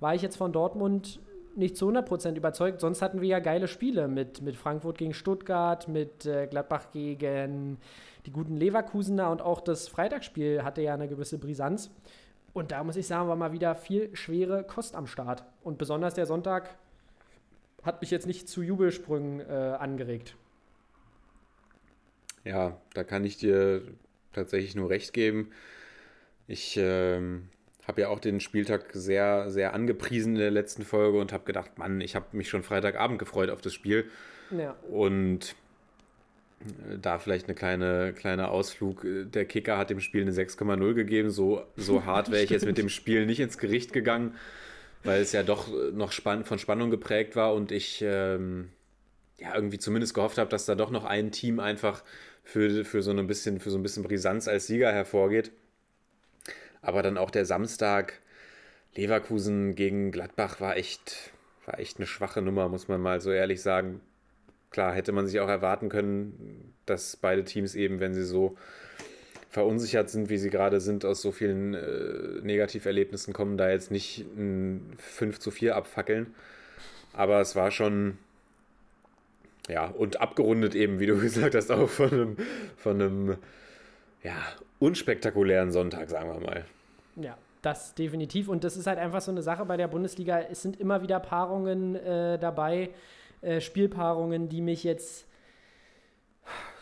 [0.00, 1.20] war ich jetzt von Dortmund
[1.54, 2.80] nicht zu 100% überzeugt.
[2.80, 7.78] Sonst hatten wir ja geile Spiele mit, mit Frankfurt gegen Stuttgart, mit äh, Gladbach gegen
[8.26, 11.90] die guten Leverkusener und auch das Freitagsspiel hatte ja eine gewisse Brisanz.
[12.58, 15.44] Und da muss ich sagen, war mal wieder viel schwere Kost am Start.
[15.62, 16.76] Und besonders der Sonntag
[17.84, 20.34] hat mich jetzt nicht zu Jubelsprüngen äh, angeregt.
[22.42, 23.82] Ja, da kann ich dir
[24.32, 25.52] tatsächlich nur recht geben.
[26.48, 27.48] Ich ähm,
[27.86, 31.78] habe ja auch den Spieltag sehr, sehr angepriesen in der letzten Folge und habe gedacht,
[31.78, 34.10] Mann, ich habe mich schon Freitagabend gefreut auf das Spiel.
[34.50, 35.54] Ja, Und
[37.00, 39.04] da vielleicht eine kleine, kleine Ausflug.
[39.04, 41.30] Der Kicker hat dem Spiel eine 6,0 gegeben.
[41.30, 44.34] So, so hart wäre ich jetzt mit dem Spiel nicht ins Gericht gegangen,
[45.04, 48.70] weil es ja doch noch spann von Spannung geprägt war und ich ähm,
[49.38, 52.02] ja irgendwie zumindest gehofft habe, dass da doch noch ein Team einfach
[52.42, 55.52] für, für, so ein bisschen, für so ein bisschen Brisanz als Sieger hervorgeht.
[56.82, 58.20] Aber dann auch der Samstag
[58.94, 61.30] Leverkusen gegen Gladbach war echt,
[61.66, 64.00] war echt eine schwache Nummer, muss man mal so ehrlich sagen
[64.70, 68.56] klar, hätte man sich auch erwarten können, dass beide Teams eben, wenn sie so
[69.50, 74.20] verunsichert sind, wie sie gerade sind, aus so vielen äh, Negativerlebnissen kommen, da jetzt nicht
[74.36, 76.34] ein 5 zu 4 abfackeln.
[77.14, 78.18] Aber es war schon,
[79.68, 82.36] ja, und abgerundet eben, wie du gesagt hast, auch von einem,
[82.76, 83.36] von einem
[84.22, 84.36] ja,
[84.78, 86.64] unspektakulären Sonntag, sagen wir mal.
[87.16, 88.48] ja, das definitiv.
[88.48, 90.40] Und das ist halt einfach so eine Sache bei der Bundesliga.
[90.40, 92.90] Es sind immer wieder Paarungen äh, dabei,
[93.40, 95.26] äh, Spielpaarungen, die mich jetzt,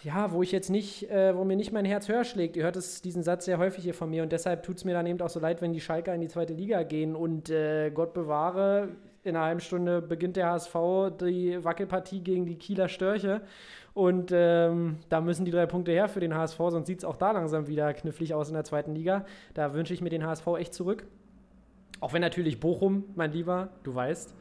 [0.03, 2.57] ja, wo ich jetzt nicht, äh, wo mir nicht mein Herz höher schlägt.
[2.57, 4.93] Ihr hört es, diesen Satz sehr häufig hier von mir und deshalb tut es mir
[4.93, 7.91] dann eben auch so leid, wenn die Schalker in die zweite Liga gehen und äh,
[7.91, 8.89] Gott bewahre,
[9.23, 10.75] in einer halben Stunde beginnt der HSV
[11.21, 13.43] die Wackelpartie gegen die Kieler Störche
[13.97, 17.17] und ähm, da müssen die drei Punkte her für den HSV, sonst sieht es auch
[17.17, 19.25] da langsam wieder knifflig aus in der zweiten Liga.
[19.55, 21.07] Da wünsche ich mir den HSV echt zurück.
[22.01, 24.35] Auch wenn natürlich Bochum, mein Lieber, du weißt,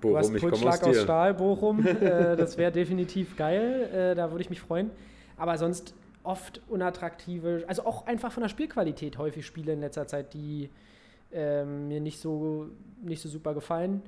[0.00, 1.02] Du hast Bochum, ich aus Pulsschlag aus, dir.
[1.02, 1.86] Stahl, Bochum.
[1.86, 3.88] äh, das wäre definitiv geil.
[3.92, 4.90] Äh, da würde ich mich freuen.
[5.36, 10.34] Aber sonst oft unattraktive, also auch einfach von der Spielqualität häufig Spiele in letzter Zeit,
[10.34, 10.68] die
[11.32, 12.68] ähm, mir nicht so,
[13.02, 14.02] nicht so super gefallen.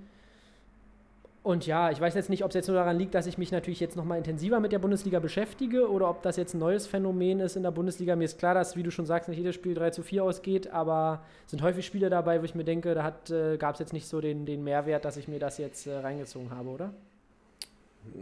[1.43, 3.51] Und ja, ich weiß jetzt nicht, ob es jetzt nur daran liegt, dass ich mich
[3.51, 7.41] natürlich jetzt nochmal intensiver mit der Bundesliga beschäftige oder ob das jetzt ein neues Phänomen
[7.41, 8.15] ist in der Bundesliga.
[8.15, 10.71] Mir ist klar, dass, wie du schon sagst, nicht jedes Spiel 3 zu 4 ausgeht,
[10.71, 13.93] aber es sind häufig Spiele dabei, wo ich mir denke, da äh, gab es jetzt
[13.93, 16.95] nicht so den, den Mehrwert, dass ich mir das jetzt äh, reingezogen habe, oder?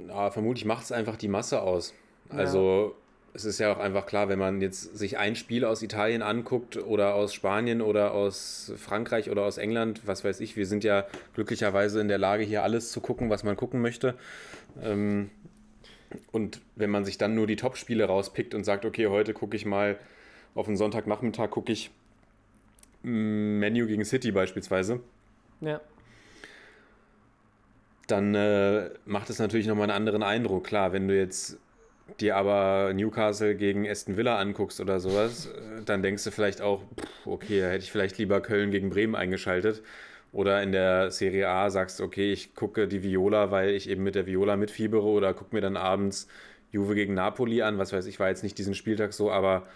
[0.08, 1.92] Ja, vermutlich macht es einfach die Masse aus.
[2.30, 2.94] Also
[3.32, 6.76] es ist ja auch einfach klar, wenn man jetzt sich ein Spiel aus Italien anguckt
[6.76, 11.06] oder aus Spanien oder aus Frankreich oder aus England, was weiß ich, wir sind ja
[11.34, 14.14] glücklicherweise in der Lage, hier alles zu gucken, was man gucken möchte.
[14.82, 15.30] Ähm,
[16.32, 19.64] und wenn man sich dann nur die Top-Spiele rauspickt und sagt, okay, heute gucke ich
[19.64, 19.96] mal
[20.56, 21.92] auf einen Sonntagnachmittag, gucke ich
[23.04, 25.00] mm, Menu gegen City beispielsweise,
[25.60, 25.80] Ja.
[28.08, 30.64] dann äh, macht es natürlich nochmal einen anderen Eindruck.
[30.64, 31.58] Klar, wenn du jetzt
[32.18, 36.82] dir aber Newcastle gegen Aston Villa anguckst oder sowas, äh, dann denkst du vielleicht auch,
[36.98, 39.82] pff, okay, hätte ich vielleicht lieber Köln gegen Bremen eingeschaltet
[40.32, 44.14] Oder in der Serie A sagst, okay, ich gucke die Viola, weil ich eben mit
[44.14, 46.28] der Viola mitfiebere oder gucke mir dann abends
[46.70, 47.78] Juve gegen Napoli an.
[47.78, 49.66] Was weiß ich, war jetzt nicht diesen Spieltag so, aber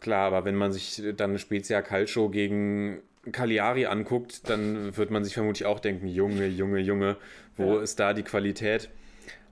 [0.00, 5.34] klar, aber wenn man sich dann Spezia Calcio gegen Cagliari anguckt, dann wird man sich
[5.34, 7.16] vermutlich auch denken, Junge, Junge, Junge,
[7.56, 7.82] wo Ja.
[7.82, 8.90] ist da die Qualität?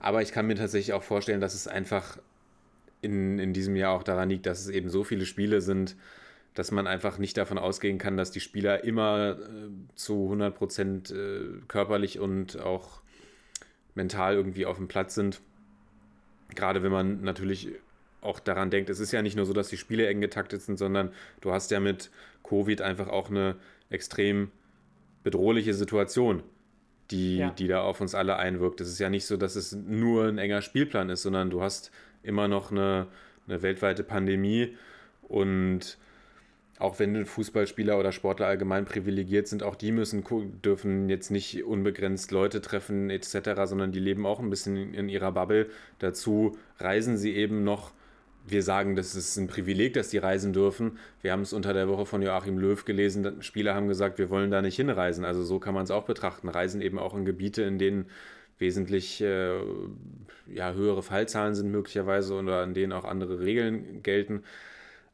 [0.00, 2.18] Aber ich kann mir tatsächlich auch vorstellen, dass es einfach
[3.02, 5.94] in, in diesem Jahr auch daran liegt, dass es eben so viele Spiele sind,
[6.54, 11.10] dass man einfach nicht davon ausgehen kann, dass die Spieler immer äh, zu 100 Prozent
[11.10, 13.02] äh, körperlich und auch
[13.94, 15.40] mental irgendwie auf dem Platz sind.
[16.54, 17.68] Gerade wenn man natürlich
[18.22, 20.78] auch daran denkt, es ist ja nicht nur so, dass die Spiele eng getaktet sind,
[20.78, 22.10] sondern du hast ja mit
[22.42, 23.56] Covid einfach auch eine
[23.88, 24.50] extrem
[25.22, 26.42] bedrohliche Situation,
[27.10, 27.50] die, Ja.
[27.50, 28.80] die da auf uns alle einwirkt.
[28.80, 31.90] Es ist ja nicht so, dass es nur ein enger Spielplan ist, sondern du hast
[32.22, 33.06] immer noch eine,
[33.48, 34.76] eine weltweite Pandemie
[35.22, 35.98] und
[36.78, 40.24] auch wenn Fußballspieler oder Sportler allgemein privilegiert sind, auch die müssen
[40.64, 45.30] dürfen jetzt nicht unbegrenzt Leute treffen etc., sondern die leben auch ein bisschen in ihrer
[45.32, 45.68] Bubble.
[45.98, 47.92] Dazu reisen sie eben noch.
[48.46, 50.98] Wir sagen, das ist ein Privileg, dass die reisen dürfen.
[51.22, 53.42] Wir haben es unter der Woche von Joachim Löw gelesen.
[53.42, 55.24] Spieler haben gesagt, wir wollen da nicht hinreisen.
[55.24, 56.48] Also so kann man es auch betrachten.
[56.48, 58.06] Reisen eben auch in Gebiete, in denen
[58.58, 59.58] wesentlich äh,
[60.46, 64.42] ja, höhere Fallzahlen sind möglicherweise oder an denen auch andere Regeln gelten.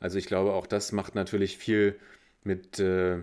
[0.01, 1.99] Also ich glaube, auch das macht natürlich viel
[2.43, 3.19] mit, äh,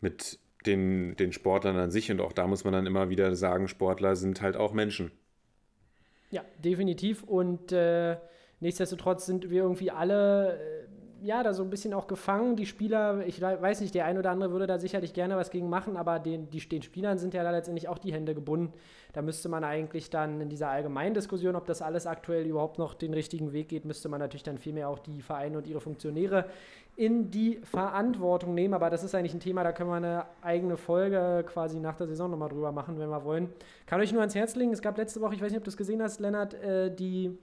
[0.00, 2.10] mit den, den Sportlern an sich.
[2.10, 5.10] Und auch da muss man dann immer wieder sagen, Sportler sind halt auch Menschen.
[6.30, 7.22] Ja, definitiv.
[7.22, 8.16] Und äh,
[8.60, 10.86] nichtsdestotrotz sind wir irgendwie alle, äh,
[11.22, 12.56] ja, da so ein bisschen auch gefangen.
[12.56, 15.50] Die Spieler, ich we- weiß nicht, der ein oder andere würde da sicherlich gerne was
[15.50, 18.72] gegen machen, aber den, die, den Spielern sind ja da letztendlich auch die Hände gebunden.
[19.14, 22.92] Da müsste man eigentlich dann in dieser allgemeinen Diskussion, ob das alles aktuell überhaupt noch
[22.92, 26.44] den richtigen Weg geht, müsste man natürlich dann vielmehr auch die Vereine und ihre Funktionäre
[26.96, 28.74] in die Verantwortung nehmen.
[28.74, 32.06] Aber das ist eigentlich ein Thema, da können wir eine eigene Folge quasi nach der
[32.08, 33.48] Saison nochmal drüber machen, wenn wir wollen.
[33.86, 34.72] Kann euch nur ans Herz legen.
[34.72, 37.38] Es gab letzte Woche, ich weiß nicht, ob du es gesehen hast, Lennart, äh, die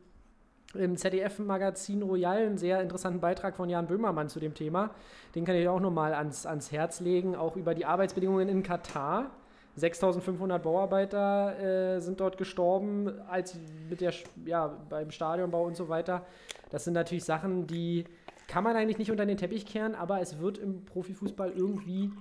[0.76, 4.92] im ZDF-Magazin Royal einen sehr interessanten Beitrag von Jan Böhmermann zu dem Thema.
[5.36, 9.32] Den kann ich auch nochmal ans, ans Herz legen, auch über die Arbeitsbedingungen in Katar.
[9.76, 13.56] 6500 Bauarbeiter äh, sind dort gestorben, als
[13.90, 14.14] mit der,
[14.46, 16.26] ja, beim Stadionbau und so weiter.
[16.70, 18.06] Das sind natürlich Sachen, die
[18.48, 22.12] kann man eigentlich nicht unter den Teppich kehren, aber es wird im Profifußball irgendwie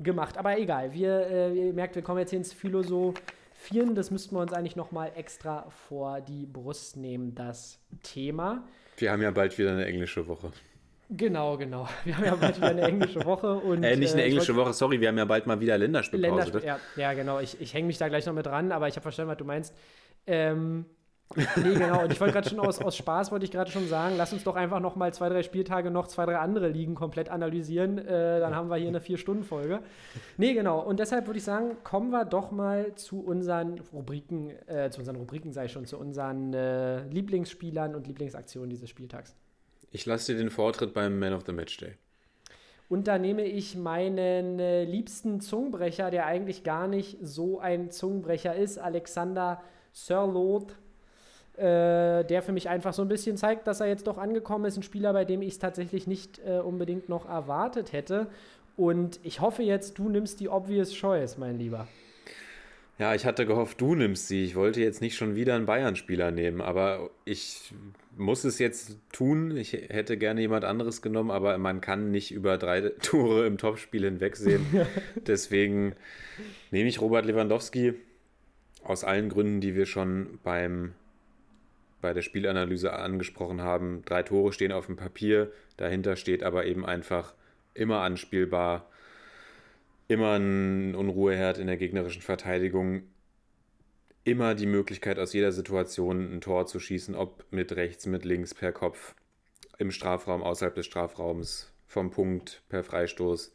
[0.00, 0.36] gemacht.
[0.36, 2.52] Aber egal, wir, äh, ihr merkt, wir kommen jetzt hier ins
[3.66, 3.94] Philosophieren.
[3.94, 8.64] Das müssten wir uns eigentlich nochmal extra vor die Brust nehmen, das Thema.
[8.96, 10.52] Wir haben ja bald wieder eine englische Woche.
[11.10, 11.88] Genau, genau.
[12.04, 13.54] Wir haben ja bald wieder eine englische Woche.
[13.54, 15.78] Und, Äh, nicht eine ich englische wollt- Woche, sorry, wir haben ja bald mal wieder
[15.78, 16.50] Länderspielpause.
[16.50, 17.38] Länderspiel, ja, ja, genau.
[17.38, 19.44] Ich, ich hänge mich da gleich noch mit dran, aber ich habe verstanden, was du
[19.44, 19.72] meinst.
[20.26, 20.84] Ähm,
[21.34, 22.04] nee, genau.
[22.04, 24.44] Und ich wollte gerade schon aus, aus Spaß, wollte ich gerade schon sagen, lass uns
[24.44, 27.98] doch einfach noch mal zwei, drei Spieltage noch zwei, drei andere Ligen komplett analysieren.
[27.98, 29.80] Äh, dann haben wir hier eine Vier-Stunden-Folge.
[30.36, 30.80] Nee, genau.
[30.80, 35.16] Und deshalb würde ich sagen, kommen wir doch mal zu unseren Rubriken, äh, zu unseren
[35.16, 39.34] Rubriken, sei ich schon, zu unseren äh, Lieblingsspielern und Lieblingsaktionen dieses Spieltags.
[39.90, 41.94] Ich lasse dir den Vortritt beim Man of the Match Day.
[42.88, 48.54] Und da nehme ich meinen äh, liebsten Zungenbrecher, der eigentlich gar nicht so ein Zungenbrecher
[48.54, 49.60] ist, Alexander
[49.92, 50.76] Sirlot,
[51.56, 54.76] äh, der für mich einfach so ein bisschen zeigt, dass er jetzt doch angekommen ist.
[54.76, 58.26] Ein Spieler, bei dem ich es tatsächlich nicht äh, unbedingt noch erwartet hätte.
[58.76, 61.88] Und ich hoffe jetzt, du nimmst die obvious choice, mein Lieber.
[62.98, 64.44] Ja, ich hatte gehofft, du nimmst sie.
[64.44, 67.74] Ich wollte jetzt nicht schon wieder einen Bayern-Spieler nehmen, aber ich
[68.16, 69.54] muss es jetzt tun.
[69.54, 74.04] Ich hätte gerne jemand anderes genommen, aber man kann nicht über drei Tore im Topspiel
[74.04, 74.64] hinwegsehen.
[75.26, 75.94] Deswegen
[76.70, 77.94] nehme ich Robert Lewandowski
[78.82, 80.92] aus allen Gründen, die wir schon beim,
[82.00, 84.02] bei der Spielanalyse angesprochen haben.
[84.04, 87.34] Drei Tore stehen auf dem Papier, dahinter steht aber eben einfach
[87.74, 88.88] immer anspielbar,
[90.08, 93.02] immer ein Unruheherd in der gegnerischen Verteidigung,
[94.24, 98.54] immer die Möglichkeit aus jeder Situation ein Tor zu schießen, ob mit rechts, mit links,
[98.54, 99.14] per Kopf,
[99.78, 103.54] im Strafraum, außerhalb des Strafraums, vom Punkt, per Freistoß.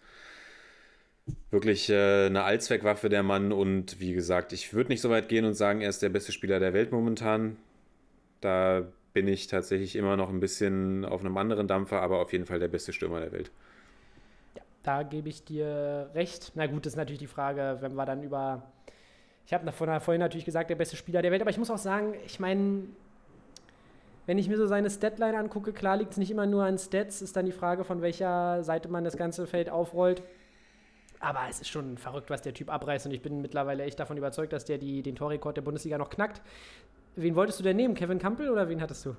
[1.51, 5.45] Wirklich äh, eine Allzweckwaffe der Mann und wie gesagt, ich würde nicht so weit gehen
[5.45, 7.57] und sagen, er ist der beste Spieler der Welt momentan.
[8.41, 12.45] Da bin ich tatsächlich immer noch ein bisschen auf einem anderen Dampfer, aber auf jeden
[12.45, 13.51] Fall der beste Stürmer der Welt.
[14.83, 16.53] Da gebe ich dir recht.
[16.55, 18.63] Na gut, das ist natürlich die Frage, wenn wir dann über.
[19.45, 22.13] Ich habe vorhin natürlich gesagt, der beste Spieler der Welt, aber ich muss auch sagen,
[22.25, 22.83] ich meine,
[24.25, 27.21] wenn ich mir so seine Statline angucke, klar liegt es nicht immer nur an Stats,
[27.21, 30.23] ist dann die Frage, von welcher Seite man das ganze Feld aufrollt.
[31.19, 34.17] Aber es ist schon verrückt, was der Typ abreißt und ich bin mittlerweile echt davon
[34.17, 36.41] überzeugt, dass der die, den Torrekord der Bundesliga noch knackt.
[37.15, 37.93] Wen wolltest du denn nehmen?
[37.95, 39.15] Kevin Campbell oder wen hattest du?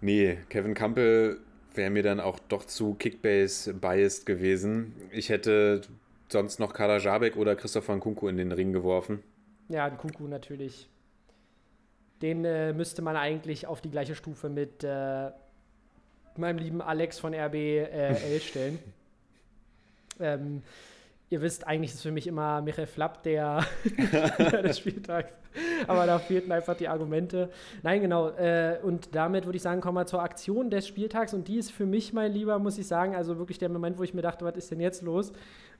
[0.00, 1.38] Nee, Kevin Campbell
[1.74, 4.94] wäre mir dann auch doch zu Kickbase-biased gewesen.
[5.10, 5.80] Ich hätte
[6.28, 9.22] sonst noch Kader Jabek oder Christopher Nkunku in den Ring geworfen.
[9.68, 10.88] Ja, ein Kuku natürlich.
[12.22, 15.30] Den äh, müsste man eigentlich auf die gleiche Stufe mit äh,
[16.36, 18.78] meinem lieben Alex von RBL stellen.
[20.20, 20.62] ähm,
[21.30, 25.32] ihr wisst, eigentlich ist für mich immer Michael Flapp der Spieler des Spieltags.
[25.86, 27.50] Aber da fehlten einfach die Argumente.
[27.82, 28.30] Nein, genau.
[28.30, 31.34] Äh, und damit würde ich sagen, kommen wir zur Aktion des Spieltags.
[31.34, 34.02] Und die ist für mich, mein Lieber, muss ich sagen, also wirklich der Moment, wo
[34.02, 35.32] ich mir dachte, was ist denn jetzt los,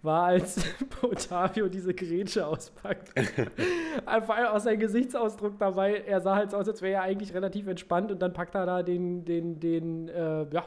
[0.03, 0.61] war, als
[1.03, 3.13] Otavio diese Grätsche auspackt.
[4.07, 6.03] Einfach aus seinem Gesichtsausdruck dabei.
[6.07, 8.67] Er sah halt so aus, als wäre er eigentlich relativ entspannt und dann packt er
[8.67, 10.65] da den, den, den, äh, ja,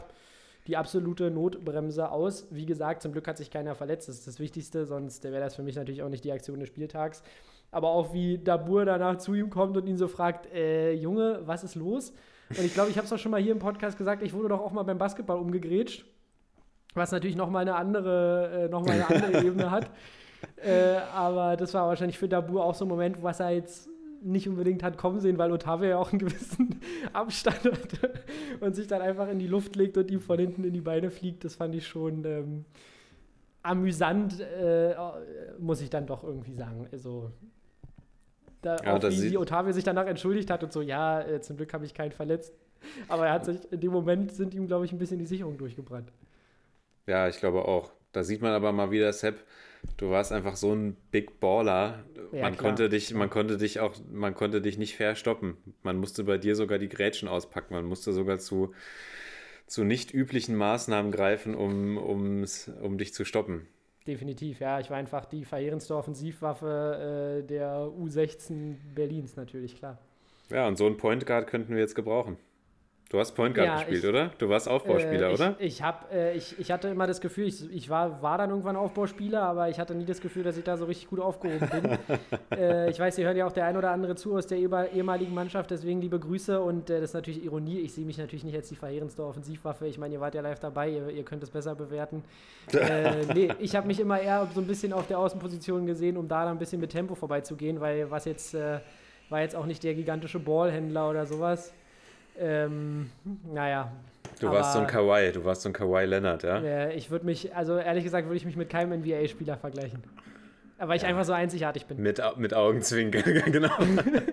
[0.68, 2.48] die absolute Notbremse aus.
[2.52, 4.10] Wie gesagt, zum Glück hat sich keiner verletzt.
[4.10, 6.68] Das ist das Wichtigste, sonst wäre das für mich natürlich auch nicht die Aktion des
[6.68, 7.24] Spieltags.
[7.72, 11.64] Aber auch wie Dabur danach zu ihm kommt und ihn so fragt, äh, Junge, was
[11.64, 12.14] ist los?
[12.50, 14.50] Und ich glaube, ich habe es auch schon mal hier im Podcast gesagt, ich wurde
[14.50, 16.06] doch auch mal beim Basketball umgegrätscht,
[16.94, 19.92] was natürlich nochmal eine andere, äh, noch mal eine andere Ebene hat.
[20.58, 23.90] Äh, aber das war wahrscheinlich für Dabur auch so ein Moment, was er jetzt
[24.22, 26.80] nicht unbedingt hat kommen sehen, weil Otavio ja auch einen gewissen
[27.14, 28.14] Abstand hatte
[28.60, 31.12] und sich dann einfach in die Luft legt und ihm von hinten in die Beine
[31.12, 31.44] fliegt.
[31.44, 32.66] Das fand ich schon ähm,
[33.64, 34.96] amüsant, äh,
[35.60, 36.88] muss ich dann doch irgendwie sagen.
[36.92, 37.32] Also,
[38.62, 41.58] da, Ja, auch wie, wie Otavio sich danach entschuldigt hat und so, ja, äh, zum
[41.58, 42.54] Glück habe ich keinen verletzt.
[43.08, 45.58] Aber er hat sich, in dem Moment sind ihm, glaube ich, ein bisschen die Sicherung
[45.58, 46.12] durchgebrannt.
[47.08, 47.92] Ja, ich glaube auch.
[48.12, 49.44] Da sieht man aber mal wieder, Sepp,
[49.98, 52.04] du warst einfach so ein Big Baller.
[52.32, 52.70] Ja, man klar.
[52.70, 55.58] konnte dich, man konnte dich auch, man konnte dich nicht verstoppen.
[55.84, 57.74] Man musste bei dir sogar die Grätschen auspacken.
[57.74, 58.74] Man musste sogar zu,
[59.66, 63.68] zu nicht üblichen Maßnahmen greifen, um, um's, um dich zu stoppen.
[64.08, 64.80] Definitiv, ja.
[64.80, 69.98] Ich war einfach die verheerendste Offensivwaffe äh, der U16 Berlins, natürlich, klar.
[70.50, 72.38] Ja, und so einen Point Guard könnten wir jetzt gebrauchen.
[73.10, 74.32] Du hast Point Guard Ja, gespielt, ich- oder?
[74.38, 75.56] Du warst Aufbauspieler, äh, ich, oder?
[75.60, 78.76] Ich, hab, äh, ich, ich hatte immer das Gefühl, ich, ich war, war dann irgendwann
[78.76, 81.98] Aufbauspieler, aber ich hatte nie das Gefühl, dass ich da so richtig gut aufgehoben bin.
[82.58, 85.34] äh, ich weiß, ihr hört ja auch der ein oder andere zu aus der ehemaligen
[85.34, 87.80] Mannschaft, deswegen liebe Grüße und äh, das ist natürlich Ironie.
[87.80, 89.88] Ich sehe mich natürlich nicht als die verheerendste Offensivwaffe.
[89.88, 92.26] Ich meine, ihr wart ja live dabei, ihr, ihr könnt es besser bewerten.
[92.74, 96.28] äh, nee, ich habe mich immer eher so ein bisschen auf der Außenposition gesehen, um
[96.28, 98.80] da dann ein bisschen mit Tempo vorbeizugehen, weil was jetzt äh,
[99.30, 101.74] war jetzt auch nicht der gigantische Ballhändler oder sowas.
[102.40, 103.10] Ähm,
[103.54, 103.92] naja.
[104.40, 106.60] Du warst so ein aber- Kawhi, du warst so ein Kawhi Leonard, ja?
[106.62, 110.04] äh, ich würde mich, also ehrlich gesagt, würde ich mich mit keinem NBA-Spieler vergleichen.
[110.80, 112.00] Weil ich einfach so einzigartig bin.
[112.00, 113.72] Mit, mit Augenzwinkern, genau.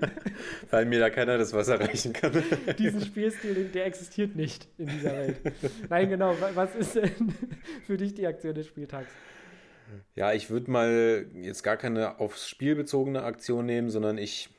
[0.70, 2.32] Weil mir da keiner das Wasser reichen kann.
[2.78, 5.36] Diesen Spielstil, der existiert nicht in dieser Welt.
[5.89, 6.39] Nein, genau.
[6.39, 7.10] wa- Was ist denn
[7.86, 9.09] für dich die Aktion des Spieltags?
[10.16, 14.51] Ja, ich würde mal jetzt gar keine aufs Spiel bezogene Aktion nehmen, sondern ich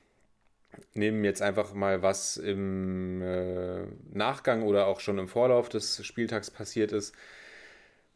[0.93, 6.51] nehme jetzt einfach mal, was im äh, Nachgang oder auch schon im Vorlauf des Spieltags
[6.51, 7.15] passiert ist,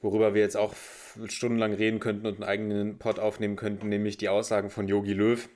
[0.02, 0.74] worüber wir jetzt auch
[1.26, 5.50] stundenlang reden könnten und einen eigenen Pod aufnehmen könnten, nämlich die Aussagen von Yogi Löw,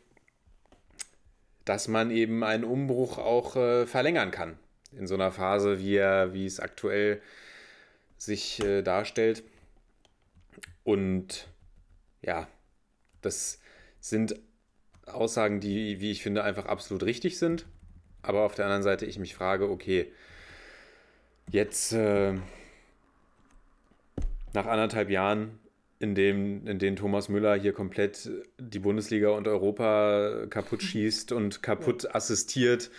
[1.66, 4.58] dass man eben einen Umbruch auch äh, verlängern kann
[4.92, 7.22] in so einer Phase, wie, er, wie es aktuell
[8.18, 9.44] sich äh, darstellt.
[10.84, 11.48] Und
[12.22, 12.48] ja,
[13.22, 13.60] das
[14.00, 14.36] sind
[15.06, 17.66] Aussagen, die, wie ich finde, einfach absolut richtig sind.
[18.22, 20.12] Aber auf der anderen Seite ich mich frage, okay,
[21.52, 22.34] jetzt äh,
[24.54, 25.60] nach anderthalb Jahren,
[26.00, 31.64] in, dem, in denen Thomas Müller hier komplett die Bundesliga und Europa kaputt schießt und
[31.64, 32.92] kaputt assistiert,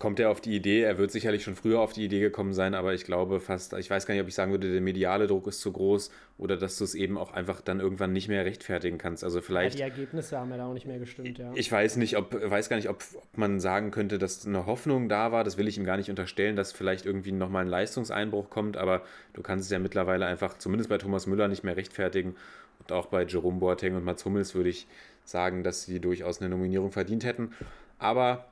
[0.00, 2.74] kommt er auf die Idee, er wird sicherlich schon früher auf die Idee gekommen sein,
[2.74, 5.46] aber ich glaube fast, ich weiß gar nicht, ob ich sagen würde, der mediale Druck
[5.46, 8.96] ist zu groß oder dass du es eben auch einfach dann irgendwann nicht mehr rechtfertigen
[8.96, 9.22] kannst.
[9.22, 11.52] Also Ja, vielleicht, die Ergebnisse haben ja da auch nicht mehr gestimmt, ja.
[11.54, 15.10] ich weiß nicht, ob, weiß gar nicht, ob, ob man sagen könnte, dass eine Hoffnung
[15.10, 18.48] da war, das will ich ihm gar nicht unterstellen, dass vielleicht irgendwie nochmal ein Leistungseinbruch
[18.48, 19.02] kommt, aber
[19.34, 22.36] du kannst es ja mittlerweile einfach, zumindest bei Thomas Müller, nicht mehr rechtfertigen
[22.78, 24.86] und auch bei Jerome Boateng und Mats Hummels würde ich
[25.26, 27.52] sagen, dass sie durchaus eine Nominierung verdient hätten,
[27.98, 28.46] aber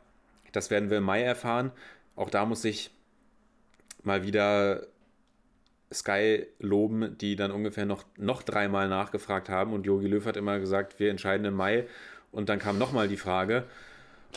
[0.52, 1.72] das werden wir im Mai erfahren.
[2.16, 2.90] Auch da muss ich
[4.02, 4.86] mal wieder
[5.92, 9.72] Sky loben, die dann ungefähr noch, noch dreimal nachgefragt haben.
[9.72, 11.86] Und Jogi Löw hat immer gesagt, wir entscheiden im Mai.
[12.30, 13.64] Und dann kam nochmal die Frage.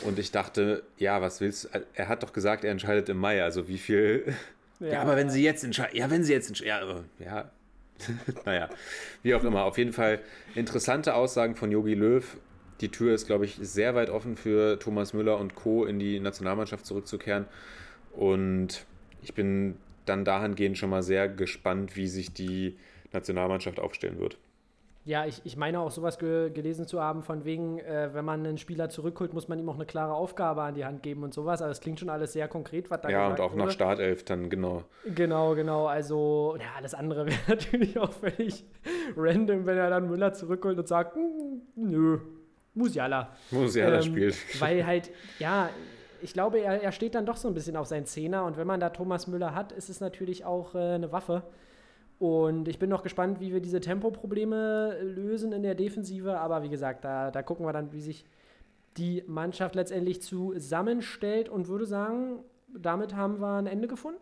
[0.04, 1.86] Und ich dachte, ja, was willst du?
[1.94, 3.44] Er hat doch gesagt, er entscheidet im Mai.
[3.44, 4.34] Also wie viel.
[4.80, 5.98] Ja, aber wenn sie jetzt entscheiden.
[5.98, 7.06] Ja, wenn sie jetzt entscheiden.
[7.20, 7.52] Ja, äh, ja.
[8.46, 8.70] naja,
[9.22, 9.64] wie auch immer.
[9.64, 10.20] Auf jeden Fall
[10.56, 12.38] interessante Aussagen von Jogi Löw.
[12.82, 15.86] Die Tür ist, glaube ich, sehr weit offen für Thomas Müller und Co.
[15.86, 17.46] in die Nationalmannschaft zurückzukehren.
[18.12, 18.86] Und
[19.22, 19.76] ich bin
[20.06, 22.78] dann dahingehend schon mal sehr gespannt, wie sich die
[23.14, 24.38] Nationalmannschaft aufstellen wird.
[25.04, 28.46] Ja, ich, ich meine auch sowas ge gelesen zu haben, von wegen, äh, wenn man
[28.46, 31.34] einen Spieler zurückholt, muss man ihm auch eine klare Aufgabe an die Hand geben und
[31.34, 31.62] sowas.
[31.62, 33.64] Also es klingt schon alles sehr konkret, was da Ja, und auch wurde.
[33.64, 34.84] nach Startelf dann, genau.
[35.16, 35.88] Genau, genau.
[35.88, 38.64] Also, ja, alles andere wäre natürlich auch völlig
[39.18, 42.20] random, wenn er dann Müller zurückholt und sagt, "Mm, nö,
[42.74, 43.36] Musiala.
[43.52, 44.36] Musiala Ähm, spielt.
[44.62, 45.70] Weil halt, ja,
[46.22, 48.68] ich glaube, er, er steht dann doch so ein bisschen auf seinen Zehner und wenn
[48.68, 51.44] man da Thomas Müller hat, ist es natürlich auch äh, eine Waffe.
[52.20, 56.38] Und ich bin noch gespannt, wie wir diese Tempoprobleme lösen in der Defensive.
[56.38, 58.26] Aber wie gesagt, da, da gucken wir dann, wie sich
[58.98, 62.44] die Mannschaft letztendlich zusammenstellt und würde sagen,
[62.78, 64.20] damit haben wir ein Ende gefunden.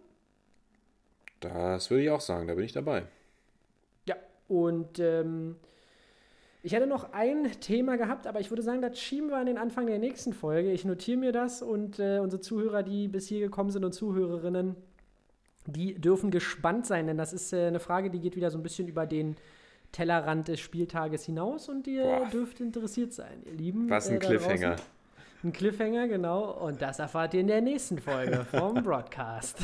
[1.41, 3.03] Das würde ich auch sagen, da bin ich dabei.
[4.07, 4.15] Ja,
[4.47, 5.57] und ähm,
[6.61, 9.57] ich hätte noch ein Thema gehabt, aber ich würde sagen, das schieben wir an den
[9.57, 10.72] Anfang der nächsten Folge.
[10.72, 14.76] Ich notiere mir das und äh, unsere Zuhörer, die bis hier gekommen sind und Zuhörerinnen,
[15.68, 18.64] die dürfen gespannt sein, denn das ist äh, eine Frage, die geht wieder so ein
[18.64, 19.38] bisschen über den
[19.91, 22.30] Tellerrand des Spieltages hinaus und ihr Boah.
[22.30, 23.90] dürft interessiert sein, ihr Lieben.
[23.90, 24.76] Was ein äh, Cliffhanger.
[24.76, 24.98] draußen.
[25.41, 26.52] Ein Cliffhanger, genau.
[26.52, 29.60] Und das erfahrt ihr in der nächsten Folge vom Broadcast.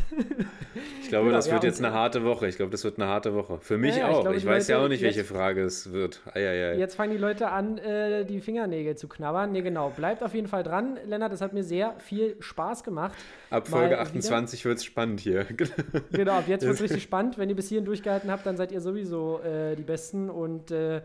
[1.01, 2.47] Ich glaube, Genau, das ja, wird jetzt und- eine harte Woche.
[2.47, 3.57] Ich glaube, das wird eine harte Woche.
[3.59, 4.21] Für mich Ja, ja, ich auch.
[4.21, 6.21] glaube, ich weiß ja Leute auch nicht, welche jetzt- Frage es wird.
[6.33, 6.77] Eieiei.
[6.77, 9.51] Jetzt fangen die Leute an, äh, die Fingernägel zu knabbern.
[9.51, 9.89] Nee, genau.
[9.89, 10.97] Bleibt auf jeden Fall dran.
[11.07, 13.13] Lennart, das hat mir sehr viel Spaß gemacht.
[13.49, 14.01] Ab mal Folge wieder.
[14.01, 15.45] 28 wird es spannend hier.
[16.13, 17.37] Genau, ab jetzt wird es richtig spannend.
[17.37, 20.29] Wenn ihr bis hierhin durchgehalten habt, dann seid ihr sowieso äh, die Besten.
[20.29, 21.01] Und äh,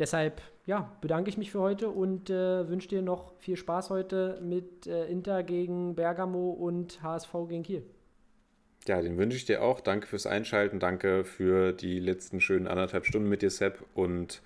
[0.00, 4.38] deshalb, ja, bedanke ich mich für heute und äh, wünsche dir noch viel Spaß heute
[4.42, 7.82] mit äh, Inter gegen Bergamo und HSV gegen Kiel.
[8.86, 9.80] Ja, den wünsche ich dir auch.
[9.80, 10.78] Danke fürs Einschalten.
[10.78, 13.82] Danke für die letzten schönen anderthalb Stunden mit dir, Sepp.
[13.94, 14.42] Und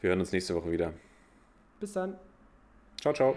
[0.00, 0.92] wir hören uns nächste Woche wieder.
[1.80, 2.14] Bis dann.
[3.00, 3.36] Ciao, ciao.